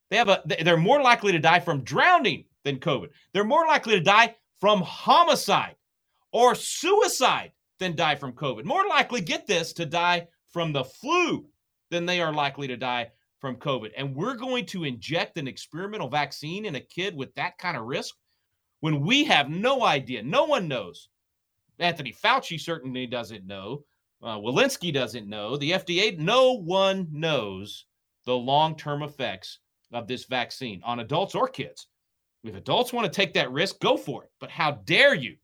They 0.10 0.17
have 0.17 0.30
a, 0.30 0.43
they're 0.45 0.78
more 0.78 1.02
likely 1.02 1.32
to 1.32 1.39
die 1.39 1.60
from 1.60 1.84
drowning 1.84 2.45
than 2.63 2.80
COVID. 2.80 3.10
They're 3.34 3.43
more 3.43 3.65
likely 3.65 3.95
to 3.95 4.02
die 4.02 4.36
from 4.60 4.82
homicide 4.82 5.76
or 6.32 6.56
suicide 6.56 7.52
than 7.80 7.95
die 7.95 8.15
from 8.15 8.34
COVID. 8.34 8.63
More 8.63 8.88
likely, 8.88 9.21
get 9.21 9.47
this, 9.47 9.73
to 9.73 9.86
die 9.86 10.28
from 10.52 10.71
the 10.71 10.84
flu 10.84 11.45
than 11.89 12.06
they 12.06 12.21
are 12.21 12.32
likely 12.32 12.67
to 12.67 12.78
die 12.78 13.10
from 13.39 13.58
COVID. 13.58 13.91
And 13.97 14.15
we're 14.15 14.36
going 14.36 14.65
to 14.67 14.86
inject 14.86 15.38
an 15.38 15.47
experimental 15.47 16.08
vaccine 16.08 16.65
in 16.65 16.76
a 16.76 16.80
kid 16.80 17.15
with 17.15 17.34
that 17.36 17.58
kind 17.58 17.76
of 17.76 17.84
risk 17.84 18.15
when 18.84 19.00
we 19.00 19.24
have 19.24 19.50
no 19.50 19.86
idea. 19.86 20.22
No 20.22 20.43
one 20.43 20.67
knows. 20.67 21.08
Anthony 21.80 22.12
Fauci 22.12 22.60
certainly 22.60 23.08
doesn't 23.08 23.48
know. 23.48 23.86
Uh, 24.22 24.38
Walensky 24.38 24.93
doesn't 24.93 25.30
know. 25.30 25.56
The 25.56 25.72
FDA, 25.72 26.17
no 26.17 26.52
one 26.52 27.08
knows 27.10 27.86
the 28.26 28.36
long 28.36 28.76
term 28.76 29.02
effects 29.02 29.60
of 29.93 30.06
this 30.06 30.26
vaccine 30.26 30.82
on 30.84 31.00
adults 31.00 31.34
or 31.34 31.48
kids. 31.48 31.88
If 32.43 32.56
adults 32.56 32.91
want 32.91 33.06
to 33.06 33.10
take 33.10 33.34
that 33.36 33.54
risk, 33.54 33.80
go 33.80 33.96
for 33.96 34.26
it. 34.26 34.32
But 34.41 34.50
how 34.50 34.72
dare 34.84 35.13
you? 35.13 35.38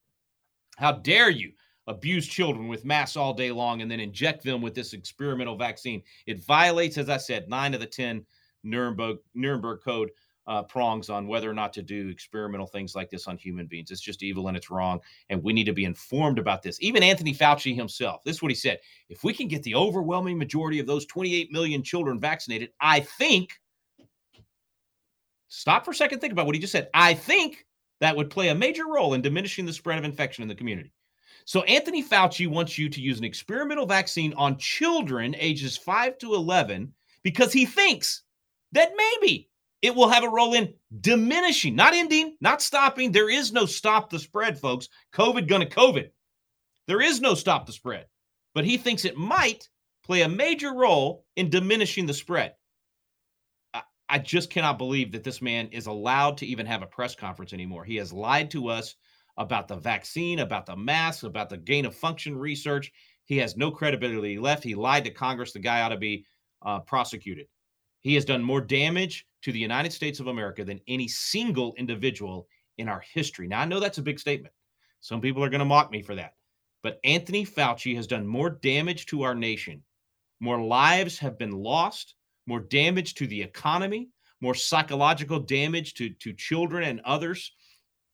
How 0.76 0.92
dare 0.92 1.30
you 1.30 1.54
abuse 1.88 2.28
children 2.28 2.68
with 2.68 2.84
masks 2.84 3.16
all 3.16 3.34
day 3.34 3.54
long 3.54 3.82
and 3.82 3.90
then 3.90 4.02
inject 4.02 4.44
them 4.44 4.62
with 4.62 4.76
this 4.76 4.92
experimental 4.92 5.56
vaccine? 5.56 6.04
It 6.26 6.44
violates, 6.44 6.98
as 6.98 7.08
I 7.08 7.16
said, 7.16 7.48
nine 7.48 7.74
of 7.74 7.80
the 7.80 7.88
10 7.88 8.26
Nuremberg, 8.64 9.20
Nuremberg 9.34 9.80
Code 9.82 10.10
uh, 10.50 10.64
prongs 10.64 11.12
on 11.12 11.28
whether 11.28 11.50
or 11.50 11.54
not 11.54 11.72
to 11.72 11.84
do 11.84 12.10
experimental 12.10 12.66
things 12.66 12.96
like 12.96 13.10
this 13.12 13.28
on 13.28 13.38
human 13.38 13.68
beings. 13.68 13.92
It's 13.92 14.02
just 14.02 14.24
evil 14.24 14.48
and 14.48 14.58
it's 14.58 14.72
wrong. 14.72 15.00
And 15.30 15.44
we 15.44 15.54
need 15.54 15.66
to 15.66 15.74
be 15.74 15.86
informed 15.86 16.40
about 16.40 16.64
this. 16.64 16.80
Even 16.82 17.04
Anthony 17.04 17.36
Fauci 17.36 17.76
himself, 17.76 18.24
this 18.24 18.38
is 18.38 18.42
what 18.42 18.50
he 18.50 18.56
said. 18.56 18.80
If 19.10 19.24
we 19.24 19.32
can 19.32 19.48
get 19.48 19.62
the 19.62 19.76
overwhelming 19.76 20.40
majority 20.40 20.80
of 20.80 20.88
those 20.88 21.06
28 21.06 21.52
million 21.52 21.84
children 21.84 22.20
vaccinated, 22.20 22.72
I 22.82 23.02
think, 23.02 23.60
stop 25.50 25.86
for 25.86 25.92
a 25.92 25.96
second, 25.96 26.20
think 26.20 26.34
about 26.34 26.48
what 26.48 26.56
he 26.56 26.62
just 26.62 26.74
said. 26.74 26.90
I 26.96 27.14
think 27.14 27.68
that 28.02 28.18
would 28.18 28.32
play 28.32 28.50
a 28.50 28.56
major 28.56 28.88
role 28.88 29.14
in 29.14 29.22
diminishing 29.22 29.68
the 29.68 29.74
spread 29.74 30.00
of 30.00 30.04
infection 30.04 30.42
in 30.42 30.48
the 30.48 30.56
community. 30.56 30.92
So, 31.46 31.62
Anthony 31.64 32.04
Fauci 32.04 32.48
wants 32.48 32.78
you 32.78 32.90
to 32.90 33.02
use 33.02 33.18
an 33.18 33.24
experimental 33.24 33.86
vaccine 33.86 34.34
on 34.34 34.58
children 34.58 35.36
ages 35.38 35.78
5 35.78 36.18
to 36.20 36.34
11 36.34 36.92
because 37.24 37.54
he 37.54 37.66
thinks 37.66 38.24
that 38.72 38.92
maybe 38.96 39.49
it 39.82 39.96
will 39.96 40.10
have 40.10 40.24
a 40.24 40.30
role 40.30 40.54
in 40.54 40.74
diminishing, 41.02 41.76
not 41.76 41.94
ending, 41.94 42.36
not 42.42 42.62
stopping. 42.62 43.12
There 43.12 43.30
is 43.30 43.52
no 43.52 43.66
stop 43.66 44.10
the 44.10 44.20
spread, 44.20 44.60
folks. 44.60 44.90
COVID 45.14 45.48
gonna 45.48 45.66
COVID. 45.66 46.10
There 46.88 47.02
is 47.02 47.22
no 47.22 47.34
stop 47.34 47.66
the 47.66 47.72
spread. 47.72 48.08
But 48.54 48.66
he 48.66 48.78
thinks 48.78 49.06
it 49.06 49.16
might 49.16 49.70
play 50.04 50.24
a 50.24 50.30
major 50.30 50.74
role 50.74 51.24
in 51.36 51.50
diminishing 51.50 52.06
the 52.06 52.14
spread. 52.14 52.56
I, 54.12 54.18
just 54.18 54.50
cannot 54.50 54.80
believe 54.80 55.12
that 55.12 55.24
this 55.24 55.40
man 55.40 55.68
is 55.72 55.86
allowed 55.86 56.38
to 56.38 56.48
even 56.48 56.66
have 56.66 56.82
a 56.82 56.88
press 56.88 57.14
conference 57.14 57.54
anymore. 57.54 57.84
He 57.84 57.96
has 57.98 58.12
lied 58.12 58.50
to 58.52 58.68
us 58.68 58.96
about 59.38 59.68
the 59.68 59.76
vaccine, 59.76 60.40
about 60.40 60.66
the 60.66 60.76
mask, 60.76 61.24
about 61.24 61.48
the 61.48 61.58
gain 61.58 61.86
of 61.86 61.96
function 61.96 62.36
research. 62.36 62.92
He 63.26 63.38
has 63.38 63.56
no 63.56 63.70
credibility 63.70 64.40
left. 64.40 64.64
He 64.64 64.74
lied 64.74 65.04
to 65.04 65.12
Congress. 65.12 65.54
The 65.54 65.60
guy 65.60 65.82
ought 65.82 65.90
to 65.90 65.98
be 65.98 66.26
uh, 66.64 66.80
prosecuted. 66.80 67.46
He 68.02 68.16
has 68.16 68.26
done 68.26 68.44
more 68.44 68.62
damage 68.62 69.28
to 69.42 69.52
the 69.52 69.60
United 69.60 69.94
States 69.94 70.20
of 70.20 70.28
America 70.28 70.64
than 70.64 70.82
any 70.88 71.08
single 71.08 71.74
individual 71.78 72.48
in 72.78 72.90
our 72.90 73.04
history. 73.14 73.48
Now, 73.48 73.62
I 73.62 73.66
know 73.66 73.80
that's 73.80 73.98
a 73.98 74.04
big 74.04 74.20
statement. 74.20 74.54
Some 75.02 75.22
people 75.22 75.44
are 75.44 75.50
going 75.50 75.60
to 75.60 75.66
mock 75.66 75.92
me 75.92 76.02
for 76.02 76.16
that. 76.16 76.34
But 76.82 77.00
Anthony 77.04 77.46
Fauci 77.46 77.96
has 77.96 78.08
done 78.08 78.26
more 78.26 78.50
damage 78.50 79.06
to 79.08 79.24
our 79.24 79.36
nation. 79.36 79.84
More 80.40 80.62
lives 80.62 81.20
have 81.20 81.38
been 81.38 81.52
lost, 81.52 82.16
more 82.48 82.62
damage 82.62 83.16
to 83.16 83.28
the 83.28 83.42
economy, 83.42 84.10
more 84.42 84.56
psychological 84.56 85.40
damage 85.40 85.94
to, 85.96 86.10
to 86.10 86.34
children 86.34 86.84
and 86.84 87.02
others 87.02 87.52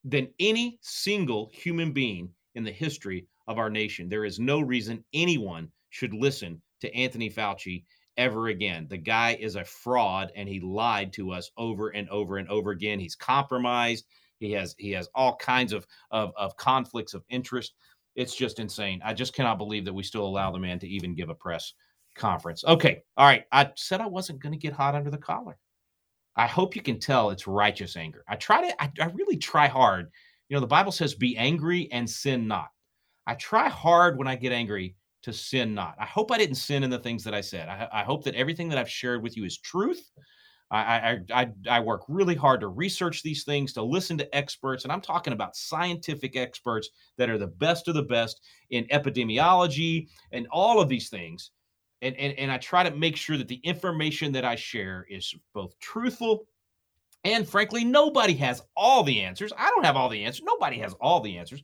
than 0.04 0.30
any 0.40 0.80
single 0.82 1.52
human 1.54 1.92
being 1.92 2.30
in 2.56 2.64
the 2.64 2.72
history 2.72 3.28
of 3.48 3.60
our 3.60 3.70
nation. 3.70 4.10
There 4.10 4.26
is 4.26 4.40
no 4.40 4.62
reason 4.62 5.04
anyone 5.14 5.70
should 5.90 6.14
listen 6.14 6.62
to 6.82 6.94
Anthony 6.96 7.30
Fauci 7.30 7.84
ever 8.18 8.48
again. 8.48 8.88
The 8.90 8.98
guy 8.98 9.38
is 9.40 9.56
a 9.56 9.64
fraud 9.64 10.32
and 10.36 10.48
he 10.48 10.60
lied 10.60 11.14
to 11.14 11.32
us 11.32 11.52
over 11.58 11.90
and 11.90 12.10
over 12.10 12.38
and 12.38 12.48
over 12.50 12.72
again. 12.72 13.00
He's 13.00 13.16
compromised. 13.16 14.06
He 14.40 14.52
has 14.52 14.76
he 14.78 14.92
has 14.92 15.10
all 15.16 15.36
kinds 15.38 15.74
of 15.74 15.86
of, 16.12 16.32
of 16.38 16.58
conflicts 16.58 17.14
of 17.14 17.24
interest. 17.30 17.76
It's 18.16 18.36
just 18.36 18.60
insane. 18.60 19.02
I 19.04 19.14
just 19.14 19.34
cannot 19.34 19.58
believe 19.58 19.86
that 19.86 19.94
we 19.94 20.04
still 20.04 20.26
allow 20.26 20.52
the 20.52 20.60
man 20.60 20.80
to 20.80 20.88
even 20.88 21.16
give 21.16 21.30
a 21.30 21.36
press 21.36 21.74
conference. 22.16 22.64
Okay. 22.64 23.04
All 23.18 23.26
right. 23.26 23.44
I 23.52 23.72
said 23.76 24.02
I 24.02 24.08
wasn't 24.08 24.40
going 24.40 24.54
to 24.54 24.60
get 24.60 24.74
hot 24.74 24.96
under 24.96 25.12
the 25.12 25.18
collar. 25.18 25.58
I 26.38 26.48
hope 26.48 26.76
you 26.76 26.82
can 26.82 27.00
tell 27.00 27.30
it's 27.30 27.48
righteous 27.48 27.96
anger. 27.96 28.24
I 28.28 28.36
try 28.36 28.70
to 28.70 28.82
I, 28.82 28.92
I 29.02 29.06
really 29.08 29.38
try 29.38 29.68
hard. 29.68 30.12
You 30.50 30.56
know, 30.56 30.62
the 30.62 30.68
Bible 30.68 30.92
says 30.92 31.14
be 31.14 31.38
angry 31.38 31.90
and 31.92 32.10
sin 32.10 32.48
not. 32.48 32.70
I 33.28 33.36
try 33.36 33.70
hard 33.70 34.18
when 34.18 34.28
I 34.28 34.36
get 34.36 34.52
angry 34.52 34.96
to 35.26 35.34
sin 35.34 35.74
not. 35.74 35.96
I 36.00 36.06
hope 36.06 36.32
I 36.32 36.38
didn't 36.38 36.56
sin 36.56 36.84
in 36.84 36.92
the 36.92 37.00
things 37.00 37.24
that 37.24 37.34
I 37.34 37.42
said. 37.42 37.68
I, 37.68 37.90
I 37.92 38.04
hope 38.04 38.24
that 38.26 38.36
everything 38.36 38.70
that 38.70 38.78
I've 38.78 38.90
shared 38.90 39.24
with 39.24 39.36
you 39.36 39.44
is 39.44 39.58
truth. 39.58 40.12
I, 40.70 40.78
I, 40.78 41.20
I, 41.34 41.52
I 41.68 41.80
work 41.80 42.04
really 42.08 42.36
hard 42.36 42.62
to 42.62 42.68
research 42.68 43.24
these 43.24 43.44
things, 43.44 43.74
to 43.74 43.82
listen 43.82 44.20
to 44.20 44.36
experts, 44.36 44.84
and 44.84 44.94
I'm 44.94 45.02
talking 45.02 45.34
about 45.34 45.56
scientific 45.56 46.36
experts 46.36 46.90
that 47.18 47.30
are 47.30 47.40
the 47.40 47.48
best 47.48 47.88
of 47.88 47.96
the 47.96 48.04
best 48.04 48.40
in 48.70 48.86
epidemiology 48.86 50.08
and 50.32 50.46
all 50.52 50.80
of 50.80 50.90
these 50.90 51.10
things. 51.10 51.50
And, 52.04 52.16
and, 52.18 52.38
and 52.38 52.52
I 52.52 52.60
try 52.60 52.84
to 52.84 52.96
make 52.96 53.16
sure 53.16 53.38
that 53.38 53.48
the 53.48 53.62
information 53.64 54.32
that 54.34 54.46
I 54.46 54.56
share 54.56 55.08
is 55.10 55.34
both 55.56 55.78
truthful 55.80 56.46
and 57.26 57.50
frankly, 57.50 57.84
nobody 57.84 58.36
has 58.36 58.62
all 58.78 59.02
the 59.04 59.22
answers. 59.22 59.52
I 59.58 59.72
don't 59.72 59.84
have 59.84 59.96
all 59.96 60.10
the 60.10 60.24
answers. 60.24 60.46
Nobody 60.46 60.78
has 60.78 60.94
all 61.02 61.20
the 61.20 61.40
answers. 61.40 61.64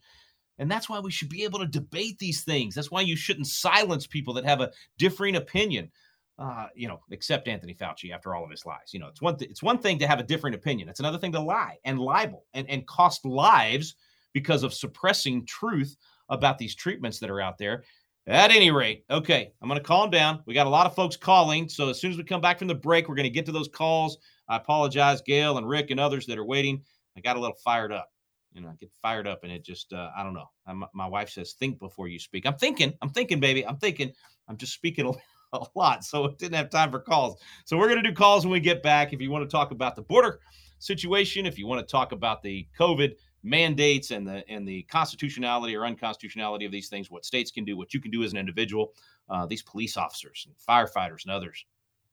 And 0.61 0.69
that's 0.69 0.87
why 0.87 0.99
we 0.99 1.09
should 1.09 1.27
be 1.27 1.43
able 1.43 1.57
to 1.57 1.65
debate 1.65 2.19
these 2.19 2.43
things. 2.43 2.75
That's 2.75 2.91
why 2.91 3.01
you 3.01 3.15
shouldn't 3.15 3.47
silence 3.47 4.05
people 4.05 4.35
that 4.35 4.45
have 4.45 4.61
a 4.61 4.71
differing 4.99 5.35
opinion. 5.35 5.91
Uh, 6.37 6.67
you 6.75 6.87
know, 6.87 6.99
except 7.09 7.47
Anthony 7.47 7.73
Fauci 7.73 8.11
after 8.11 8.35
all 8.35 8.43
of 8.43 8.51
his 8.51 8.65
lies. 8.65 8.93
You 8.93 8.99
know, 8.99 9.07
it's 9.07 9.21
one 9.21 9.37
th- 9.37 9.49
it's 9.49 9.63
one 9.63 9.79
thing 9.79 9.97
to 9.99 10.07
have 10.07 10.19
a 10.19 10.23
different 10.23 10.55
opinion. 10.55 10.87
It's 10.87 10.99
another 10.99 11.17
thing 11.17 11.31
to 11.33 11.39
lie 11.39 11.77
and 11.83 11.99
libel 11.99 12.45
and 12.53 12.69
and 12.69 12.85
cost 12.87 13.25
lives 13.25 13.95
because 14.33 14.61
of 14.63 14.73
suppressing 14.73 15.45
truth 15.45 15.97
about 16.29 16.59
these 16.59 16.75
treatments 16.75 17.19
that 17.19 17.31
are 17.31 17.41
out 17.41 17.57
there. 17.57 17.83
At 18.27 18.51
any 18.51 18.69
rate, 18.69 19.03
okay, 19.09 19.51
I'm 19.61 19.67
going 19.67 19.79
to 19.79 19.85
calm 19.85 20.11
down. 20.11 20.43
We 20.45 20.53
got 20.53 20.67
a 20.67 20.69
lot 20.69 20.85
of 20.85 20.95
folks 20.95 21.17
calling, 21.17 21.69
so 21.69 21.89
as 21.89 21.99
soon 21.99 22.11
as 22.11 22.17
we 22.17 22.23
come 22.23 22.41
back 22.41 22.59
from 22.59 22.67
the 22.67 22.75
break, 22.75 23.09
we're 23.09 23.15
going 23.15 23.23
to 23.23 23.31
get 23.31 23.47
to 23.47 23.51
those 23.51 23.67
calls. 23.67 24.19
I 24.47 24.57
apologize, 24.57 25.21
Gail 25.23 25.57
and 25.57 25.67
Rick 25.67 25.89
and 25.89 25.99
others 25.99 26.27
that 26.27 26.37
are 26.37 26.45
waiting. 26.45 26.83
I 27.17 27.21
got 27.21 27.35
a 27.35 27.39
little 27.39 27.57
fired 27.63 27.91
up 27.91 28.10
you 28.53 28.61
know, 28.61 28.69
I 28.69 28.73
get 28.79 28.91
fired 29.01 29.27
up 29.27 29.43
and 29.43 29.51
it 29.51 29.63
just, 29.63 29.93
uh, 29.93 30.09
I 30.17 30.23
don't 30.23 30.33
know. 30.33 30.49
I'm, 30.67 30.83
my 30.93 31.07
wife 31.07 31.29
says, 31.29 31.53
think 31.53 31.79
before 31.79 32.07
you 32.07 32.19
speak. 32.19 32.45
I'm 32.45 32.57
thinking, 32.57 32.93
I'm 33.01 33.09
thinking, 33.09 33.39
baby. 33.39 33.65
I'm 33.65 33.77
thinking, 33.77 34.11
I'm 34.47 34.57
just 34.57 34.73
speaking 34.73 35.05
a, 35.05 35.11
a 35.57 35.65
lot. 35.75 36.03
So 36.03 36.25
I 36.25 36.29
didn't 36.37 36.55
have 36.55 36.69
time 36.69 36.91
for 36.91 36.99
calls. 36.99 37.41
So 37.65 37.77
we're 37.77 37.87
going 37.87 38.01
to 38.03 38.09
do 38.09 38.15
calls 38.15 38.45
when 38.45 38.51
we 38.51 38.59
get 38.59 38.83
back. 38.83 39.13
If 39.13 39.21
you 39.21 39.31
want 39.31 39.49
to 39.49 39.51
talk 39.51 39.71
about 39.71 39.95
the 39.95 40.01
border 40.01 40.39
situation, 40.79 41.45
if 41.45 41.57
you 41.57 41.67
want 41.67 41.85
to 41.85 41.89
talk 41.89 42.11
about 42.11 42.41
the 42.41 42.67
COVID 42.79 43.13
mandates 43.43 44.11
and 44.11 44.27
the, 44.27 44.43
and 44.49 44.67
the 44.67 44.83
constitutionality 44.83 45.75
or 45.75 45.85
unconstitutionality 45.85 46.65
of 46.65 46.71
these 46.71 46.89
things, 46.89 47.09
what 47.09 47.25
states 47.25 47.51
can 47.51 47.65
do, 47.65 47.77
what 47.77 47.93
you 47.93 48.01
can 48.01 48.11
do 48.11 48.23
as 48.23 48.31
an 48.31 48.37
individual, 48.37 48.93
uh, 49.29 49.45
these 49.45 49.63
police 49.63 49.97
officers 49.97 50.47
and 50.47 50.55
firefighters 50.57 51.23
and 51.23 51.31
others 51.31 51.65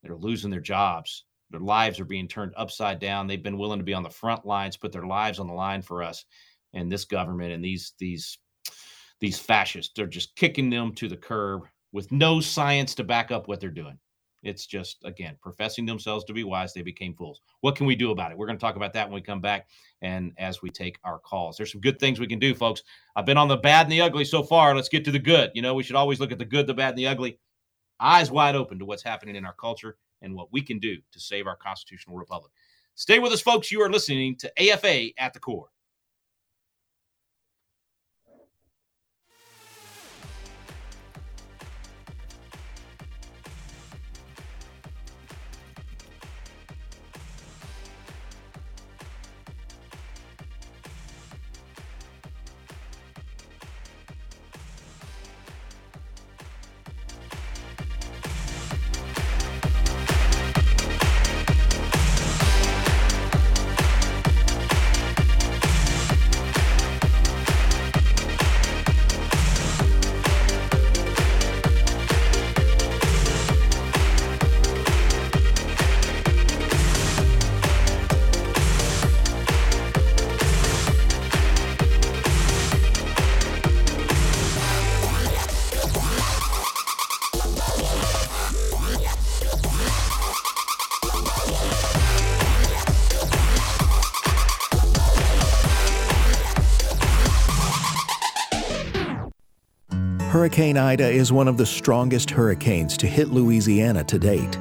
that 0.02 0.10
are 0.10 0.16
losing 0.16 0.50
their 0.50 0.60
jobs, 0.60 1.24
their 1.50 1.60
lives 1.60 1.98
are 1.98 2.04
being 2.04 2.28
turned 2.28 2.52
upside 2.56 2.98
down. 2.98 3.26
They've 3.26 3.42
been 3.42 3.58
willing 3.58 3.78
to 3.78 3.84
be 3.84 3.94
on 3.94 4.02
the 4.02 4.10
front 4.10 4.44
lines, 4.44 4.76
put 4.76 4.92
their 4.92 5.06
lives 5.06 5.38
on 5.38 5.46
the 5.46 5.54
line 5.54 5.82
for 5.82 6.02
us. 6.02 6.24
And 6.74 6.92
this 6.92 7.04
government 7.04 7.52
and 7.52 7.64
these 7.64 7.94
these 7.98 8.38
these 9.20 9.38
fascists, 9.38 9.92
they're 9.96 10.06
just 10.06 10.36
kicking 10.36 10.70
them 10.70 10.94
to 10.94 11.08
the 11.08 11.16
curb 11.16 11.62
with 11.92 12.12
no 12.12 12.40
science 12.40 12.94
to 12.94 13.04
back 13.04 13.30
up 13.30 13.48
what 13.48 13.60
they're 13.60 13.70
doing. 13.70 13.98
It's 14.42 14.66
just 14.66 14.98
again 15.04 15.36
professing 15.40 15.86
themselves 15.86 16.24
to 16.26 16.34
be 16.34 16.44
wise, 16.44 16.74
they 16.74 16.82
became 16.82 17.14
fools. 17.14 17.40
What 17.62 17.74
can 17.74 17.86
we 17.86 17.96
do 17.96 18.10
about 18.10 18.30
it? 18.30 18.38
We're 18.38 18.46
going 18.46 18.58
to 18.58 18.64
talk 18.64 18.76
about 18.76 18.92
that 18.92 19.08
when 19.08 19.14
we 19.14 19.22
come 19.22 19.40
back 19.40 19.68
and 20.02 20.32
as 20.36 20.60
we 20.62 20.70
take 20.70 20.98
our 21.02 21.18
calls. 21.18 21.56
There's 21.56 21.72
some 21.72 21.80
good 21.80 21.98
things 21.98 22.20
we 22.20 22.26
can 22.26 22.38
do, 22.38 22.54
folks. 22.54 22.82
I've 23.16 23.26
been 23.26 23.38
on 23.38 23.48
the 23.48 23.56
bad 23.56 23.86
and 23.86 23.92
the 23.92 24.02
ugly 24.02 24.26
so 24.26 24.42
far. 24.42 24.76
Let's 24.76 24.90
get 24.90 25.04
to 25.06 25.10
the 25.10 25.18
good. 25.18 25.50
You 25.54 25.62
know, 25.62 25.74
we 25.74 25.82
should 25.82 25.96
always 25.96 26.20
look 26.20 26.30
at 26.30 26.38
the 26.38 26.44
good, 26.44 26.66
the 26.66 26.74
bad, 26.74 26.90
and 26.90 26.98
the 26.98 27.08
ugly. 27.08 27.38
Eyes 27.98 28.30
wide 28.30 28.54
open 28.54 28.78
to 28.78 28.84
what's 28.84 29.02
happening 29.02 29.34
in 29.34 29.44
our 29.44 29.54
culture 29.54 29.96
and 30.22 30.34
what 30.34 30.52
we 30.52 30.62
can 30.62 30.78
do 30.78 30.96
to 31.12 31.20
save 31.20 31.46
our 31.46 31.56
constitutional 31.56 32.16
republic. 32.16 32.52
Stay 32.94 33.18
with 33.18 33.32
us, 33.32 33.40
folks. 33.40 33.70
You 33.70 33.80
are 33.82 33.90
listening 33.90 34.36
to 34.36 34.52
AFA 34.72 35.10
at 35.18 35.32
the 35.32 35.40
core. 35.40 35.68
Hurricane 100.58 100.76
Ida 100.76 101.08
is 101.08 101.32
one 101.32 101.46
of 101.46 101.56
the 101.56 101.64
strongest 101.64 102.30
hurricanes 102.30 102.96
to 102.96 103.06
hit 103.06 103.28
Louisiana 103.28 104.02
to 104.02 104.18
date. 104.18 104.58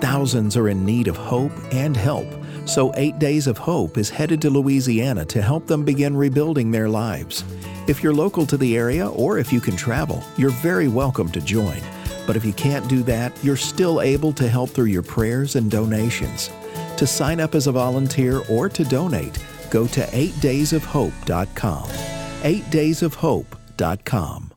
Thousands 0.00 0.56
are 0.56 0.68
in 0.68 0.84
need 0.84 1.08
of 1.08 1.16
hope 1.16 1.50
and 1.72 1.96
help, 1.96 2.28
so 2.66 2.92
Eight 2.94 3.18
Days 3.18 3.48
of 3.48 3.58
Hope 3.58 3.98
is 3.98 4.08
headed 4.08 4.40
to 4.42 4.50
Louisiana 4.50 5.24
to 5.24 5.42
help 5.42 5.66
them 5.66 5.84
begin 5.84 6.16
rebuilding 6.16 6.70
their 6.70 6.88
lives. 6.88 7.42
If 7.88 8.00
you're 8.00 8.14
local 8.14 8.46
to 8.46 8.56
the 8.56 8.76
area 8.76 9.08
or 9.08 9.38
if 9.38 9.52
you 9.52 9.60
can 9.60 9.74
travel, 9.74 10.22
you're 10.36 10.50
very 10.50 10.86
welcome 10.86 11.28
to 11.32 11.40
join. 11.40 11.80
But 12.28 12.36
if 12.36 12.44
you 12.44 12.52
can't 12.52 12.88
do 12.88 13.02
that, 13.02 13.32
you're 13.42 13.56
still 13.56 14.02
able 14.02 14.32
to 14.34 14.48
help 14.48 14.70
through 14.70 14.84
your 14.84 15.02
prayers 15.02 15.56
and 15.56 15.68
donations. 15.68 16.48
To 16.96 17.08
sign 17.08 17.40
up 17.40 17.56
as 17.56 17.66
a 17.66 17.72
volunteer 17.72 18.40
or 18.48 18.68
to 18.68 18.84
donate, 18.84 19.44
go 19.68 19.88
to 19.88 20.02
8daysofhope.com. 20.02 21.88
8daysofhope.com. 21.88 24.49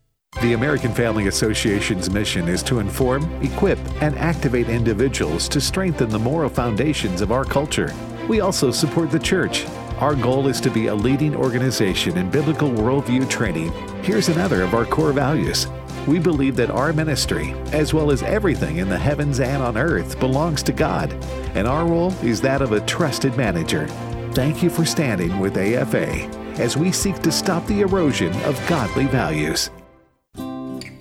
The 0.43 0.51
American 0.51 0.93
Family 0.93 1.27
Association's 1.27 2.09
mission 2.09 2.49
is 2.49 2.61
to 2.63 2.79
inform, 2.79 3.23
equip, 3.41 3.79
and 4.01 4.17
activate 4.17 4.67
individuals 4.67 5.47
to 5.47 5.61
strengthen 5.61 6.09
the 6.09 6.19
moral 6.19 6.49
foundations 6.49 7.21
of 7.21 7.31
our 7.31 7.45
culture. 7.45 7.93
We 8.27 8.41
also 8.41 8.69
support 8.69 9.09
the 9.09 9.19
church. 9.19 9.65
Our 9.99 10.15
goal 10.15 10.49
is 10.49 10.59
to 10.59 10.69
be 10.69 10.87
a 10.87 10.95
leading 10.95 11.33
organization 11.33 12.17
in 12.17 12.29
biblical 12.29 12.69
worldview 12.69 13.29
training. 13.29 13.71
Here's 14.03 14.27
another 14.27 14.63
of 14.63 14.73
our 14.73 14.83
core 14.85 15.13
values. 15.13 15.67
We 16.09 16.19
believe 16.19 16.57
that 16.57 16.71
our 16.71 16.91
ministry, 16.91 17.53
as 17.71 17.93
well 17.93 18.11
as 18.11 18.21
everything 18.21 18.79
in 18.79 18.89
the 18.89 18.99
heavens 18.99 19.39
and 19.39 19.63
on 19.63 19.77
earth, 19.77 20.19
belongs 20.19 20.61
to 20.63 20.73
God, 20.73 21.13
and 21.55 21.65
our 21.69 21.85
role 21.85 22.11
is 22.21 22.41
that 22.41 22.61
of 22.61 22.73
a 22.73 22.81
trusted 22.81 23.37
manager. 23.37 23.87
Thank 24.33 24.61
you 24.61 24.69
for 24.69 24.83
standing 24.83 25.39
with 25.39 25.55
AFA 25.55 26.25
as 26.61 26.75
we 26.75 26.91
seek 26.91 27.19
to 27.19 27.31
stop 27.31 27.65
the 27.65 27.79
erosion 27.79 28.33
of 28.41 28.61
godly 28.67 29.05
values. 29.05 29.69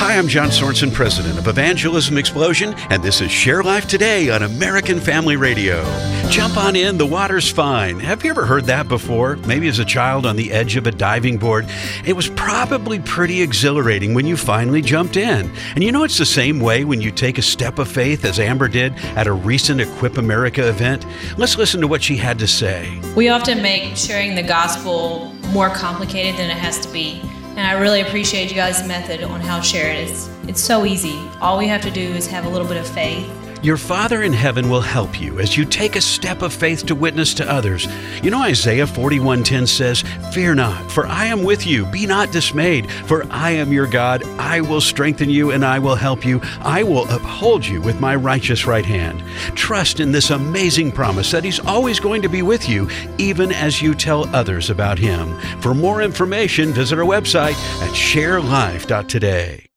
Hi, 0.00 0.16
I'm 0.16 0.28
John 0.28 0.50
Sorensen, 0.50 0.92
president 0.92 1.40
of 1.40 1.48
Evangelism 1.48 2.16
Explosion, 2.18 2.72
and 2.88 3.02
this 3.02 3.20
is 3.20 3.32
Share 3.32 3.64
Life 3.64 3.88
Today 3.88 4.30
on 4.30 4.44
American 4.44 5.00
Family 5.00 5.34
Radio. 5.34 5.82
Jump 6.30 6.56
on 6.56 6.76
in, 6.76 6.98
the 6.98 7.04
water's 7.04 7.50
fine. 7.50 7.98
Have 7.98 8.22
you 8.22 8.30
ever 8.30 8.46
heard 8.46 8.66
that 8.66 8.86
before? 8.86 9.34
Maybe 9.38 9.66
as 9.66 9.80
a 9.80 9.84
child 9.84 10.24
on 10.24 10.36
the 10.36 10.52
edge 10.52 10.76
of 10.76 10.86
a 10.86 10.92
diving 10.92 11.36
board. 11.36 11.66
It 12.04 12.12
was 12.12 12.28
probably 12.28 13.00
pretty 13.00 13.42
exhilarating 13.42 14.14
when 14.14 14.24
you 14.24 14.36
finally 14.36 14.82
jumped 14.82 15.16
in. 15.16 15.50
And 15.74 15.82
you 15.82 15.90
know 15.90 16.04
it's 16.04 16.18
the 16.18 16.24
same 16.24 16.60
way 16.60 16.84
when 16.84 17.00
you 17.00 17.10
take 17.10 17.36
a 17.36 17.42
step 17.42 17.80
of 17.80 17.88
faith, 17.88 18.24
as 18.24 18.38
Amber 18.38 18.68
did 18.68 18.94
at 19.16 19.26
a 19.26 19.32
recent 19.32 19.80
Equip 19.80 20.16
America 20.16 20.68
event? 20.68 21.04
Let's 21.36 21.58
listen 21.58 21.80
to 21.80 21.88
what 21.88 22.04
she 22.04 22.16
had 22.16 22.38
to 22.38 22.46
say. 22.46 23.00
We 23.16 23.30
often 23.30 23.60
make 23.60 23.96
sharing 23.96 24.36
the 24.36 24.44
gospel 24.44 25.34
more 25.52 25.70
complicated 25.70 26.36
than 26.36 26.50
it 26.50 26.58
has 26.58 26.78
to 26.86 26.92
be. 26.92 27.20
And 27.58 27.66
I 27.66 27.72
really 27.72 28.02
appreciate 28.02 28.50
you 28.50 28.54
guys' 28.54 28.86
method 28.86 29.24
on 29.24 29.40
how 29.40 29.56
to 29.56 29.64
share 29.64 29.90
it. 29.90 30.08
It's, 30.08 30.30
it's 30.46 30.62
so 30.62 30.86
easy. 30.86 31.18
All 31.40 31.58
we 31.58 31.66
have 31.66 31.82
to 31.82 31.90
do 31.90 32.02
is 32.02 32.24
have 32.28 32.46
a 32.46 32.48
little 32.48 32.68
bit 32.68 32.76
of 32.76 32.86
faith. 32.86 33.28
Your 33.60 33.76
Father 33.76 34.22
in 34.22 34.32
heaven 34.32 34.70
will 34.70 34.80
help 34.80 35.20
you 35.20 35.40
as 35.40 35.56
you 35.56 35.64
take 35.64 35.96
a 35.96 36.00
step 36.00 36.42
of 36.42 36.52
faith 36.52 36.86
to 36.86 36.94
witness 36.94 37.34
to 37.34 37.50
others. 37.50 37.88
You 38.22 38.30
know 38.30 38.42
Isaiah 38.42 38.86
41:10 38.86 39.66
says, 39.66 40.04
"Fear 40.32 40.54
not, 40.54 40.92
for 40.92 41.06
I 41.08 41.26
am 41.26 41.42
with 41.42 41.66
you. 41.66 41.84
Be 41.86 42.06
not 42.06 42.30
dismayed, 42.30 42.88
for 43.06 43.26
I 43.30 43.50
am 43.50 43.72
your 43.72 43.86
God. 43.86 44.22
I 44.38 44.60
will 44.60 44.80
strengthen 44.80 45.28
you 45.28 45.50
and 45.50 45.64
I 45.64 45.80
will 45.80 45.96
help 45.96 46.24
you. 46.24 46.40
I 46.62 46.84
will 46.84 47.08
uphold 47.10 47.66
you 47.66 47.80
with 47.80 48.00
my 48.00 48.14
righteous 48.14 48.64
right 48.64 48.86
hand." 48.86 49.22
Trust 49.56 49.98
in 49.98 50.12
this 50.12 50.30
amazing 50.30 50.92
promise 50.92 51.32
that 51.32 51.44
he's 51.44 51.60
always 51.60 51.98
going 51.98 52.22
to 52.22 52.28
be 52.28 52.42
with 52.42 52.68
you 52.68 52.88
even 53.18 53.50
as 53.50 53.82
you 53.82 53.94
tell 53.94 54.28
others 54.32 54.70
about 54.70 54.98
him. 54.98 55.34
For 55.60 55.74
more 55.74 56.00
information, 56.00 56.72
visit 56.72 56.98
our 56.98 57.04
website 57.04 57.56
at 57.82 57.90
sharelife.today. 57.90 59.67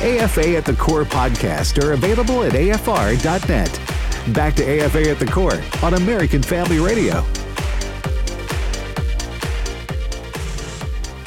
AFA 0.00 0.56
at 0.56 0.64
the 0.64 0.72
Core 0.76 1.04
podcast 1.04 1.84
are 1.84 1.92
available 1.92 2.42
at 2.42 2.54
afr.net. 2.54 4.34
Back 4.34 4.54
to 4.54 4.64
AFA 4.64 5.10
at 5.10 5.18
the 5.18 5.26
Core 5.26 5.60
on 5.82 5.92
American 5.92 6.42
Family 6.42 6.78
Radio. 6.78 7.22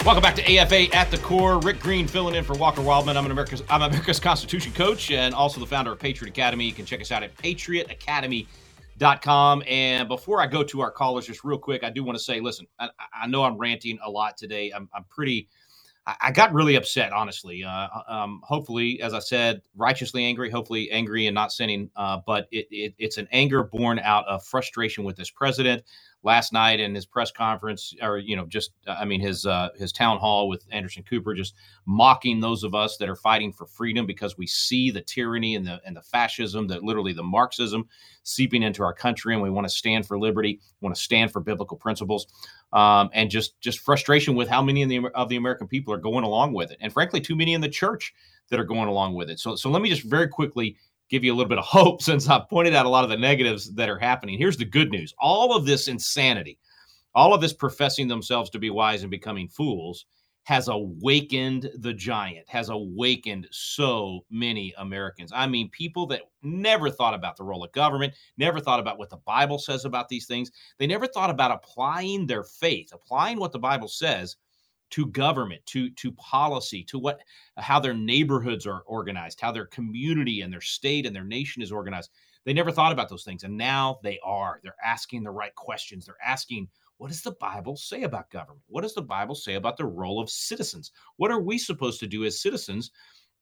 Welcome 0.03 0.23
back 0.23 0.33
to 0.37 0.57
AFA 0.57 0.91
at 0.91 1.11
the 1.11 1.19
Core. 1.19 1.59
Rick 1.59 1.81
Green 1.81 2.07
filling 2.07 2.33
in 2.33 2.43
for 2.43 2.55
Walker 2.55 2.81
Wildmon. 2.81 3.15
I'm 3.15 3.25
an 3.25 3.31
America's 3.31 3.61
I'm 3.69 3.83
America's 3.83 4.19
Constitution 4.19 4.73
coach 4.73 5.11
and 5.11 5.35
also 5.35 5.59
the 5.59 5.67
founder 5.67 5.91
of 5.91 5.99
Patriot 5.99 6.31
Academy. 6.31 6.65
You 6.65 6.73
can 6.73 6.87
check 6.87 6.99
us 6.99 7.11
out 7.11 7.21
at 7.21 7.37
patriotacademy.com. 7.37 9.63
And 9.67 10.07
before 10.07 10.41
I 10.41 10.47
go 10.47 10.63
to 10.63 10.81
our 10.81 10.89
callers, 10.89 11.27
just 11.27 11.43
real 11.43 11.59
quick, 11.59 11.83
I 11.83 11.91
do 11.91 12.03
want 12.03 12.17
to 12.17 12.23
say, 12.23 12.39
listen, 12.39 12.65
I, 12.79 12.89
I 13.13 13.27
know 13.27 13.43
I'm 13.43 13.55
ranting 13.55 13.99
a 14.03 14.09
lot 14.09 14.35
today. 14.35 14.71
I'm, 14.75 14.89
I'm 14.95 15.03
pretty. 15.11 15.47
I 16.05 16.31
got 16.31 16.53
really 16.53 16.75
upset, 16.75 17.13
honestly. 17.13 17.63
Uh, 17.63 17.87
um, 18.09 18.41
hopefully, 18.43 19.01
as 19.01 19.13
I 19.13 19.19
said, 19.19 19.61
righteously 19.73 20.25
angry, 20.25 20.49
hopefully 20.49 20.91
angry 20.91 21.27
and 21.27 21.35
not 21.35 21.53
sinning. 21.53 21.89
Uh, 21.95 22.19
but 22.25 22.47
it, 22.51 22.67
it, 22.71 22.93
it's 22.97 23.17
an 23.17 23.27
anger 23.31 23.63
born 23.63 23.99
out 23.99 24.27
of 24.27 24.45
frustration 24.45 25.05
with 25.05 25.15
this 25.15 25.29
president. 25.29 25.83
Last 26.21 26.51
night 26.53 26.79
in 26.79 26.95
his 26.95 27.05
press 27.05 27.31
conference, 27.31 27.93
or 28.01 28.17
you 28.17 28.35
know, 28.35 28.45
just 28.45 28.71
I 28.87 29.03
mean 29.03 29.19
his 29.19 29.45
uh, 29.45 29.69
his 29.77 29.91
town 29.91 30.19
hall 30.19 30.47
with 30.47 30.65
Anderson 30.71 31.03
Cooper, 31.03 31.33
just 31.33 31.53
mocking 31.85 32.39
those 32.39 32.63
of 32.63 32.73
us 32.73 32.95
that 32.97 33.09
are 33.09 33.15
fighting 33.15 33.51
for 33.51 33.65
freedom 33.65 34.05
because 34.05 34.37
we 34.37 34.47
see 34.47 34.89
the 34.89 35.01
tyranny 35.01 35.55
and 35.55 35.67
the 35.67 35.81
and 35.85 35.95
the 35.95 36.01
fascism, 36.01 36.67
that 36.67 36.83
literally 36.83 37.11
the 37.11 37.23
Marxism 37.23 37.87
seeping 38.23 38.63
into 38.63 38.83
our 38.83 38.93
country, 38.93 39.33
and 39.33 39.43
we 39.43 39.49
want 39.49 39.65
to 39.67 39.73
stand 39.73 40.05
for 40.05 40.17
liberty, 40.17 40.59
want 40.81 40.95
to 40.95 41.01
stand 41.01 41.31
for 41.31 41.39
biblical 41.39 41.77
principles 41.77 42.27
um, 42.73 43.09
and 43.13 43.29
just 43.29 43.59
just 43.61 43.79
frustration 43.79 44.35
with 44.35 44.49
how 44.49 44.61
many 44.61 44.81
of 44.81 44.89
the, 44.89 45.05
of 45.13 45.29
the 45.29 45.35
American 45.35 45.67
people 45.67 45.93
are 45.93 45.97
going 45.97 46.23
along 46.23 46.53
with 46.53 46.71
it, 46.71 46.77
and 46.81 46.91
frankly, 46.91 47.21
too 47.21 47.35
many 47.35 47.53
in 47.53 47.61
the 47.61 47.69
church 47.69 48.13
that 48.49 48.59
are 48.59 48.65
going 48.65 48.89
along 48.89 49.13
with 49.13 49.29
it. 49.29 49.39
So, 49.39 49.55
so 49.55 49.69
let 49.69 49.81
me 49.81 49.89
just 49.89 50.03
very 50.03 50.27
quickly 50.27 50.75
give 51.09 51.23
you 51.23 51.33
a 51.33 51.35
little 51.35 51.49
bit 51.49 51.57
of 51.57 51.65
hope 51.65 52.01
since 52.01 52.27
I've 52.27 52.49
pointed 52.49 52.73
out 52.73 52.85
a 52.85 52.89
lot 52.89 53.03
of 53.03 53.09
the 53.09 53.17
negatives 53.17 53.73
that 53.73 53.89
are 53.89 53.99
happening. 53.99 54.37
Here's 54.37 54.57
the 54.57 54.65
good 54.65 54.89
news: 54.89 55.13
all 55.19 55.55
of 55.55 55.65
this 55.65 55.87
insanity, 55.87 56.57
all 57.13 57.33
of 57.33 57.41
this 57.41 57.53
professing 57.53 58.07
themselves 58.07 58.49
to 58.51 58.59
be 58.59 58.69
wise 58.69 59.03
and 59.03 59.11
becoming 59.11 59.47
fools, 59.47 60.05
has 60.43 60.67
awakened 60.67 61.69
the 61.79 61.93
giant, 61.93 62.47
has 62.49 62.69
awakened 62.69 63.47
so 63.51 64.25
many 64.29 64.73
Americans. 64.77 65.31
I 65.33 65.47
mean, 65.47 65.69
people 65.69 66.05
that 66.07 66.23
never 66.41 66.89
thought 66.89 67.13
about 67.13 67.37
the 67.37 67.45
role 67.45 67.63
of 67.63 67.71
government, 67.71 68.13
never 68.37 68.59
thought 68.59 68.81
about 68.81 68.97
what 68.97 69.09
the 69.09 69.17
Bible 69.17 69.57
says 69.57 69.85
about 69.85 70.09
these 70.09 70.25
things. 70.25 70.51
They 70.77 70.87
never 70.87 71.07
thought 71.07 71.29
about 71.29 71.51
applying 71.51 72.27
their 72.27 72.43
faith, 72.43 72.89
applying 72.93 73.39
what 73.39 73.53
the 73.53 73.59
Bible 73.59 73.87
says 73.87 74.35
to 74.91 75.07
government, 75.07 75.65
to 75.67 75.89
to 75.91 76.11
policy, 76.11 76.83
to 76.83 76.99
what 76.99 77.21
how 77.57 77.79
their 77.79 77.93
neighborhoods 77.93 78.67
are 78.67 78.83
organized, 78.85 79.39
how 79.39 79.51
their 79.51 79.67
community 79.67 80.41
and 80.41 80.51
their 80.51 80.61
state 80.61 81.05
and 81.05 81.15
their 81.15 81.23
nation 81.23 81.61
is 81.61 81.71
organized. 81.71 82.11
They 82.43 82.53
never 82.53 82.71
thought 82.71 82.91
about 82.91 83.07
those 83.07 83.23
things 83.23 83.43
and 83.43 83.57
now 83.57 83.99
they 84.03 84.19
are. 84.25 84.59
They're 84.61 84.75
asking 84.83 85.23
the 85.23 85.31
right 85.31 85.55
questions. 85.55 86.05
They're 86.05 86.15
asking 86.23 86.67
what 87.03 87.11
does 87.11 87.21
the 87.21 87.33
Bible 87.33 87.75
say 87.75 88.03
about 88.03 88.31
government? 88.31 88.63
What 88.67 88.83
does 88.83 88.95
the 88.95 89.01
Bible 89.01 89.35
say 89.35 89.55
about 89.55 89.75
the 89.77 89.85
role 89.85 90.21
of 90.21 90.29
citizens? 90.29 90.93
What 91.17 91.31
are 91.31 91.41
we 91.41 91.57
supposed 91.57 91.99
to 91.99 92.07
do 92.07 92.23
as 92.23 92.41
citizens 92.41 92.91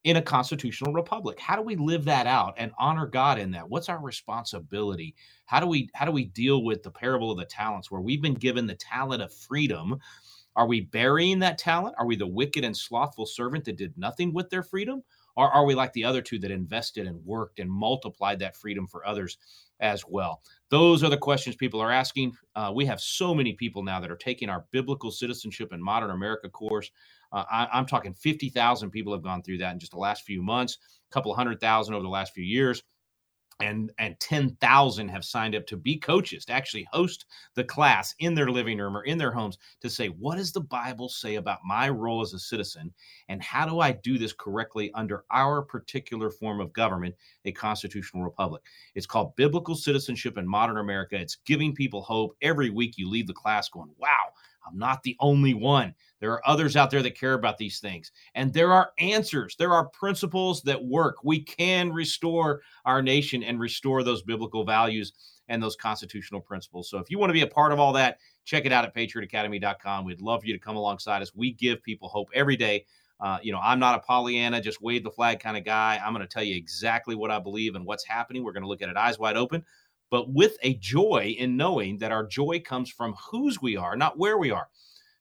in 0.04 0.18
a 0.18 0.24
constitutional 0.24 0.94
republic? 0.94 1.40
How 1.40 1.56
do 1.56 1.62
we 1.62 1.76
live 1.76 2.06
that 2.06 2.26
out 2.28 2.56
and 2.58 2.72
honor 2.80 3.06
God 3.06 3.38
in 3.38 3.52
that? 3.52 3.70
What's 3.70 3.90
our 3.90 4.02
responsibility? 4.02 5.16
How 5.46 5.60
do 5.60 5.68
we 5.68 5.90
how 5.94 6.06
do 6.06 6.12
we 6.12 6.26
deal 6.26 6.64
with 6.64 6.82
the 6.82 6.92
parable 6.92 7.32
of 7.32 7.38
the 7.38 7.46
talents 7.46 7.92
where 7.92 8.02
we've 8.02 8.24
been 8.24 8.34
given 8.34 8.66
the 8.66 8.76
talent 8.76 9.22
of 9.22 9.32
freedom 9.32 10.00
Are 10.56 10.68
we 10.68 10.82
burying 10.82 11.40
that 11.40 11.58
talent? 11.60 11.96
Are 12.00 12.06
we 12.08 12.16
the 12.16 12.28
wicked 12.28 12.66
and 12.66 12.78
slothful 12.78 13.26
servant 13.28 13.66
that 13.66 13.78
did 13.78 13.98
nothing 13.98 14.34
with 14.34 14.50
their 14.50 14.64
freedom? 14.64 15.04
Or 15.38 15.52
are 15.52 15.66
we 15.66 15.76
like 15.76 15.94
the 15.94 16.06
other 16.06 16.22
two 16.22 16.40
that 16.40 16.52
invested 16.52 17.08
and 17.08 17.26
worked 17.26 17.60
and 17.60 17.72
multiplied 17.72 18.40
that 18.40 18.58
freedom 18.58 18.88
for 18.88 19.06
others 19.08 19.38
as 19.80 20.06
well? 20.08 20.44
Those 20.72 21.04
are 21.04 21.10
the 21.10 21.18
questions 21.18 21.56
people 21.58 21.82
are 21.82 21.92
asking. 21.92 22.34
Uh, 22.56 22.72
we 22.74 22.86
have 22.86 23.00
so 23.02 23.36
many 23.36 23.54
people 23.54 23.84
now 23.84 24.00
that 24.00 24.10
are 24.10 24.16
taking 24.16 24.50
our 24.50 24.66
biblical 24.72 25.12
citizenship 25.12 25.74
and 25.74 25.84
modern 25.84 26.12
America 26.12 26.50
course. 26.50 26.90
Uh, 27.34 27.44
I, 27.52 27.78
am 27.78 27.86
talking 27.86 28.14
50,000 28.14 28.90
people 28.90 29.14
have 29.14 29.22
gone 29.22 29.44
through 29.44 29.60
that 29.60 29.74
in 29.74 29.80
just 29.80 29.92
the 29.92 30.00
last 30.00 30.24
few 30.24 30.42
months, 30.42 30.78
a 31.10 31.14
couple 31.14 31.34
hundred 31.34 31.60
thousand 31.60 31.94
over 31.94 32.04
the 32.04 32.10
last 32.10 32.34
few 32.34 32.44
years 32.44 32.84
and 33.64 33.92
and 33.98 34.20
10,000 34.20 35.08
have 35.10 35.26
signed 35.26 35.56
up 35.56 35.66
to 35.68 35.78
be 35.78 35.98
coaches 35.98 36.46
to 36.46 36.54
actually 36.54 36.88
host 36.92 37.26
the 37.56 37.64
class 37.64 38.14
in 38.20 38.34
their 38.34 38.50
living 38.50 38.78
room 38.78 38.96
or 38.96 39.04
in 39.04 39.18
their 39.18 39.32
homes 39.32 39.58
to 39.82 39.90
say 39.90 40.08
what 40.08 40.38
does 40.38 40.52
the 40.52 40.62
bible 40.62 41.10
say 41.10 41.36
about 41.36 41.60
my 41.66 41.90
role 41.90 42.22
as 42.22 42.34
a 42.34 42.40
citizen? 42.40 42.94
And 43.30 43.42
how 43.42 43.66
do 43.66 43.80
I 43.80 43.92
do 43.92 44.18
this 44.18 44.34
correctly 44.34 44.92
under 44.94 45.24
our 45.32 45.62
particular 45.62 46.30
form 46.30 46.60
of 46.60 46.74
government 46.74 47.16
a 47.46 47.52
constitutional 47.52 48.24
republic? 48.24 48.64
It's 48.96 49.06
called 49.06 49.36
biblical 49.36 49.76
citizenship 49.76 50.38
in 50.38 50.48
modern 50.48 50.78
america. 50.78 51.16
It's 51.16 51.38
giving 51.46 51.74
people 51.74 52.02
hope. 52.02 52.36
Every 52.42 52.70
week 52.70 52.98
you 52.98 53.10
leave 53.10 53.28
the 53.28 53.34
class 53.34 53.70
going 53.70 53.92
wow 53.98 54.32
I'm 54.68 54.78
not 54.78 55.04
the 55.04 55.16
only 55.20 55.54
one. 55.54 55.94
There 56.22 56.32
are 56.32 56.48
others 56.48 56.78
out 56.78 56.90
there 56.90 57.04
that 57.04 57.20
care 57.20 57.34
about 57.34 57.58
these 57.58 57.80
things. 57.80 58.12
And 58.36 58.54
there 58.54 58.72
are 58.72 58.92
answers, 59.00 59.56
there 59.58 59.74
are 59.74 59.90
principles 59.90 60.62
that 60.62 60.82
work. 60.82 61.18
We 61.24 61.44
can 61.44 61.92
restore 61.92 62.62
our 62.86 63.02
nation 63.02 63.44
and 63.44 63.60
restore 63.60 64.04
those 64.04 64.22
biblical 64.22 64.64
values 64.64 65.12
and 65.50 65.62
those 65.62 65.76
constitutional 65.76 66.40
principles. 66.40 66.90
So 66.90 67.00
if 67.00 67.12
you 67.12 67.20
want 67.20 67.32
to 67.32 67.34
be 67.34 67.42
a 67.42 67.48
part 67.48 67.74
of 67.74 67.80
all 67.80 67.92
that, 67.94 68.20
check 68.46 68.66
it 68.66 68.72
out 68.72 68.86
at 68.86 68.96
patriotacademy.com. 68.96 70.06
We'd 70.06 70.22
love 70.22 70.42
for 70.42 70.48
you 70.48 70.54
to 70.54 70.60
come 70.60 70.78
alongside 70.78 71.22
us. 71.22 71.36
We 71.36 71.52
give 71.52 71.84
people 71.84 72.08
hope 72.08 72.30
every 72.34 72.56
day. 72.56 72.86
Uh, 73.20 73.38
you 73.44 73.52
know, 73.52 73.60
I'm 73.62 73.80
not 73.80 73.96
a 73.96 74.00
Pollyanna, 74.00 74.62
just 74.62 74.82
wave 74.82 75.04
the 75.04 75.12
flag 75.12 75.40
kind 75.40 75.58
of 75.58 75.66
guy. 75.66 76.00
I'm 76.04 76.14
going 76.14 76.26
to 76.26 76.34
tell 76.34 76.44
you 76.44 76.56
exactly 76.56 77.16
what 77.16 77.30
I 77.30 77.40
believe 77.40 77.76
and 77.76 77.86
what's 77.86 78.06
happening. 78.06 78.44
We're 78.44 78.54
going 78.54 78.64
to 78.64 78.70
look 78.70 78.82
at 78.82 78.90
it 78.90 78.98
eyes 78.98 79.20
wide 79.20 79.38
open 79.38 79.64
but 80.12 80.30
with 80.30 80.58
a 80.62 80.76
joy 80.76 81.34
in 81.40 81.58
knowing 81.58 81.98
that 81.98 82.12
our 82.12 82.28
joy 82.28 82.60
comes 82.60 82.92
from 82.92 83.16
whose 83.32 83.62
we 83.62 83.78
are, 83.78 83.96
not 83.96 84.20
where 84.20 84.38
we 84.38 84.52
are. 84.52 84.68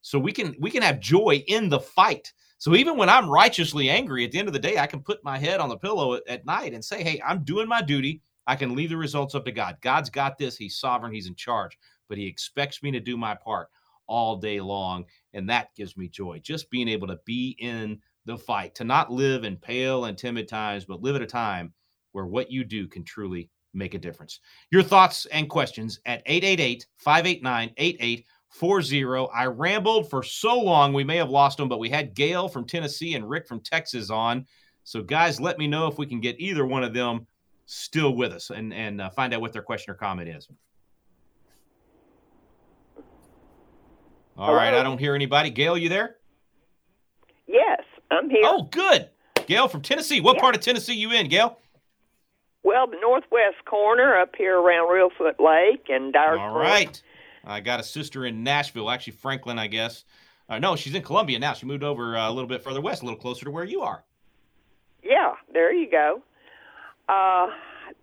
So 0.03 0.18
we 0.18 0.32
can 0.32 0.55
we 0.59 0.70
can 0.70 0.82
have 0.82 1.01
joy 1.01 1.42
in 1.46 1.68
the 1.68 1.80
fight. 1.80 2.32
So 2.59 2.74
even 2.74 2.96
when 2.96 3.09
I'm 3.09 3.28
righteously 3.28 3.88
angry, 3.88 4.24
at 4.24 4.32
the 4.32 4.38
end 4.38 4.48
of 4.48 4.55
the 4.55 4.61
day, 4.61 4.78
I 4.78 4.86
can 4.86 5.01
put 5.01 5.24
my 5.24 5.38
head 5.38 5.61
on 5.61 5.68
the 5.68 5.78
pillow 5.78 6.14
at, 6.14 6.22
at 6.28 6.46
night 6.46 6.74
and 6.74 6.84
say, 6.84 7.03
"Hey, 7.03 7.20
I'm 7.24 7.44
doing 7.44 7.68
my 7.68 7.82
duty. 7.82 8.22
I 8.46 8.57
can 8.57 8.74
leave 8.74 8.90
the 8.90 8.96
results 8.96 9.34
up 9.34 9.44
to 9.44 9.53
God. 9.53 9.76
God's 9.80 10.11
got 10.11 10.38
this. 10.38 10.57
He's 10.57 10.78
sovereign. 10.78 11.12
He's 11.12 11.28
in 11.28 11.34
charge, 11.34 11.78
but 12.09 12.18
He 12.18 12.26
expects 12.26 12.82
me 12.82 12.90
to 12.90 13.01
do 13.01 13.16
my 13.16 13.34
part 13.34 13.68
all 14.07 14.36
day 14.36 14.61
long, 14.61 15.05
and 15.34 15.48
that 15.48 15.74
gives 15.76 15.96
me 15.96 16.09
joy. 16.09 16.40
Just 16.42 16.70
being 16.70 16.88
able 16.88 17.07
to 17.07 17.18
be 17.24 17.57
in 17.61 18.01
the 18.26 18.36
fight, 18.36 18.74
to 18.74 18.84
not 18.84 19.12
live 19.12 19.44
in 19.44 19.57
pale 19.57 20.07
and 20.07 20.18
timid 20.18 20.48
times, 20.48 20.84
but 20.84 21.01
live 21.01 21.16
at 21.16 21.22
a 21.22 21.26
time 21.26 21.72
where 22.12 22.26
what 22.26 22.51
you 22.51 22.64
do 22.64 22.88
can 22.88 23.05
truly 23.05 23.48
make 23.72 23.94
a 23.94 23.98
difference. 23.98 24.40
Your 24.70 24.82
thoughts 24.82 25.26
and 25.26 25.48
questions 25.48 26.01
at 26.07 26.22
888 26.26 26.86
589 26.96 27.72
8840. 28.53 29.30
I 29.34 29.46
rambled 29.46 30.11
for 30.11 30.22
so 30.22 30.59
long, 30.59 30.92
we 30.92 31.05
may 31.05 31.16
have 31.16 31.30
lost 31.30 31.59
them, 31.59 31.68
but 31.68 31.78
we 31.78 31.88
had 31.88 32.14
Gail 32.14 32.48
from 32.48 32.66
Tennessee 32.66 33.14
and 33.14 33.28
Rick 33.28 33.46
from 33.46 33.61
Texas 33.61 34.11
on. 34.11 34.46
So, 34.84 35.03
guys, 35.03 35.40
let 35.40 35.59
me 35.59 35.66
know 35.66 35.86
if 35.86 35.98
we 35.98 36.07
can 36.07 36.20
get 36.20 36.40
either 36.40 36.66
one 36.66 36.82
of 36.82 36.92
them 36.92 37.26
still 37.66 38.14
with 38.14 38.32
us 38.32 38.51
and, 38.51 38.74
and 38.74 39.01
uh, 39.01 39.11
find 39.11 39.32
out 39.32 39.40
what 39.40 39.53
their 39.53 39.62
question 39.62 39.92
or 39.92 39.94
comment 39.94 40.28
is. 40.28 40.48
All 44.36 44.46
Hello? 44.46 44.57
right, 44.57 44.74
I 44.74 44.82
don't 44.82 44.98
hear 44.98 45.14
anybody. 45.14 45.51
Gail, 45.51 45.76
you 45.78 45.88
there? 45.88 46.16
Yes, 47.46 47.82
I'm 48.11 48.30
here. 48.30 48.42
Oh, 48.44 48.62
good. 48.62 49.11
Gail 49.46 49.68
from 49.68 49.82
Tennessee. 49.82 50.20
What 50.20 50.36
yeah. 50.36 50.40
part 50.42 50.55
of 50.55 50.61
Tennessee 50.61 50.94
you 50.94 51.12
in, 51.12 51.28
Gail? 51.28 51.59
Well, 52.62 52.86
the 52.86 52.98
northwest 53.01 53.64
corner 53.64 54.18
up 54.18 54.34
here 54.36 54.59
around 54.59 54.88
Reelfoot 54.88 55.38
Lake 55.40 55.86
and 55.88 56.12
Dyer. 56.12 56.38
All 56.38 56.59
right. 56.59 57.01
I 57.45 57.61
got 57.61 57.80
a 57.80 57.82
sister 57.82 58.26
in 58.26 58.43
Nashville, 58.45 58.91
actually 58.91 59.14
Franklin, 59.14 59.59
I 59.59 59.66
guess. 59.66 60.05
Uh, 60.49 60.59
no, 60.59 60.76
she's 60.76 60.95
in 60.95 61.03
Columbia 61.03 61.38
now. 61.38 61.53
She 61.53 61.66
moved 61.66 61.84
over 61.84 62.16
uh, 62.16 62.28
a 62.28 62.32
little 62.32 62.49
bit 62.49 62.62
further 62.62 62.80
west, 62.80 63.03
a 63.03 63.05
little 63.05 63.20
closer 63.20 63.45
to 63.45 63.51
where 63.51 63.64
you 63.64 63.82
are. 63.82 64.03
Yeah, 65.03 65.34
there 65.53 65.72
you 65.72 65.91
go. 65.91 66.22
Uh, 67.09 67.49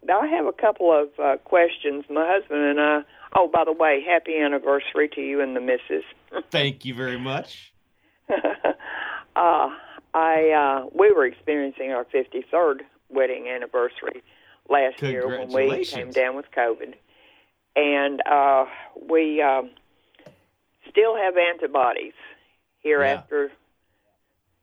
I 0.09 0.27
have 0.27 0.45
a 0.45 0.53
couple 0.53 0.91
of 0.91 1.09
uh, 1.19 1.37
questions. 1.43 2.05
My 2.09 2.25
husband 2.27 2.63
and 2.63 2.79
I. 2.79 3.01
Oh, 3.35 3.49
by 3.51 3.65
the 3.65 3.73
way, 3.73 4.03
happy 4.05 4.37
anniversary 4.37 5.09
to 5.09 5.21
you 5.21 5.41
and 5.41 5.55
the 5.55 5.59
missus. 5.59 6.03
Thank 6.51 6.85
you 6.85 6.93
very 6.93 7.19
much. 7.19 7.73
uh, 8.29 9.69
I 10.13 10.49
uh, 10.51 10.89
we 10.97 11.11
were 11.11 11.25
experiencing 11.25 11.91
our 11.91 12.05
53rd 12.05 12.81
wedding 13.09 13.47
anniversary 13.47 14.23
last 14.69 15.01
year 15.01 15.27
when 15.27 15.51
we 15.51 15.85
came 15.85 16.11
down 16.11 16.35
with 16.35 16.45
COVID, 16.55 16.95
and 17.77 18.21
uh, 18.25 18.65
we 19.09 19.41
um, 19.41 19.69
still 20.89 21.15
have 21.15 21.35
antibodies 21.37 22.13
here 22.79 23.03
yeah. 23.03 23.13
after 23.13 23.51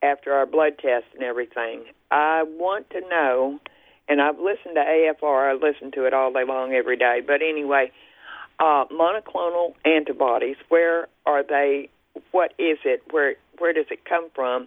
after 0.03 0.33
our 0.35 0.45
blood 0.45 0.77
test 0.79 1.07
and 1.15 1.23
everything. 1.23 1.85
I 2.11 2.43
want 2.43 2.91
to 2.91 3.01
know, 3.09 3.59
and 4.07 4.21
I've 4.21 4.39
listened 4.39 4.75
to 4.75 4.83
AFR. 4.83 5.51
I 5.51 5.55
listen 5.55 5.93
to 5.93 6.05
it 6.05 6.13
all 6.13 6.31
day 6.31 6.45
long, 6.47 6.75
every 6.75 6.99
day. 6.99 7.23
But 7.27 7.41
anyway, 7.41 7.91
uh, 8.59 8.85
monoclonal 8.93 9.75
antibodies. 9.87 10.57
Where 10.69 11.09
are 11.25 11.43
they? 11.43 11.89
What 12.33 12.53
is 12.59 12.79
it? 12.85 13.03
Where 13.13 13.37
where 13.59 13.73
does 13.73 13.87
it 13.91 14.05
come 14.05 14.29
from? 14.35 14.67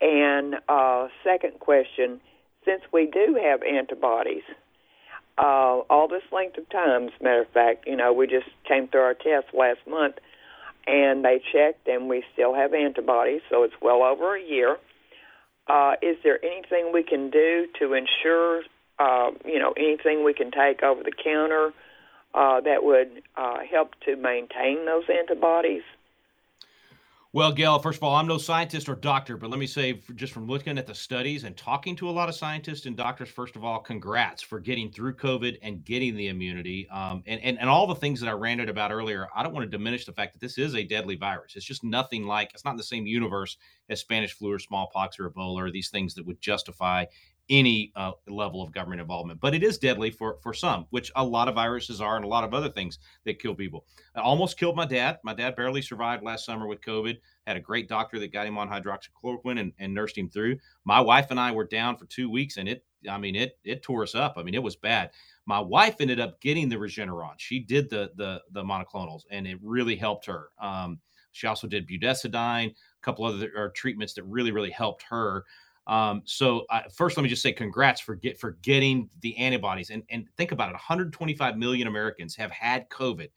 And 0.00 0.56
uh, 0.68 1.08
second 1.22 1.60
question: 1.60 2.20
Since 2.64 2.82
we 2.90 3.06
do 3.06 3.38
have 3.40 3.62
antibodies, 3.62 4.44
uh, 5.38 5.80
all 5.88 6.08
this 6.08 6.22
length 6.30 6.58
of 6.58 6.68
time. 6.70 7.04
As 7.04 7.12
a 7.20 7.24
matter 7.24 7.42
of 7.42 7.48
fact, 7.48 7.86
you 7.86 7.96
know, 7.96 8.12
we 8.12 8.26
just 8.26 8.48
came 8.68 8.88
through 8.88 9.00
our 9.00 9.14
test 9.14 9.54
last 9.54 9.80
month, 9.88 10.16
and 10.86 11.24
they 11.24 11.40
checked, 11.52 11.88
and 11.88 12.08
we 12.08 12.24
still 12.32 12.54
have 12.54 12.74
antibodies, 12.74 13.42
so 13.50 13.62
it's 13.62 13.74
well 13.80 14.02
over 14.02 14.36
a 14.36 14.42
year. 14.42 14.76
Uh, 15.68 15.92
is 16.02 16.16
there 16.24 16.44
anything 16.44 16.90
we 16.92 17.02
can 17.02 17.30
do 17.30 17.66
to 17.78 17.94
ensure, 17.94 18.62
uh, 18.98 19.30
you 19.44 19.58
know, 19.58 19.72
anything 19.76 20.24
we 20.24 20.34
can 20.34 20.50
take 20.50 20.82
over 20.82 21.02
the 21.02 21.12
counter 21.12 21.72
uh, 22.34 22.60
that 22.60 22.82
would 22.82 23.22
uh, 23.36 23.58
help 23.70 23.92
to 24.04 24.16
maintain 24.16 24.84
those 24.86 25.04
antibodies? 25.08 25.82
Well, 27.34 27.50
Gail, 27.50 27.78
first 27.78 27.96
of 27.96 28.02
all, 28.02 28.14
I'm 28.14 28.26
no 28.26 28.36
scientist 28.36 28.90
or 28.90 28.94
doctor, 28.94 29.38
but 29.38 29.48
let 29.48 29.58
me 29.58 29.66
say, 29.66 30.02
just 30.16 30.34
from 30.34 30.46
looking 30.46 30.76
at 30.76 30.86
the 30.86 30.94
studies 30.94 31.44
and 31.44 31.56
talking 31.56 31.96
to 31.96 32.10
a 32.10 32.12
lot 32.12 32.28
of 32.28 32.34
scientists 32.34 32.84
and 32.84 32.94
doctors, 32.94 33.30
first 33.30 33.56
of 33.56 33.64
all, 33.64 33.78
congrats 33.78 34.42
for 34.42 34.60
getting 34.60 34.92
through 34.92 35.14
COVID 35.14 35.56
and 35.62 35.82
getting 35.82 36.14
the 36.14 36.28
immunity. 36.28 36.86
Um, 36.90 37.22
and, 37.26 37.40
and, 37.40 37.58
and 37.58 37.70
all 37.70 37.86
the 37.86 37.94
things 37.94 38.20
that 38.20 38.28
I 38.28 38.32
ranted 38.32 38.68
about 38.68 38.92
earlier, 38.92 39.28
I 39.34 39.42
don't 39.42 39.54
want 39.54 39.64
to 39.64 39.70
diminish 39.78 40.04
the 40.04 40.12
fact 40.12 40.34
that 40.34 40.40
this 40.40 40.58
is 40.58 40.74
a 40.74 40.84
deadly 40.84 41.16
virus. 41.16 41.56
It's 41.56 41.64
just 41.64 41.82
nothing 41.82 42.24
like, 42.24 42.50
it's 42.52 42.66
not 42.66 42.72
in 42.72 42.76
the 42.76 42.82
same 42.82 43.06
universe 43.06 43.56
as 43.88 44.00
Spanish 44.00 44.34
flu 44.34 44.52
or 44.52 44.58
smallpox 44.58 45.18
or 45.18 45.30
Ebola 45.30 45.56
or 45.56 45.70
these 45.70 45.88
things 45.88 46.12
that 46.16 46.26
would 46.26 46.42
justify 46.42 47.06
any 47.52 47.92
uh, 47.96 48.12
level 48.28 48.62
of 48.62 48.72
government 48.72 49.02
involvement. 49.02 49.38
But 49.38 49.54
it 49.54 49.62
is 49.62 49.78
deadly 49.78 50.10
for 50.10 50.38
for 50.42 50.54
some, 50.54 50.86
which 50.90 51.12
a 51.14 51.24
lot 51.24 51.48
of 51.48 51.54
viruses 51.54 52.00
are, 52.00 52.16
and 52.16 52.24
a 52.24 52.28
lot 52.28 52.44
of 52.44 52.54
other 52.54 52.70
things 52.70 52.98
that 53.24 53.38
kill 53.38 53.54
people. 53.54 53.84
I 54.16 54.20
almost 54.20 54.58
killed 54.58 54.74
my 54.74 54.86
dad. 54.86 55.18
My 55.22 55.34
dad 55.34 55.54
barely 55.54 55.82
survived 55.82 56.24
last 56.24 56.46
summer 56.46 56.66
with 56.66 56.80
COVID. 56.80 57.18
Had 57.46 57.58
a 57.58 57.60
great 57.60 57.88
doctor 57.88 58.18
that 58.18 58.32
got 58.32 58.46
him 58.46 58.56
on 58.56 58.68
hydroxychloroquine 58.68 59.60
and, 59.60 59.72
and 59.78 59.92
nursed 59.92 60.16
him 60.16 60.30
through. 60.30 60.56
My 60.84 61.00
wife 61.00 61.26
and 61.30 61.38
I 61.38 61.52
were 61.52 61.66
down 61.66 61.98
for 61.98 62.06
two 62.06 62.30
weeks, 62.30 62.56
and 62.56 62.68
it, 62.68 62.84
I 63.08 63.18
mean, 63.18 63.36
it 63.36 63.58
it 63.64 63.82
tore 63.82 64.02
us 64.02 64.14
up. 64.14 64.34
I 64.38 64.42
mean, 64.42 64.54
it 64.54 64.62
was 64.62 64.76
bad. 64.76 65.10
My 65.44 65.60
wife 65.60 65.96
ended 66.00 66.20
up 66.20 66.40
getting 66.40 66.70
the 66.70 66.76
Regeneron. 66.76 67.34
She 67.36 67.60
did 67.60 67.90
the 67.90 68.10
the 68.16 68.40
the 68.52 68.62
monoclonals, 68.62 69.22
and 69.30 69.46
it 69.46 69.58
really 69.62 69.96
helped 69.96 70.24
her. 70.26 70.48
Um, 70.58 71.00
she 71.32 71.46
also 71.46 71.66
did 71.66 71.88
budesonide, 71.88 72.70
a 72.70 72.74
couple 73.02 73.24
other 73.24 73.72
treatments 73.74 74.14
that 74.14 74.24
really 74.24 74.52
really 74.52 74.70
helped 74.70 75.02
her. 75.10 75.44
Um, 75.86 76.22
so 76.24 76.64
uh, 76.70 76.82
first, 76.94 77.16
let 77.16 77.22
me 77.22 77.28
just 77.28 77.42
say 77.42 77.52
congrats 77.52 78.00
for 78.00 78.14
get 78.14 78.38
for 78.38 78.52
getting 78.62 79.08
the 79.20 79.36
antibodies. 79.36 79.90
And 79.90 80.02
and 80.10 80.26
think 80.36 80.52
about 80.52 80.68
it: 80.70 80.74
125 80.74 81.56
million 81.56 81.88
Americans 81.88 82.36
have 82.36 82.50
had 82.50 82.88
COVID, 82.88 83.28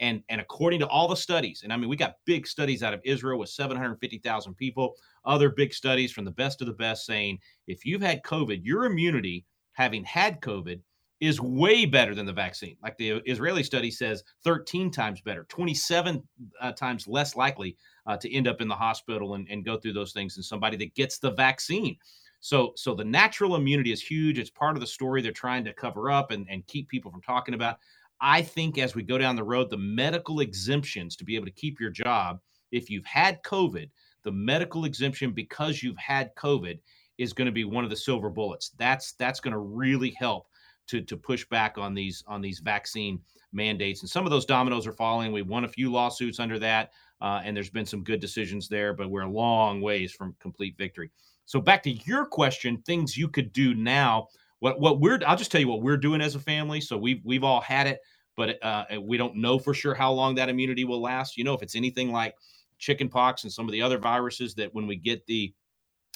and 0.00 0.22
and 0.28 0.40
according 0.40 0.80
to 0.80 0.88
all 0.88 1.08
the 1.08 1.16
studies, 1.16 1.62
and 1.62 1.72
I 1.72 1.76
mean 1.76 1.88
we 1.88 1.96
got 1.96 2.16
big 2.24 2.46
studies 2.46 2.82
out 2.82 2.94
of 2.94 3.00
Israel 3.04 3.38
with 3.38 3.50
750,000 3.50 4.54
people, 4.54 4.94
other 5.24 5.50
big 5.50 5.72
studies 5.72 6.12
from 6.12 6.24
the 6.24 6.32
best 6.32 6.60
of 6.60 6.66
the 6.66 6.72
best 6.72 7.06
saying 7.06 7.38
if 7.66 7.86
you've 7.86 8.02
had 8.02 8.22
COVID, 8.24 8.60
your 8.64 8.84
immunity 8.84 9.44
having 9.72 10.04
had 10.04 10.40
COVID 10.40 10.80
is 11.20 11.40
way 11.40 11.86
better 11.86 12.16
than 12.16 12.26
the 12.26 12.32
vaccine. 12.32 12.76
Like 12.82 12.96
the 12.96 13.22
Israeli 13.26 13.62
study 13.62 13.92
says, 13.92 14.24
13 14.42 14.90
times 14.90 15.20
better, 15.20 15.44
27 15.48 16.20
uh, 16.60 16.72
times 16.72 17.06
less 17.06 17.36
likely 17.36 17.76
uh, 18.06 18.16
to 18.16 18.32
end 18.34 18.48
up 18.48 18.60
in 18.60 18.68
the 18.68 18.74
hospital 18.74 19.34
and, 19.34 19.46
and 19.50 19.64
go 19.64 19.76
through 19.76 19.92
those 19.92 20.12
things 20.12 20.34
than 20.34 20.42
somebody 20.42 20.76
that 20.76 20.94
gets 20.94 21.18
the 21.18 21.30
vaccine. 21.30 21.96
So, 22.40 22.72
so 22.76 22.94
the 22.94 23.04
natural 23.04 23.54
immunity 23.54 23.92
is 23.92 24.02
huge. 24.02 24.38
It's 24.38 24.50
part 24.50 24.76
of 24.76 24.80
the 24.80 24.86
story 24.86 25.22
they're 25.22 25.32
trying 25.32 25.64
to 25.64 25.72
cover 25.72 26.10
up 26.10 26.32
and, 26.32 26.46
and 26.50 26.66
keep 26.66 26.88
people 26.88 27.10
from 27.10 27.22
talking 27.22 27.54
about. 27.54 27.78
I 28.20 28.42
think 28.42 28.78
as 28.78 28.94
we 28.94 29.02
go 29.02 29.18
down 29.18 29.36
the 29.36 29.44
road, 29.44 29.70
the 29.70 29.76
medical 29.76 30.40
exemptions 30.40 31.16
to 31.16 31.24
be 31.24 31.36
able 31.36 31.46
to 31.46 31.52
keep 31.52 31.80
your 31.80 31.90
job 31.90 32.40
if 32.72 32.90
you've 32.90 33.06
had 33.06 33.42
COVID, 33.42 33.90
the 34.24 34.32
medical 34.32 34.84
exemption 34.84 35.32
because 35.32 35.82
you've 35.82 35.98
had 35.98 36.34
COVID 36.36 36.78
is 37.18 37.32
going 37.32 37.46
to 37.46 37.52
be 37.52 37.64
one 37.64 37.84
of 37.84 37.90
the 37.90 37.96
silver 37.96 38.30
bullets. 38.30 38.70
That's 38.78 39.12
that's 39.12 39.40
going 39.40 39.52
to 39.52 39.58
really 39.58 40.10
help 40.18 40.48
to 40.88 41.00
to 41.02 41.16
push 41.16 41.44
back 41.48 41.78
on 41.78 41.94
these 41.94 42.24
on 42.26 42.40
these 42.40 42.60
vaccine 42.60 43.20
mandates. 43.52 44.00
And 44.00 44.10
some 44.10 44.24
of 44.24 44.30
those 44.30 44.46
dominoes 44.46 44.86
are 44.86 44.92
falling. 44.92 45.32
We 45.32 45.42
won 45.42 45.64
a 45.64 45.68
few 45.68 45.92
lawsuits 45.92 46.40
under 46.40 46.58
that, 46.60 46.92
uh, 47.22 47.40
and 47.44 47.56
there's 47.56 47.70
been 47.70 47.86
some 47.86 48.02
good 48.02 48.20
decisions 48.20 48.68
there, 48.68 48.92
but 48.92 49.08
we're 49.08 49.22
a 49.22 49.30
long 49.30 49.80
ways 49.80 50.12
from 50.12 50.34
complete 50.40 50.76
victory. 50.76 51.10
So 51.44 51.60
back 51.60 51.82
to 51.84 51.90
your 51.90 52.26
question, 52.26 52.82
things 52.84 53.16
you 53.16 53.28
could 53.28 53.52
do 53.52 53.74
now. 53.74 54.26
What 54.58 54.80
what 54.80 55.00
we're 55.00 55.20
I'll 55.26 55.36
just 55.36 55.52
tell 55.52 55.60
you 55.60 55.68
what 55.68 55.82
we're 55.82 55.96
doing 55.96 56.20
as 56.20 56.34
a 56.34 56.40
family. 56.40 56.80
So 56.80 56.98
we've 56.98 57.20
we've 57.24 57.44
all 57.44 57.60
had 57.60 57.86
it, 57.86 58.00
but 58.36 58.62
uh, 58.62 58.84
we 59.00 59.16
don't 59.16 59.36
know 59.36 59.58
for 59.58 59.72
sure 59.72 59.94
how 59.94 60.12
long 60.12 60.34
that 60.34 60.48
immunity 60.48 60.84
will 60.84 61.00
last. 61.00 61.36
You 61.36 61.44
know, 61.44 61.54
if 61.54 61.62
it's 61.62 61.76
anything 61.76 62.10
like 62.10 62.34
chickenpox 62.78 63.44
and 63.44 63.52
some 63.52 63.66
of 63.66 63.72
the 63.72 63.82
other 63.82 63.98
viruses 63.98 64.54
that 64.56 64.74
when 64.74 64.88
we 64.88 64.96
get 64.96 65.24
the 65.26 65.54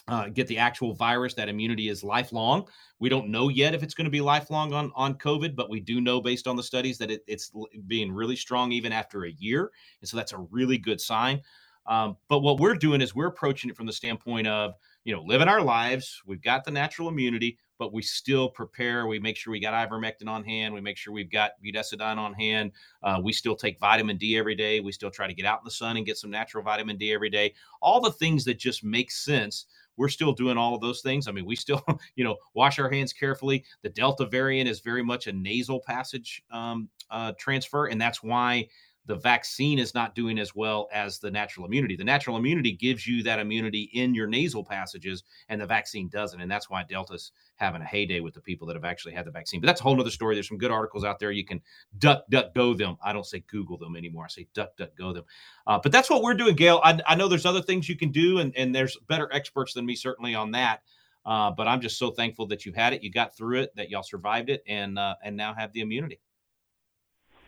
uh, 0.09 0.29
get 0.29 0.47
the 0.47 0.59
actual 0.59 0.95
virus, 0.95 1.35
that 1.35 1.49
immunity 1.49 1.89
is 1.89 2.05
lifelong. 2.05 2.69
We 3.01 3.09
don't 3.09 3.29
know 3.29 3.49
yet 3.49 3.75
if 3.75 3.83
it's 3.83 3.95
going 3.95 4.05
to 4.05 4.11
be 4.11 4.21
lifelong 4.21 4.73
on 4.73 4.93
on 4.95 5.15
COVID, 5.15 5.57
but 5.57 5.69
we 5.69 5.81
do 5.81 6.01
know 6.01 6.21
based 6.21 6.47
on 6.47 6.57
the 6.57 6.63
studies 6.63 6.99
that 6.99 7.11
it, 7.11 7.23
it's 7.27 7.51
being 7.87 8.13
really 8.13 8.37
strong 8.37 8.73
even 8.73 8.93
after 8.93 9.25
a 9.25 9.33
year, 9.33 9.71
and 10.01 10.09
so 10.09 10.17
that's 10.17 10.33
a 10.33 10.39
really 10.39 10.79
good 10.79 11.01
sign. 11.01 11.41
Um, 11.89 12.17
but 12.29 12.41
what 12.41 12.59
we're 12.59 12.75
doing 12.75 13.01
is 13.01 13.15
we're 13.15 13.29
approaching 13.29 13.71
it 13.71 13.77
from 13.77 13.87
the 13.87 13.93
standpoint 13.93 14.47
of 14.47 14.75
you 15.05 15.15
know 15.15 15.23
living 15.23 15.49
our 15.49 15.63
lives. 15.63 16.23
We've 16.27 16.43
got 16.43 16.65
the 16.65 16.71
natural 16.71 17.09
immunity, 17.09 17.59
but 17.79 17.93
we 17.93 18.03
still 18.03 18.49
prepare. 18.49 19.07
We 19.07 19.19
make 19.19 19.37
sure 19.37 19.53
we 19.53 19.61
got 19.61 19.89
ivermectin 19.89 20.29
on 20.29 20.45
hand. 20.45 20.75
We 20.75 20.81
make 20.81 20.97
sure 20.97 21.13
we've 21.13 21.31
got 21.31 21.53
budesonide 21.65 22.17
on 22.17 22.35
hand. 22.35 22.73
Uh, 23.03 23.21
we 23.23 23.33
still 23.33 23.57
take 23.57 23.79
vitamin 23.79 24.17
D 24.17 24.37
every 24.37 24.55
day. 24.55 24.81
We 24.81 24.93
still 24.93 25.11
try 25.11 25.27
to 25.27 25.35
get 25.35 25.47
out 25.47 25.61
in 25.61 25.65
the 25.65 25.71
sun 25.71 25.97
and 25.97 26.07
get 26.07 26.17
some 26.17 26.31
natural 26.31 26.65
vitamin 26.65 26.97
D 26.97 27.13
every 27.13 27.31
day. 27.31 27.55
All 27.81 28.01
the 28.01 28.13
things 28.13 28.45
that 28.45 28.59
just 28.59 28.85
make 28.85 29.11
sense 29.11 29.67
we're 29.97 30.09
still 30.09 30.33
doing 30.33 30.57
all 30.57 30.75
of 30.75 30.81
those 30.81 31.01
things. 31.01 31.29
I 31.29 31.33
mean, 31.33 31.45
we 31.45 31.57
still, 31.57 31.83
you 32.17 32.25
know, 32.25 32.37
wash 32.55 32.79
our 32.79 32.91
hands 32.91 33.13
carefully. 33.13 33.65
The 33.83 33.91
Delta 33.91 34.27
variant 34.27 34.69
is 34.69 34.81
very 34.81 35.03
much 35.03 35.27
a 35.27 35.33
nasal 35.33 35.81
passage 35.87 36.43
um, 36.51 36.89
uh, 37.11 37.33
transfer, 37.39 37.87
and 37.87 38.01
that's 38.01 38.23
why 38.23 38.69
the 39.07 39.17
vaccine 39.17 39.79
is 39.79 39.95
not 39.95 40.15
doing 40.15 40.39
as 40.39 40.55
well 40.55 40.89
as 40.93 41.19
the 41.19 41.31
natural 41.31 41.65
immunity. 41.65 41.97
The 41.97 42.05
natural 42.05 42.37
immunity 42.37 42.73
gives 42.73 43.07
you 43.07 43.23
that 43.23 43.39
immunity 43.39 43.91
in 43.95 44.15
your 44.15 44.27
nasal 44.27 44.65
passages, 44.65 45.23
and 45.49 45.61
the 45.61 45.67
vaccine 45.67 46.09
doesn't. 46.09 46.41
And 46.41 46.51
that's 46.51 46.69
why 46.69 46.83
Delta's 46.83 47.33
having 47.57 47.83
a 47.83 47.85
heyday 47.85 48.21
with 48.21 48.35
the 48.35 48.41
people 48.41 48.67
that 48.67 48.77
have 48.77 48.85
actually 48.85 49.15
had 49.15 49.25
the 49.25 49.31
vaccine. 49.31 49.61
But 49.61 49.69
that's 49.69 49.81
a 49.81 49.85
whole 49.85 49.99
other 50.01 50.11
story. 50.11 50.35
There's 50.35 50.49
some 50.49 50.59
good 50.59 50.71
articles 50.71 51.05
out 51.05 51.19
there. 51.19 51.31
You 51.31 51.45
can 51.45 51.61
duck, 51.99 52.25
duck, 52.31 52.55
go 52.55 52.75
them. 52.75 52.97
I 53.03 53.13
don't 53.13 53.27
say 53.27 53.45
Google 53.49 53.79
them 53.79 53.97
anymore. 53.97 54.25
I 54.25 54.29
say 54.29 54.49
duck, 54.55 54.77
duck, 54.77 54.91
go 54.99 55.13
them. 55.13 55.25
Uh, 55.67 55.79
but 55.83 55.93
that's 55.93 56.11
what 56.11 56.23
we're 56.23 56.35
doing, 56.35 56.57
Gail. 56.57 56.81
I, 56.83 56.99
I, 57.07 57.15
know 57.15 57.29
there's 57.29 57.47
other 57.47 57.63
things 57.63 57.89
you 57.89 57.97
can 57.97 58.11
do, 58.11 58.39
and, 58.39 58.55
and 58.57 58.75
there's 58.75 58.97
better 59.09 59.29
experts 59.33 59.73
than 59.73 59.87
me, 59.87 59.95
certainly, 59.95 60.35
on 60.35 60.51
that. 60.53 60.83
Uh, 61.25 61.51
but 61.51 61.67
I'm 61.67 61.81
just 61.81 61.99
so 61.99 62.11
thankful 62.11 62.47
that 62.49 62.65
you 62.65 62.73
had 62.73 62.93
it, 62.93 63.03
you 63.03 63.11
got 63.11 63.37
through 63.37 63.61
it, 63.61 63.75
that 63.75 63.91
y'all 63.91 64.05
survived 64.05 64.49
it, 64.49 64.63
and 64.69 64.97
uh, 64.97 65.17
and 65.25 65.37
now 65.37 65.55
have 65.55 65.73
the 65.73 65.81
immunity. 65.81 66.21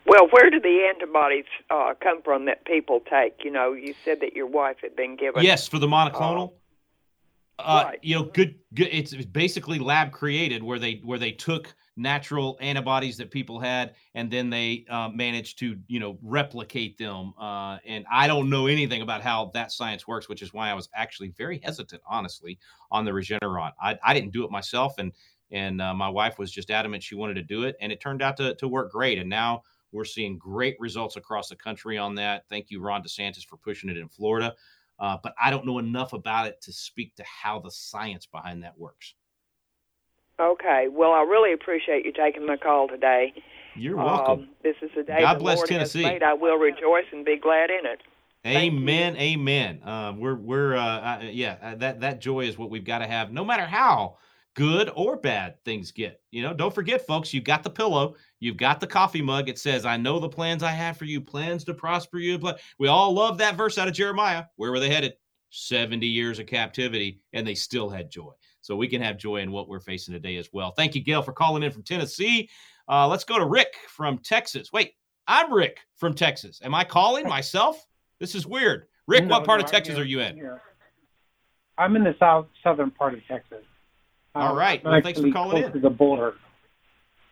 Well, 0.08 0.26
where 0.30 0.48
do 0.48 0.58
the 0.58 0.86
antibodies 0.88 1.44
uh, 1.68 1.92
come 2.02 2.22
from 2.22 2.46
that 2.46 2.64
people 2.64 3.00
take? 3.00 3.44
You 3.44 3.50
know, 3.50 3.74
you 3.74 3.94
said 4.04 4.20
that 4.20 4.32
your 4.32 4.46
wife 4.46 4.76
had 4.80 4.96
been 4.96 5.16
given. 5.16 5.42
Yes, 5.42 5.68
for 5.68 5.78
the 5.78 5.86
monoclonal. 5.86 6.52
Uh, 7.58 7.62
uh, 7.62 7.82
right. 7.88 7.98
You 8.02 8.14
know, 8.14 8.24
good, 8.24 8.54
good. 8.72 8.88
It's 8.90 9.14
basically 9.26 9.78
lab 9.78 10.12
created, 10.12 10.62
where 10.62 10.78
they 10.78 11.02
where 11.04 11.18
they 11.18 11.32
took 11.32 11.74
natural 11.96 12.56
antibodies 12.60 13.18
that 13.18 13.30
people 13.30 13.60
had, 13.60 13.96
and 14.14 14.30
then 14.30 14.48
they 14.48 14.86
uh, 14.88 15.10
managed 15.10 15.58
to 15.58 15.76
you 15.88 16.00
know 16.00 16.18
replicate 16.22 16.96
them. 16.96 17.34
Uh, 17.38 17.76
and 17.84 18.06
I 18.10 18.28
don't 18.28 18.48
know 18.48 18.66
anything 18.66 19.02
about 19.02 19.20
how 19.20 19.50
that 19.52 19.72
science 19.72 20.08
works, 20.08 20.28
which 20.28 20.40
is 20.40 20.54
why 20.54 20.70
I 20.70 20.74
was 20.74 20.88
actually 20.94 21.34
very 21.36 21.60
hesitant, 21.62 22.00
honestly, 22.08 22.58
on 22.90 23.04
the 23.04 23.10
Regeneron. 23.10 23.72
I, 23.82 23.98
I 24.02 24.14
didn't 24.14 24.32
do 24.32 24.44
it 24.44 24.50
myself, 24.50 24.98
and 24.98 25.12
and 25.50 25.82
uh, 25.82 25.92
my 25.92 26.08
wife 26.08 26.38
was 26.38 26.50
just 26.50 26.70
adamant 26.70 27.02
she 27.02 27.14
wanted 27.14 27.34
to 27.34 27.42
do 27.42 27.64
it, 27.64 27.76
and 27.80 27.92
it 27.92 28.00
turned 28.00 28.22
out 28.22 28.38
to 28.38 28.54
to 28.54 28.68
work 28.68 28.90
great. 28.90 29.18
And 29.18 29.28
now 29.28 29.64
we're 29.92 30.04
seeing 30.04 30.38
great 30.38 30.76
results 30.78 31.16
across 31.16 31.48
the 31.48 31.56
country 31.56 31.98
on 31.98 32.14
that. 32.16 32.44
Thank 32.48 32.70
you, 32.70 32.80
Ron 32.80 33.02
DeSantis, 33.02 33.44
for 33.44 33.56
pushing 33.56 33.90
it 33.90 33.96
in 33.96 34.08
Florida. 34.08 34.54
Uh, 34.98 35.16
but 35.22 35.34
I 35.40 35.50
don't 35.50 35.64
know 35.64 35.78
enough 35.78 36.12
about 36.12 36.46
it 36.46 36.60
to 36.62 36.72
speak 36.72 37.14
to 37.16 37.24
how 37.24 37.60
the 37.60 37.70
science 37.70 38.26
behind 38.26 38.64
that 38.64 38.76
works. 38.78 39.14
Okay. 40.40 40.86
Well, 40.90 41.12
I 41.12 41.22
really 41.22 41.52
appreciate 41.52 42.04
you 42.04 42.12
taking 42.12 42.46
my 42.46 42.56
call 42.56 42.88
today. 42.88 43.32
You're 43.74 43.96
welcome. 43.96 44.40
Um, 44.40 44.48
this 44.62 44.76
is 44.82 44.90
a 44.98 45.02
day 45.02 45.20
God 45.20 45.34
the 45.34 45.40
bless 45.40 45.58
Lord 45.58 45.68
Tennessee. 45.68 46.02
Has 46.02 46.12
made. 46.12 46.22
I 46.22 46.34
will 46.34 46.56
rejoice 46.56 47.04
and 47.12 47.24
be 47.24 47.36
glad 47.36 47.70
in 47.70 47.86
it. 47.86 48.00
Amen. 48.46 49.16
Amen. 49.16 49.82
Uh, 49.82 50.14
we're 50.16 50.34
we're 50.34 50.76
uh, 50.76 50.82
uh, 50.82 51.20
yeah. 51.24 51.56
Uh, 51.60 51.74
that 51.76 52.00
that 52.00 52.20
joy 52.20 52.40
is 52.40 52.56
what 52.56 52.70
we've 52.70 52.84
got 52.84 52.98
to 52.98 53.06
have, 53.06 53.32
no 53.32 53.44
matter 53.44 53.66
how 53.66 54.18
good 54.58 54.90
or 54.96 55.16
bad 55.16 55.54
things 55.64 55.92
get. 55.92 56.20
You 56.32 56.42
know, 56.42 56.52
don't 56.52 56.74
forget, 56.74 57.06
folks, 57.06 57.32
you've 57.32 57.44
got 57.44 57.62
the 57.62 57.70
pillow, 57.70 58.16
you've 58.40 58.56
got 58.56 58.80
the 58.80 58.88
coffee 58.88 59.22
mug. 59.22 59.48
It 59.48 59.56
says, 59.56 59.86
I 59.86 59.96
know 59.96 60.18
the 60.18 60.28
plans 60.28 60.64
I 60.64 60.72
have 60.72 60.96
for 60.96 61.04
you, 61.04 61.20
plans 61.20 61.62
to 61.64 61.74
prosper 61.74 62.18
you. 62.18 62.38
But 62.38 62.58
we 62.76 62.88
all 62.88 63.12
love 63.12 63.38
that 63.38 63.54
verse 63.54 63.78
out 63.78 63.86
of 63.86 63.94
Jeremiah. 63.94 64.46
Where 64.56 64.72
were 64.72 64.80
they 64.80 64.90
headed? 64.90 65.12
70 65.50 66.04
years 66.04 66.40
of 66.40 66.46
captivity, 66.46 67.20
and 67.32 67.46
they 67.46 67.54
still 67.54 67.88
had 67.88 68.10
joy. 68.10 68.32
So 68.60 68.74
we 68.74 68.88
can 68.88 69.00
have 69.00 69.16
joy 69.16 69.36
in 69.36 69.52
what 69.52 69.68
we're 69.68 69.78
facing 69.78 70.12
today 70.12 70.36
as 70.38 70.48
well. 70.52 70.72
Thank 70.72 70.96
you, 70.96 71.04
Gail, 71.04 71.22
for 71.22 71.32
calling 71.32 71.62
in 71.62 71.70
from 71.70 71.84
Tennessee. 71.84 72.50
Uh, 72.88 73.06
let's 73.06 73.24
go 73.24 73.38
to 73.38 73.46
Rick 73.46 73.76
from 73.86 74.18
Texas. 74.18 74.72
Wait, 74.72 74.94
I'm 75.28 75.52
Rick 75.52 75.78
from 75.94 76.14
Texas. 76.14 76.58
Am 76.64 76.74
I 76.74 76.82
calling 76.82 77.28
myself? 77.28 77.86
This 78.18 78.34
is 78.34 78.44
weird. 78.44 78.88
Rick, 79.06 79.26
no, 79.26 79.36
what 79.36 79.46
part 79.46 79.60
no, 79.60 79.66
of 79.66 79.70
Texas 79.70 79.96
are 79.96 80.04
you 80.04 80.18
in? 80.18 80.50
I'm 81.78 81.94
in 81.94 82.02
the 82.02 82.16
south 82.18 82.46
southern 82.64 82.90
part 82.90 83.14
of 83.14 83.20
Texas. 83.28 83.62
All 84.38 84.56
right. 84.56 84.82
Well, 84.84 85.00
thanks 85.02 85.20
for 85.20 85.30
calling 85.30 85.64
in. 85.64 85.72
To 85.72 85.78
the 85.78 85.90
border. 85.90 86.34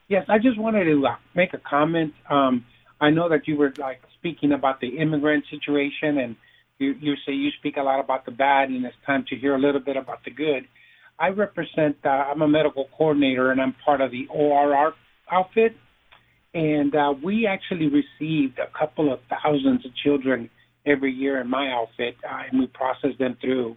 Yes, 0.08 0.24
I 0.28 0.38
just 0.38 0.58
wanted 0.58 0.84
to 0.84 1.06
uh, 1.06 1.16
make 1.34 1.52
a 1.52 1.58
comment. 1.58 2.14
Um, 2.30 2.64
I 3.00 3.10
know 3.10 3.28
that 3.28 3.46
you 3.48 3.56
were 3.56 3.72
like 3.78 4.00
speaking 4.18 4.52
about 4.52 4.80
the 4.80 4.98
immigrant 4.98 5.44
situation, 5.50 6.18
and 6.18 6.36
you, 6.78 6.94
you 7.00 7.14
say 7.26 7.32
you 7.32 7.50
speak 7.58 7.76
a 7.76 7.82
lot 7.82 8.00
about 8.00 8.24
the 8.24 8.30
bad, 8.30 8.68
and 8.68 8.84
it's 8.84 8.96
time 9.04 9.24
to 9.28 9.36
hear 9.36 9.54
a 9.54 9.58
little 9.58 9.80
bit 9.80 9.96
about 9.96 10.24
the 10.24 10.30
good. 10.30 10.66
I 11.18 11.28
represent. 11.28 11.96
Uh, 12.04 12.08
I'm 12.08 12.42
a 12.42 12.48
medical 12.48 12.88
coordinator, 12.96 13.50
and 13.50 13.60
I'm 13.60 13.74
part 13.84 14.00
of 14.00 14.10
the 14.10 14.26
ORR 14.28 14.94
outfit, 15.30 15.76
and 16.54 16.94
uh, 16.94 17.14
we 17.22 17.46
actually 17.46 17.88
received 17.88 18.58
a 18.58 18.78
couple 18.78 19.12
of 19.12 19.20
thousands 19.28 19.84
of 19.84 19.92
children 19.96 20.50
every 20.84 21.12
year 21.12 21.40
in 21.40 21.50
my 21.50 21.70
outfit, 21.72 22.16
uh, 22.24 22.42
and 22.50 22.60
we 22.60 22.66
process 22.68 23.10
them 23.18 23.36
through. 23.40 23.76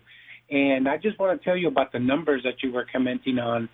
And 0.50 0.88
I 0.88 0.98
just 0.98 1.20
want 1.20 1.40
to 1.40 1.46
tell 1.46 1.56
you 1.56 1.68
about 1.68 1.92
the 1.92 2.00
numbers 2.00 2.42
that 2.44 2.64
you 2.64 2.72
were 2.72 2.86
commenting 2.92 3.40
on. 3.40 3.70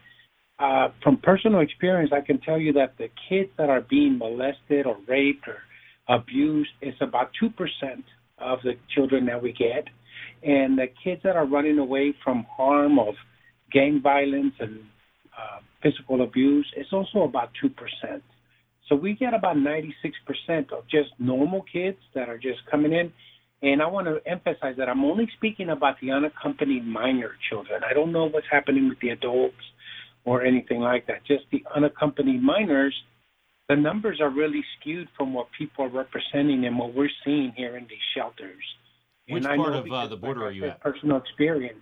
Uh, 0.58 0.90
from 1.04 1.18
personal 1.18 1.62
experience, 1.62 2.12
I 2.14 2.22
can 2.22 2.40
tell 2.40 2.60
you 2.60 2.74
that 2.74 2.98
the 2.98 3.10
kids 3.30 3.50
that 3.58 3.70
are 3.70 3.82
being 3.82 4.18
molested 4.18 4.86
or 4.86 4.98
raped 5.08 5.48
or 5.48 5.58
abused 6.08 6.70
is 6.82 6.94
about 7.02 7.32
2% 7.42 7.52
of 8.38 8.60
the 8.64 8.74
children 8.94 9.26
that 9.26 9.42
we 9.42 9.54
get. 9.54 9.88
And 10.44 10.78
the 10.78 10.88
kids 11.04 11.22
that 11.24 11.36
are 11.36 11.46
running 11.46 11.80
away 11.80 12.14
from 12.24 12.46
harm 12.50 13.00
of 13.00 13.16
gang 13.72 14.02
violence 14.02 14.54
and 14.60 14.80
uh, 15.38 15.60
physical 15.82 16.24
abuse 16.24 16.72
is 16.78 16.88
also 16.92 17.24
about 17.24 17.50
2%. 17.64 17.72
So 18.88 18.96
we 18.96 19.14
get 19.14 19.34
about 19.34 19.58
96% 19.58 19.94
of 20.72 20.88
just 20.90 21.10
normal 21.20 21.66
kids 21.72 21.98
that 22.14 22.30
are 22.30 22.38
just 22.38 22.60
coming 22.70 22.94
in 22.94 23.12
and 23.62 23.82
I 23.82 23.88
want 23.88 24.08
to 24.08 24.20
emphasize 24.30 24.76
that 24.78 24.90
I'm 24.90 25.04
only 25.04 25.30
speaking 25.38 25.70
about 25.70 26.00
the 26.02 26.12
unaccompanied 26.12 26.86
minor 26.86 27.32
children. 27.50 27.82
I 27.84 27.94
don't 27.94 28.12
know 28.12 28.26
what's 28.26 28.48
happening 28.52 28.90
with 28.90 29.00
the 29.00 29.10
adults 29.10 29.56
or 30.26 30.44
anything 30.44 30.80
like 30.80 31.08
that. 31.08 31.26
Just 31.26 31.46
the 31.52 31.64
unaccompanied 31.76 32.42
minors, 32.42 32.96
the 33.70 33.76
numbers 33.76 34.20
are 34.22 34.30
really 34.30 34.64
skewed 34.80 35.08
from 35.18 35.34
what 35.34 35.48
people 35.58 35.86
are 35.86 35.90
representing 35.90 36.66
and 36.66 36.78
what 36.78 36.94
we're 36.94 37.10
seeing 37.24 37.54
here 37.56 37.78
in 37.78 37.86
these 37.88 37.98
shelters. 38.16 38.64
Which 39.28 39.44
part 39.44 39.74
of 39.74 39.92
uh, 39.92 40.08
the 40.08 40.18
border 40.18 40.42
like 40.42 40.50
are 40.50 40.52
you 40.52 40.66
at? 40.66 40.82
Personal 40.82 41.18
experience. 41.18 41.80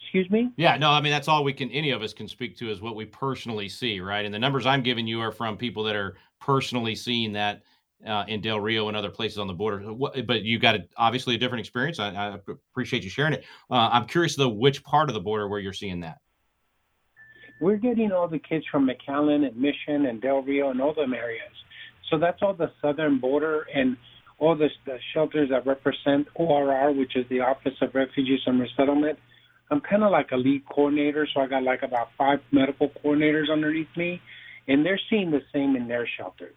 Excuse 0.00 0.30
me? 0.30 0.50
Yeah, 0.56 0.76
no, 0.76 0.90
I 0.90 1.00
mean 1.00 1.12
that's 1.12 1.28
all 1.28 1.44
we 1.44 1.52
can 1.52 1.70
any 1.70 1.90
of 1.90 2.02
us 2.02 2.12
can 2.12 2.28
speak 2.28 2.56
to 2.58 2.70
is 2.70 2.80
what 2.80 2.96
we 2.96 3.04
personally 3.04 3.68
see, 3.68 4.00
right? 4.00 4.24
And 4.24 4.32
the 4.32 4.38
numbers 4.38 4.64
I'm 4.64 4.82
giving 4.82 5.06
you 5.06 5.20
are 5.20 5.32
from 5.32 5.56
people 5.56 5.82
that 5.84 5.96
are 5.96 6.16
personally 6.40 6.94
seeing 6.94 7.32
that 7.32 7.62
uh, 8.04 8.24
in 8.28 8.40
Del 8.40 8.60
Rio 8.60 8.88
and 8.88 8.96
other 8.96 9.10
places 9.10 9.38
on 9.38 9.46
the 9.46 9.54
border. 9.54 9.92
But 9.92 10.42
you 10.42 10.58
got 10.58 10.74
a, 10.74 10.88
obviously 10.96 11.34
a 11.34 11.38
different 11.38 11.60
experience. 11.60 11.98
I, 11.98 12.10
I 12.10 12.38
appreciate 12.48 13.04
you 13.04 13.10
sharing 13.10 13.34
it. 13.34 13.44
Uh, 13.70 13.88
I'm 13.92 14.06
curious 14.06 14.36
though, 14.36 14.48
which 14.48 14.82
part 14.84 15.08
of 15.08 15.14
the 15.14 15.20
border 15.20 15.48
where 15.48 15.60
you're 15.60 15.72
seeing 15.72 16.00
that? 16.00 16.18
We're 17.60 17.76
getting 17.76 18.12
all 18.12 18.28
the 18.28 18.38
kids 18.38 18.66
from 18.70 18.88
McAllen 18.88 19.46
and 19.46 19.56
Mission 19.56 20.06
and 20.06 20.20
Del 20.20 20.42
Rio 20.42 20.70
and 20.70 20.80
all 20.80 20.92
them 20.92 21.14
areas. 21.14 21.52
So 22.10 22.18
that's 22.18 22.42
all 22.42 22.54
the 22.54 22.70
southern 22.82 23.18
border 23.18 23.66
and 23.74 23.96
all 24.38 24.54
the, 24.54 24.68
the 24.84 24.98
shelters 25.14 25.48
that 25.48 25.66
represent 25.66 26.28
ORR, 26.34 26.92
which 26.92 27.16
is 27.16 27.24
the 27.30 27.40
Office 27.40 27.72
of 27.80 27.94
Refugees 27.94 28.40
and 28.46 28.60
Resettlement. 28.60 29.18
I'm 29.70 29.80
kind 29.80 30.04
of 30.04 30.12
like 30.12 30.30
a 30.32 30.36
lead 30.36 30.64
coordinator, 30.66 31.26
so 31.32 31.40
I 31.40 31.46
got 31.46 31.62
like 31.62 31.82
about 31.82 32.08
five 32.16 32.40
medical 32.52 32.90
coordinators 32.90 33.50
underneath 33.50 33.88
me, 33.96 34.20
and 34.68 34.84
they're 34.84 35.00
seeing 35.10 35.30
the 35.30 35.42
same 35.52 35.74
in 35.74 35.88
their 35.88 36.06
shelters. 36.16 36.54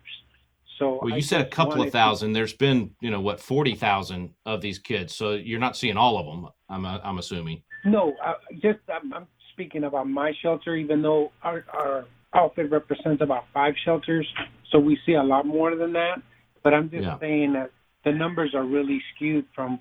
So 0.79 0.99
well, 1.01 1.09
you 1.09 1.17
I 1.17 1.19
said 1.19 1.41
a 1.41 1.45
couple 1.45 1.81
of 1.81 1.91
thousand. 1.91 2.29
To... 2.29 2.33
There's 2.33 2.53
been, 2.53 2.91
you 3.01 3.11
know, 3.11 3.19
what 3.19 3.39
forty 3.39 3.75
thousand 3.75 4.33
of 4.45 4.61
these 4.61 4.79
kids. 4.79 5.13
So 5.13 5.33
you're 5.33 5.59
not 5.59 5.75
seeing 5.75 5.97
all 5.97 6.17
of 6.17 6.25
them. 6.25 6.49
I'm 6.69 6.85
I'm 6.85 7.17
assuming. 7.19 7.61
No, 7.85 8.15
uh, 8.25 8.33
just 8.53 8.79
I'm, 8.91 9.13
I'm, 9.13 9.27
speaking 9.53 9.83
about 9.83 10.09
my 10.09 10.31
shelter. 10.41 10.75
Even 10.77 11.01
though 11.01 11.31
our, 11.43 11.65
our 11.73 12.05
outfit 12.33 12.71
represents 12.71 13.21
about 13.21 13.43
five 13.53 13.73
shelters, 13.83 14.25
so 14.71 14.79
we 14.79 14.97
see 15.05 15.13
a 15.13 15.23
lot 15.23 15.45
more 15.45 15.75
than 15.75 15.91
that. 15.93 16.21
But 16.63 16.73
I'm 16.73 16.89
just 16.89 17.03
yeah. 17.03 17.19
saying 17.19 17.53
that 17.53 17.71
the 18.05 18.13
numbers 18.13 18.55
are 18.55 18.63
really 18.63 19.01
skewed 19.13 19.45
from 19.53 19.79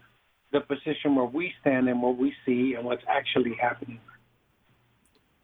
the 0.53 0.61
position 0.61 1.15
where 1.15 1.27
we 1.27 1.53
stand 1.61 1.89
and 1.89 2.03
what 2.03 2.17
we 2.17 2.33
see 2.45 2.75
and 2.75 2.85
what's 2.85 3.05
actually 3.09 3.55
happening. 3.61 4.01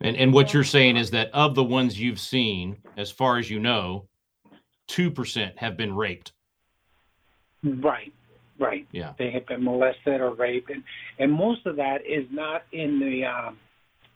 And 0.01 0.17
and 0.17 0.33
what 0.33 0.53
you're 0.53 0.65
saying 0.65 0.97
is 0.97 1.13
that 1.13 1.31
of 1.33 1.55
the 1.55 1.65
ones 1.65 2.01
you've 2.01 2.19
seen, 2.19 2.79
as 2.97 3.13
far 3.13 3.39
as 3.39 3.49
you 3.49 3.61
know, 3.61 4.09
two 4.87 5.11
percent 5.11 5.59
have 5.59 5.77
been 5.77 5.95
raped. 5.95 6.33
Right, 7.63 8.13
right. 8.59 8.87
Yeah, 8.93 9.13
they 9.19 9.31
have 9.31 9.47
been 9.47 9.65
molested 9.65 10.21
or 10.21 10.35
raped, 10.35 10.71
and 10.71 10.83
and 11.19 11.33
most 11.33 11.67
of 11.67 11.77
that 11.77 12.07
is 12.07 12.27
not 12.31 12.63
in 12.73 13.01
the 13.01 13.25
um, 13.25 13.59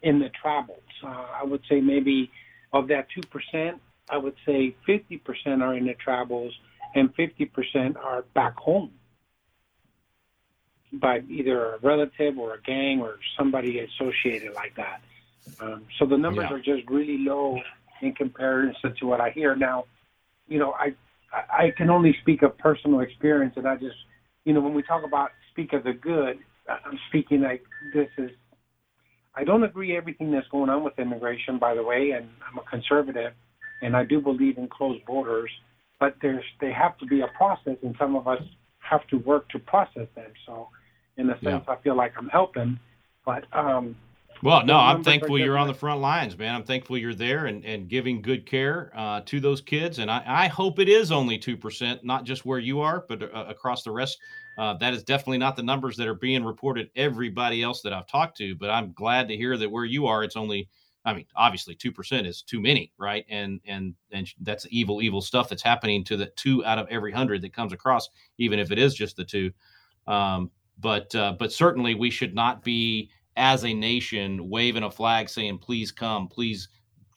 in 0.02 0.18
the 0.18 0.30
tribals. 0.44 0.80
Uh, 1.02 1.26
I 1.40 1.44
would 1.44 1.62
say 1.68 1.80
maybe 1.80 2.30
of 2.72 2.88
that 2.88 3.06
two 3.14 3.22
percent, 3.28 3.80
I 4.10 4.18
would 4.18 4.36
say 4.44 4.76
fifty 4.86 5.16
percent 5.16 5.62
are 5.62 5.74
in 5.74 5.86
the 5.86 5.94
tribals, 5.94 6.50
and 6.94 7.14
fifty 7.14 7.46
percent 7.46 7.96
are 7.96 8.22
back 8.34 8.56
home 8.56 8.92
by 10.92 11.20
either 11.28 11.74
a 11.74 11.78
relative 11.78 12.38
or 12.38 12.54
a 12.54 12.62
gang 12.62 13.00
or 13.00 13.18
somebody 13.36 13.78
associated 13.80 14.54
like 14.54 14.74
that. 14.76 15.02
Um, 15.60 15.84
so 15.98 16.06
the 16.06 16.16
numbers 16.16 16.46
yeah. 16.50 16.56
are 16.56 16.60
just 16.60 16.88
really 16.88 17.18
low 17.18 17.58
in 18.00 18.14
comparison 18.14 18.94
to 19.00 19.06
what 19.06 19.20
I 19.20 19.30
hear 19.30 19.54
now. 19.54 19.84
You 20.48 20.58
know, 20.58 20.72
I 20.72 20.94
I 21.32 21.72
can 21.76 21.90
only 21.90 22.16
speak 22.22 22.42
of 22.42 22.56
personal 22.58 23.00
experience, 23.00 23.54
and 23.56 23.66
I 23.66 23.76
just, 23.76 23.96
you 24.44 24.52
know, 24.52 24.60
when 24.60 24.74
we 24.74 24.82
talk 24.82 25.04
about 25.04 25.30
speak 25.52 25.72
of 25.72 25.84
the 25.84 25.92
good, 25.92 26.38
I'm 26.68 26.98
speaking 27.08 27.42
like 27.42 27.62
this 27.94 28.08
is. 28.18 28.30
I 29.34 29.44
don't 29.44 29.62
agree 29.62 29.96
everything 29.96 30.32
that's 30.32 30.48
going 30.48 30.68
on 30.68 30.82
with 30.82 30.98
immigration, 30.98 31.58
by 31.60 31.74
the 31.74 31.82
way, 31.82 32.10
and 32.10 32.28
I'm 32.50 32.58
a 32.58 32.68
conservative, 32.68 33.34
and 33.82 33.96
I 33.96 34.04
do 34.04 34.20
believe 34.20 34.58
in 34.58 34.66
closed 34.66 35.04
borders, 35.04 35.50
but 36.00 36.16
there's 36.20 36.44
they 36.60 36.72
have 36.72 36.98
to 36.98 37.06
be 37.06 37.20
a 37.20 37.28
process, 37.36 37.76
and 37.82 37.94
some 37.98 38.16
of 38.16 38.26
us 38.26 38.42
have 38.78 39.06
to 39.08 39.16
work 39.18 39.48
to 39.50 39.58
process 39.58 40.08
them. 40.16 40.32
So, 40.46 40.68
in 41.16 41.30
a 41.30 41.34
sense, 41.34 41.64
yeah. 41.66 41.72
I 41.72 41.76
feel 41.82 41.96
like 41.96 42.14
I'm 42.18 42.28
helping, 42.28 42.80
but 43.24 43.44
um, 43.52 43.96
well, 44.42 44.64
no, 44.64 44.76
I'm 44.76 45.02
thankful 45.02 45.38
you're 45.38 45.58
on 45.58 45.66
the 45.66 45.74
front 45.74 46.00
lines, 46.00 46.36
man. 46.38 46.54
I'm 46.54 46.62
thankful 46.62 46.96
you're 46.96 47.14
there 47.14 47.46
and, 47.46 47.64
and 47.64 47.88
giving 47.88 48.22
good 48.22 48.46
care 48.46 48.92
uh, 48.94 49.20
to 49.26 49.40
those 49.40 49.60
kids. 49.60 49.98
And 49.98 50.10
I, 50.10 50.22
I 50.26 50.46
hope 50.48 50.78
it 50.78 50.88
is 50.88 51.10
only 51.10 51.38
2%, 51.38 52.04
not 52.04 52.24
just 52.24 52.44
where 52.44 52.58
you 52.58 52.80
are, 52.80 53.04
but 53.08 53.22
uh, 53.22 53.44
across 53.48 53.82
the 53.82 53.90
rest. 53.90 54.18
Uh, 54.56 54.74
that 54.74 54.92
is 54.92 55.04
definitely 55.04 55.38
not 55.38 55.56
the 55.56 55.62
numbers 55.62 55.96
that 55.96 56.08
are 56.08 56.14
being 56.14 56.44
reported 56.44 56.90
everybody 56.96 57.62
else 57.62 57.80
that 57.82 57.92
I've 57.92 58.06
talked 58.06 58.36
to. 58.38 58.54
But 58.54 58.70
I'm 58.70 58.92
glad 58.92 59.28
to 59.28 59.36
hear 59.36 59.56
that 59.56 59.70
where 59.70 59.84
you 59.84 60.06
are, 60.06 60.24
it's 60.24 60.36
only, 60.36 60.68
I 61.04 61.14
mean, 61.14 61.26
obviously 61.36 61.74
2% 61.74 62.26
is 62.26 62.42
too 62.42 62.60
many, 62.60 62.92
right? 62.98 63.24
And, 63.28 63.60
and, 63.66 63.94
and 64.10 64.28
that's 64.40 64.66
evil, 64.70 65.00
evil 65.02 65.20
stuff 65.20 65.48
that's 65.48 65.62
happening 65.62 66.04
to 66.04 66.16
the 66.16 66.26
two 66.36 66.64
out 66.64 66.78
of 66.78 66.88
every 66.90 67.12
hundred 67.12 67.42
that 67.42 67.52
comes 67.52 67.72
across, 67.72 68.08
even 68.38 68.58
if 68.58 68.70
it 68.70 68.78
is 68.78 68.94
just 68.94 69.16
the 69.16 69.24
two. 69.24 69.52
Um, 70.06 70.50
but, 70.80 71.12
uh, 71.14 71.34
but 71.38 71.52
certainly 71.52 71.94
we 71.94 72.10
should 72.10 72.34
not 72.34 72.62
be 72.62 73.10
as 73.38 73.64
a 73.64 73.72
nation 73.72 74.50
waving 74.50 74.82
a 74.82 74.90
flag 74.90 75.28
saying, 75.28 75.58
please 75.58 75.92
come, 75.92 76.28
please 76.28 76.68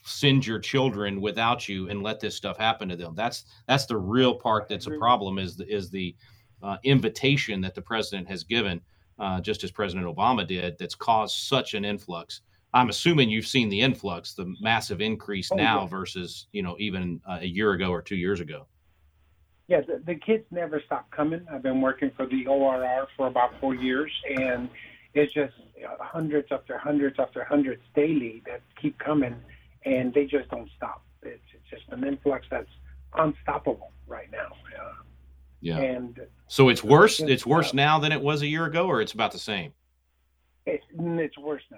send 0.04 0.46
your 0.46 0.60
children 0.60 1.20
without 1.20 1.68
you 1.68 1.90
and 1.90 2.02
let 2.02 2.20
this 2.20 2.36
stuff 2.36 2.58
happen 2.58 2.88
to 2.90 2.96
them. 2.96 3.14
That's 3.16 3.46
that's 3.68 3.86
the 3.86 3.98
real 3.98 4.36
part 4.36 4.68
that's 4.70 4.88
a 4.88 4.98
problem 4.98 5.38
is 5.38 5.58
the, 5.58 5.68
is 5.68 5.90
the 5.90 6.16
uh, 6.64 6.78
invitation 6.84 7.60
that 7.62 7.76
the 7.76 7.82
president 7.82 8.28
has 8.30 8.44
given, 8.44 8.82
uh, 9.20 9.42
just 9.42 9.64
as 9.64 9.72
President 9.72 10.08
Obama 10.08 10.46
did, 10.48 10.78
that's 10.78 10.96
caused 10.96 11.36
such 11.38 11.74
an 11.74 11.84
influx. 11.84 12.42
I'm 12.74 12.90
assuming 12.90 13.30
you've 13.30 13.48
seen 13.48 13.68
the 13.68 13.82
influx, 13.82 14.34
the 14.34 14.54
massive 14.62 15.02
increase 15.02 15.52
oh, 15.52 15.56
now 15.56 15.82
yeah. 15.82 15.88
versus 15.88 16.48
you 16.52 16.64
know 16.64 16.76
even 16.80 17.20
uh, 17.28 17.40
a 17.42 17.48
year 17.48 17.74
ago 17.74 17.90
or 17.90 18.02
two 18.02 18.16
years 18.16 18.40
ago. 18.40 18.68
Yeah, 19.68 19.82
the, 19.82 20.02
the 20.06 20.16
kids 20.16 20.44
never 20.52 20.82
stop 20.86 21.10
coming. 21.12 21.46
I've 21.52 21.64
been 21.64 21.80
working 21.80 22.12
for 22.16 22.26
the 22.26 22.46
ORR 22.46 23.08
for 23.16 23.28
about 23.28 23.52
four 23.60 23.74
years, 23.74 24.12
and 24.38 24.70
it's 25.14 25.34
just 25.34 25.54
hundreds 26.00 26.52
after 26.52 26.78
hundreds 26.78 27.20
after 27.20 27.44
hundreds 27.44 27.82
daily 27.96 28.42
that 28.46 28.62
keep 28.82 28.98
coming, 29.00 29.36
and 29.86 30.14
they 30.14 30.26
just 30.26 30.50
don't 30.50 30.70
stop. 30.76 31.04
It's, 31.24 31.42
it's 31.54 31.70
just 31.70 31.84
an 31.92 32.04
influx 32.04 32.46
that's 32.50 32.70
unstoppable 33.16 33.92
right 34.08 34.32
now. 34.32 34.54
Uh, 34.80 34.94
yeah. 35.60 35.78
And 35.78 36.20
so 36.48 36.70
it's 36.70 36.84
worse. 36.84 37.20
It's, 37.20 37.30
it's 37.30 37.46
worse 37.46 37.70
uh, 37.70 37.76
now 37.76 38.00
than 38.00 38.12
it 38.12 38.22
was 38.22 38.42
a 38.42 38.48
year 38.48 38.66
ago, 38.66 38.88
or 38.88 39.02
it's 39.02 39.14
about 39.14 39.32
the 39.32 39.40
same. 39.40 39.74
It, 40.66 40.82
it's 40.92 41.38
worse 41.38 41.64
now. 41.72 41.78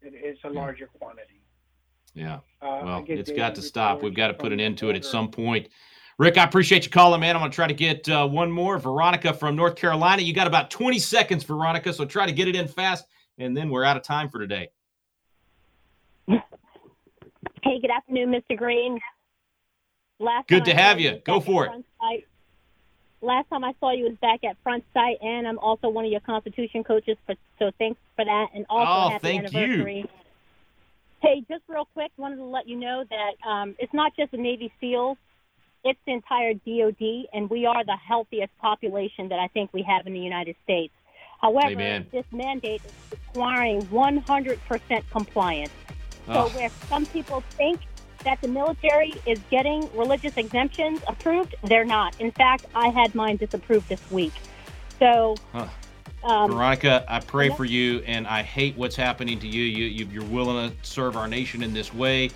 It, 0.00 0.14
it's 0.14 0.40
a 0.44 0.48
larger 0.48 0.88
quantity. 0.98 1.42
Yeah. 2.14 2.36
Uh, 2.60 2.80
well, 2.84 3.04
it's 3.08 3.30
got 3.30 3.54
to 3.56 3.62
stop. 3.62 4.02
We've 4.02 4.14
got 4.14 4.28
to 4.28 4.34
put 4.34 4.52
an 4.52 4.60
end 4.60 4.78
to 4.78 4.90
it 4.90 4.96
at 4.96 5.04
some 5.04 5.30
point. 5.30 5.68
Rick, 6.18 6.38
I 6.38 6.44
appreciate 6.44 6.84
you 6.84 6.90
calling, 6.90 7.20
man. 7.20 7.36
I'm 7.36 7.40
going 7.40 7.50
to 7.50 7.54
try 7.54 7.66
to 7.66 7.74
get 7.74 8.08
uh, 8.08 8.26
one 8.28 8.50
more. 8.50 8.78
Veronica 8.78 9.32
from 9.32 9.56
North 9.56 9.76
Carolina. 9.76 10.22
You 10.22 10.34
got 10.34 10.46
about 10.46 10.70
20 10.70 10.98
seconds, 10.98 11.44
Veronica, 11.44 11.92
so 11.92 12.04
try 12.04 12.26
to 12.26 12.32
get 12.32 12.48
it 12.48 12.56
in 12.56 12.68
fast, 12.68 13.06
and 13.38 13.56
then 13.56 13.70
we're 13.70 13.84
out 13.84 13.96
of 13.96 14.02
time 14.02 14.28
for 14.28 14.38
today. 14.38 14.70
Hey, 16.26 17.80
good 17.80 17.90
afternoon, 17.90 18.30
Mr. 18.30 18.56
Green. 18.56 18.98
Last 20.18 20.48
good 20.48 20.64
to 20.66 20.74
have 20.74 21.00
you. 21.00 21.20
Go 21.24 21.40
for 21.40 21.66
it. 21.66 21.72
Site. 22.00 22.26
Last 23.22 23.48
time 23.50 23.64
I 23.64 23.72
saw 23.80 23.92
you 23.92 24.04
was 24.04 24.16
back 24.20 24.44
at 24.44 24.56
Front 24.62 24.84
Sight, 24.92 25.16
and 25.22 25.46
I'm 25.46 25.58
also 25.58 25.88
one 25.88 26.04
of 26.04 26.10
your 26.10 26.20
Constitution 26.20 26.84
coaches. 26.84 27.16
For, 27.24 27.34
so 27.58 27.70
thanks 27.78 28.00
for 28.16 28.24
that, 28.24 28.48
and 28.54 28.66
also 28.68 28.92
oh, 28.92 29.08
happy 29.10 29.22
thank 29.22 29.44
anniversary. 29.44 29.98
You. 29.98 30.08
Hey, 31.20 31.44
just 31.48 31.62
real 31.68 31.88
quick, 31.94 32.10
wanted 32.16 32.36
to 32.36 32.44
let 32.44 32.68
you 32.68 32.76
know 32.76 33.04
that 33.08 33.48
um, 33.48 33.76
it's 33.78 33.94
not 33.94 34.12
just 34.16 34.32
the 34.32 34.38
Navy 34.38 34.72
SEALs 34.80 35.16
it's 35.84 35.98
the 36.06 36.12
entire 36.12 36.54
DOD, 36.54 37.26
and 37.32 37.50
we 37.50 37.66
are 37.66 37.84
the 37.84 37.96
healthiest 37.96 38.56
population 38.58 39.28
that 39.28 39.38
I 39.38 39.48
think 39.48 39.70
we 39.72 39.82
have 39.82 40.06
in 40.06 40.12
the 40.12 40.20
United 40.20 40.56
States. 40.64 40.92
However, 41.40 41.72
Amen. 41.72 42.06
this 42.12 42.24
mandate 42.30 42.82
is 42.84 42.92
requiring 43.10 43.82
100% 43.86 45.02
compliance. 45.10 45.72
So, 46.26 46.48
where 46.50 46.70
some 46.88 47.04
people 47.06 47.42
think 47.56 47.80
that 48.22 48.40
the 48.40 48.46
military 48.46 49.12
is 49.26 49.40
getting 49.50 49.90
religious 49.96 50.36
exemptions 50.36 51.00
approved, 51.08 51.56
they're 51.64 51.84
not. 51.84 52.18
In 52.20 52.30
fact, 52.30 52.66
I 52.76 52.90
had 52.90 53.16
mine 53.16 53.38
disapproved 53.38 53.88
this 53.88 54.08
week. 54.12 54.32
So, 55.00 55.34
huh. 55.52 55.66
um, 56.22 56.52
Veronica, 56.52 57.04
I 57.08 57.18
pray 57.18 57.50
for 57.50 57.64
you, 57.64 58.04
and 58.06 58.28
I 58.28 58.42
hate 58.44 58.76
what's 58.76 58.94
happening 58.94 59.40
to 59.40 59.48
you. 59.48 59.64
You, 59.64 59.86
you. 59.86 60.06
You're 60.12 60.30
willing 60.30 60.70
to 60.70 60.76
serve 60.82 61.16
our 61.16 61.26
nation 61.26 61.64
in 61.64 61.74
this 61.74 61.92
way. 61.92 62.30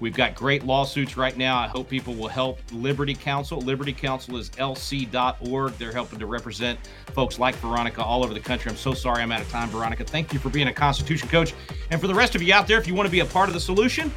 We've 0.00 0.14
got 0.14 0.34
great 0.34 0.64
lawsuits 0.64 1.16
right 1.16 1.36
now. 1.36 1.58
I 1.58 1.66
hope 1.66 1.88
people 1.88 2.14
will 2.14 2.28
help 2.28 2.60
Liberty 2.72 3.14
Counsel. 3.14 3.60
Liberty 3.60 3.92
Counsel 3.92 4.36
is 4.36 4.50
lc.org. 4.50 5.72
They're 5.72 5.92
helping 5.92 6.18
to 6.20 6.26
represent 6.26 6.78
folks 7.12 7.38
like 7.38 7.54
Veronica 7.56 8.02
all 8.02 8.24
over 8.24 8.32
the 8.32 8.40
country. 8.40 8.70
I'm 8.70 8.76
so 8.76 8.94
sorry 8.94 9.22
I'm 9.22 9.32
out 9.32 9.40
of 9.40 9.50
time, 9.50 9.68
Veronica. 9.68 10.04
Thank 10.04 10.32
you 10.32 10.38
for 10.38 10.50
being 10.50 10.68
a 10.68 10.72
Constitution 10.72 11.28
coach. 11.28 11.54
And 11.90 12.00
for 12.00 12.06
the 12.06 12.14
rest 12.14 12.34
of 12.34 12.42
you 12.42 12.54
out 12.54 12.66
there, 12.66 12.78
if 12.78 12.86
you 12.86 12.94
want 12.94 13.06
to 13.06 13.12
be 13.12 13.20
a 13.20 13.26
part 13.26 13.48
of 13.48 13.54
the 13.54 13.60
solution, 13.60 14.12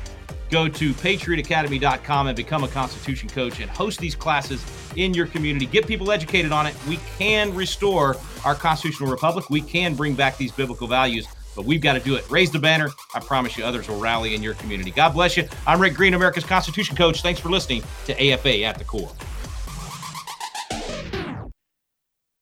go 0.52 0.68
to 0.68 0.94
patriotacademy.com 0.94 2.28
and 2.28 2.36
become 2.36 2.64
a 2.64 2.68
Constitution 2.68 3.30
coach 3.30 3.60
and 3.60 3.70
host 3.70 4.00
these 4.00 4.16
classes 4.16 4.64
in 4.98 5.14
your 5.14 5.26
community. 5.26 5.66
Get 5.66 5.88
people 5.88 6.12
educated 6.12 6.52
on 6.52 6.68
it. 6.68 6.76
We 6.88 7.00
can 7.18 7.56
restore 7.56 8.18
our 8.46 8.54
constitutional 8.54 9.10
republic. 9.10 9.50
We 9.50 9.62
can 9.62 9.96
bring 9.96 10.14
back 10.14 10.38
these 10.38 10.52
biblical 10.52 10.88
values 10.88 11.28
but 11.56 11.66
we've 11.66 11.82
got 11.82 11.94
to 11.94 12.00
do 12.00 12.16
it. 12.16 12.30
Raise 12.30 12.52
the 12.52 12.60
banner. 12.60 12.90
I 13.14 13.20
promise 13.20 13.58
you, 13.58 13.64
others 13.64 13.88
will 13.88 14.00
rally 14.00 14.36
in 14.36 14.44
your 14.44 14.54
community. 14.56 14.92
God 14.92 15.14
bless 15.14 15.38
you. 15.38 15.48
I'm 15.66 15.82
Rick 15.82 15.96
Green, 15.96 16.14
America's 16.14 16.46
Constitution 16.46 16.96
Coach. 16.96 17.22
Thanks 17.22 17.40
for 17.40 17.50
listening 17.50 17.84
to 18.06 18.14
AFA 18.14 18.64
at 18.64 18.78
the 18.78 18.84
Core. 18.84 19.12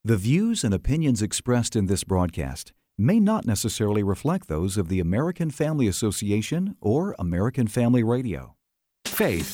The 0.04 0.18
views 0.18 0.64
and 0.64 0.74
opinions 0.74 1.22
expressed 1.22 1.76
in 1.76 1.86
this 1.86 2.04
broadcast 2.04 2.74
may 2.98 3.20
not 3.20 3.46
necessarily 3.46 4.04
reflect 4.04 4.48
those 4.48 4.78
of 4.78 4.90
the 4.90 5.00
American 5.00 5.50
Family 5.52 5.88
Association 5.88 6.76
or 6.82 7.16
American 7.18 7.68
Family 7.68 8.04
Radio. 8.04 8.56
Faith 9.06 9.48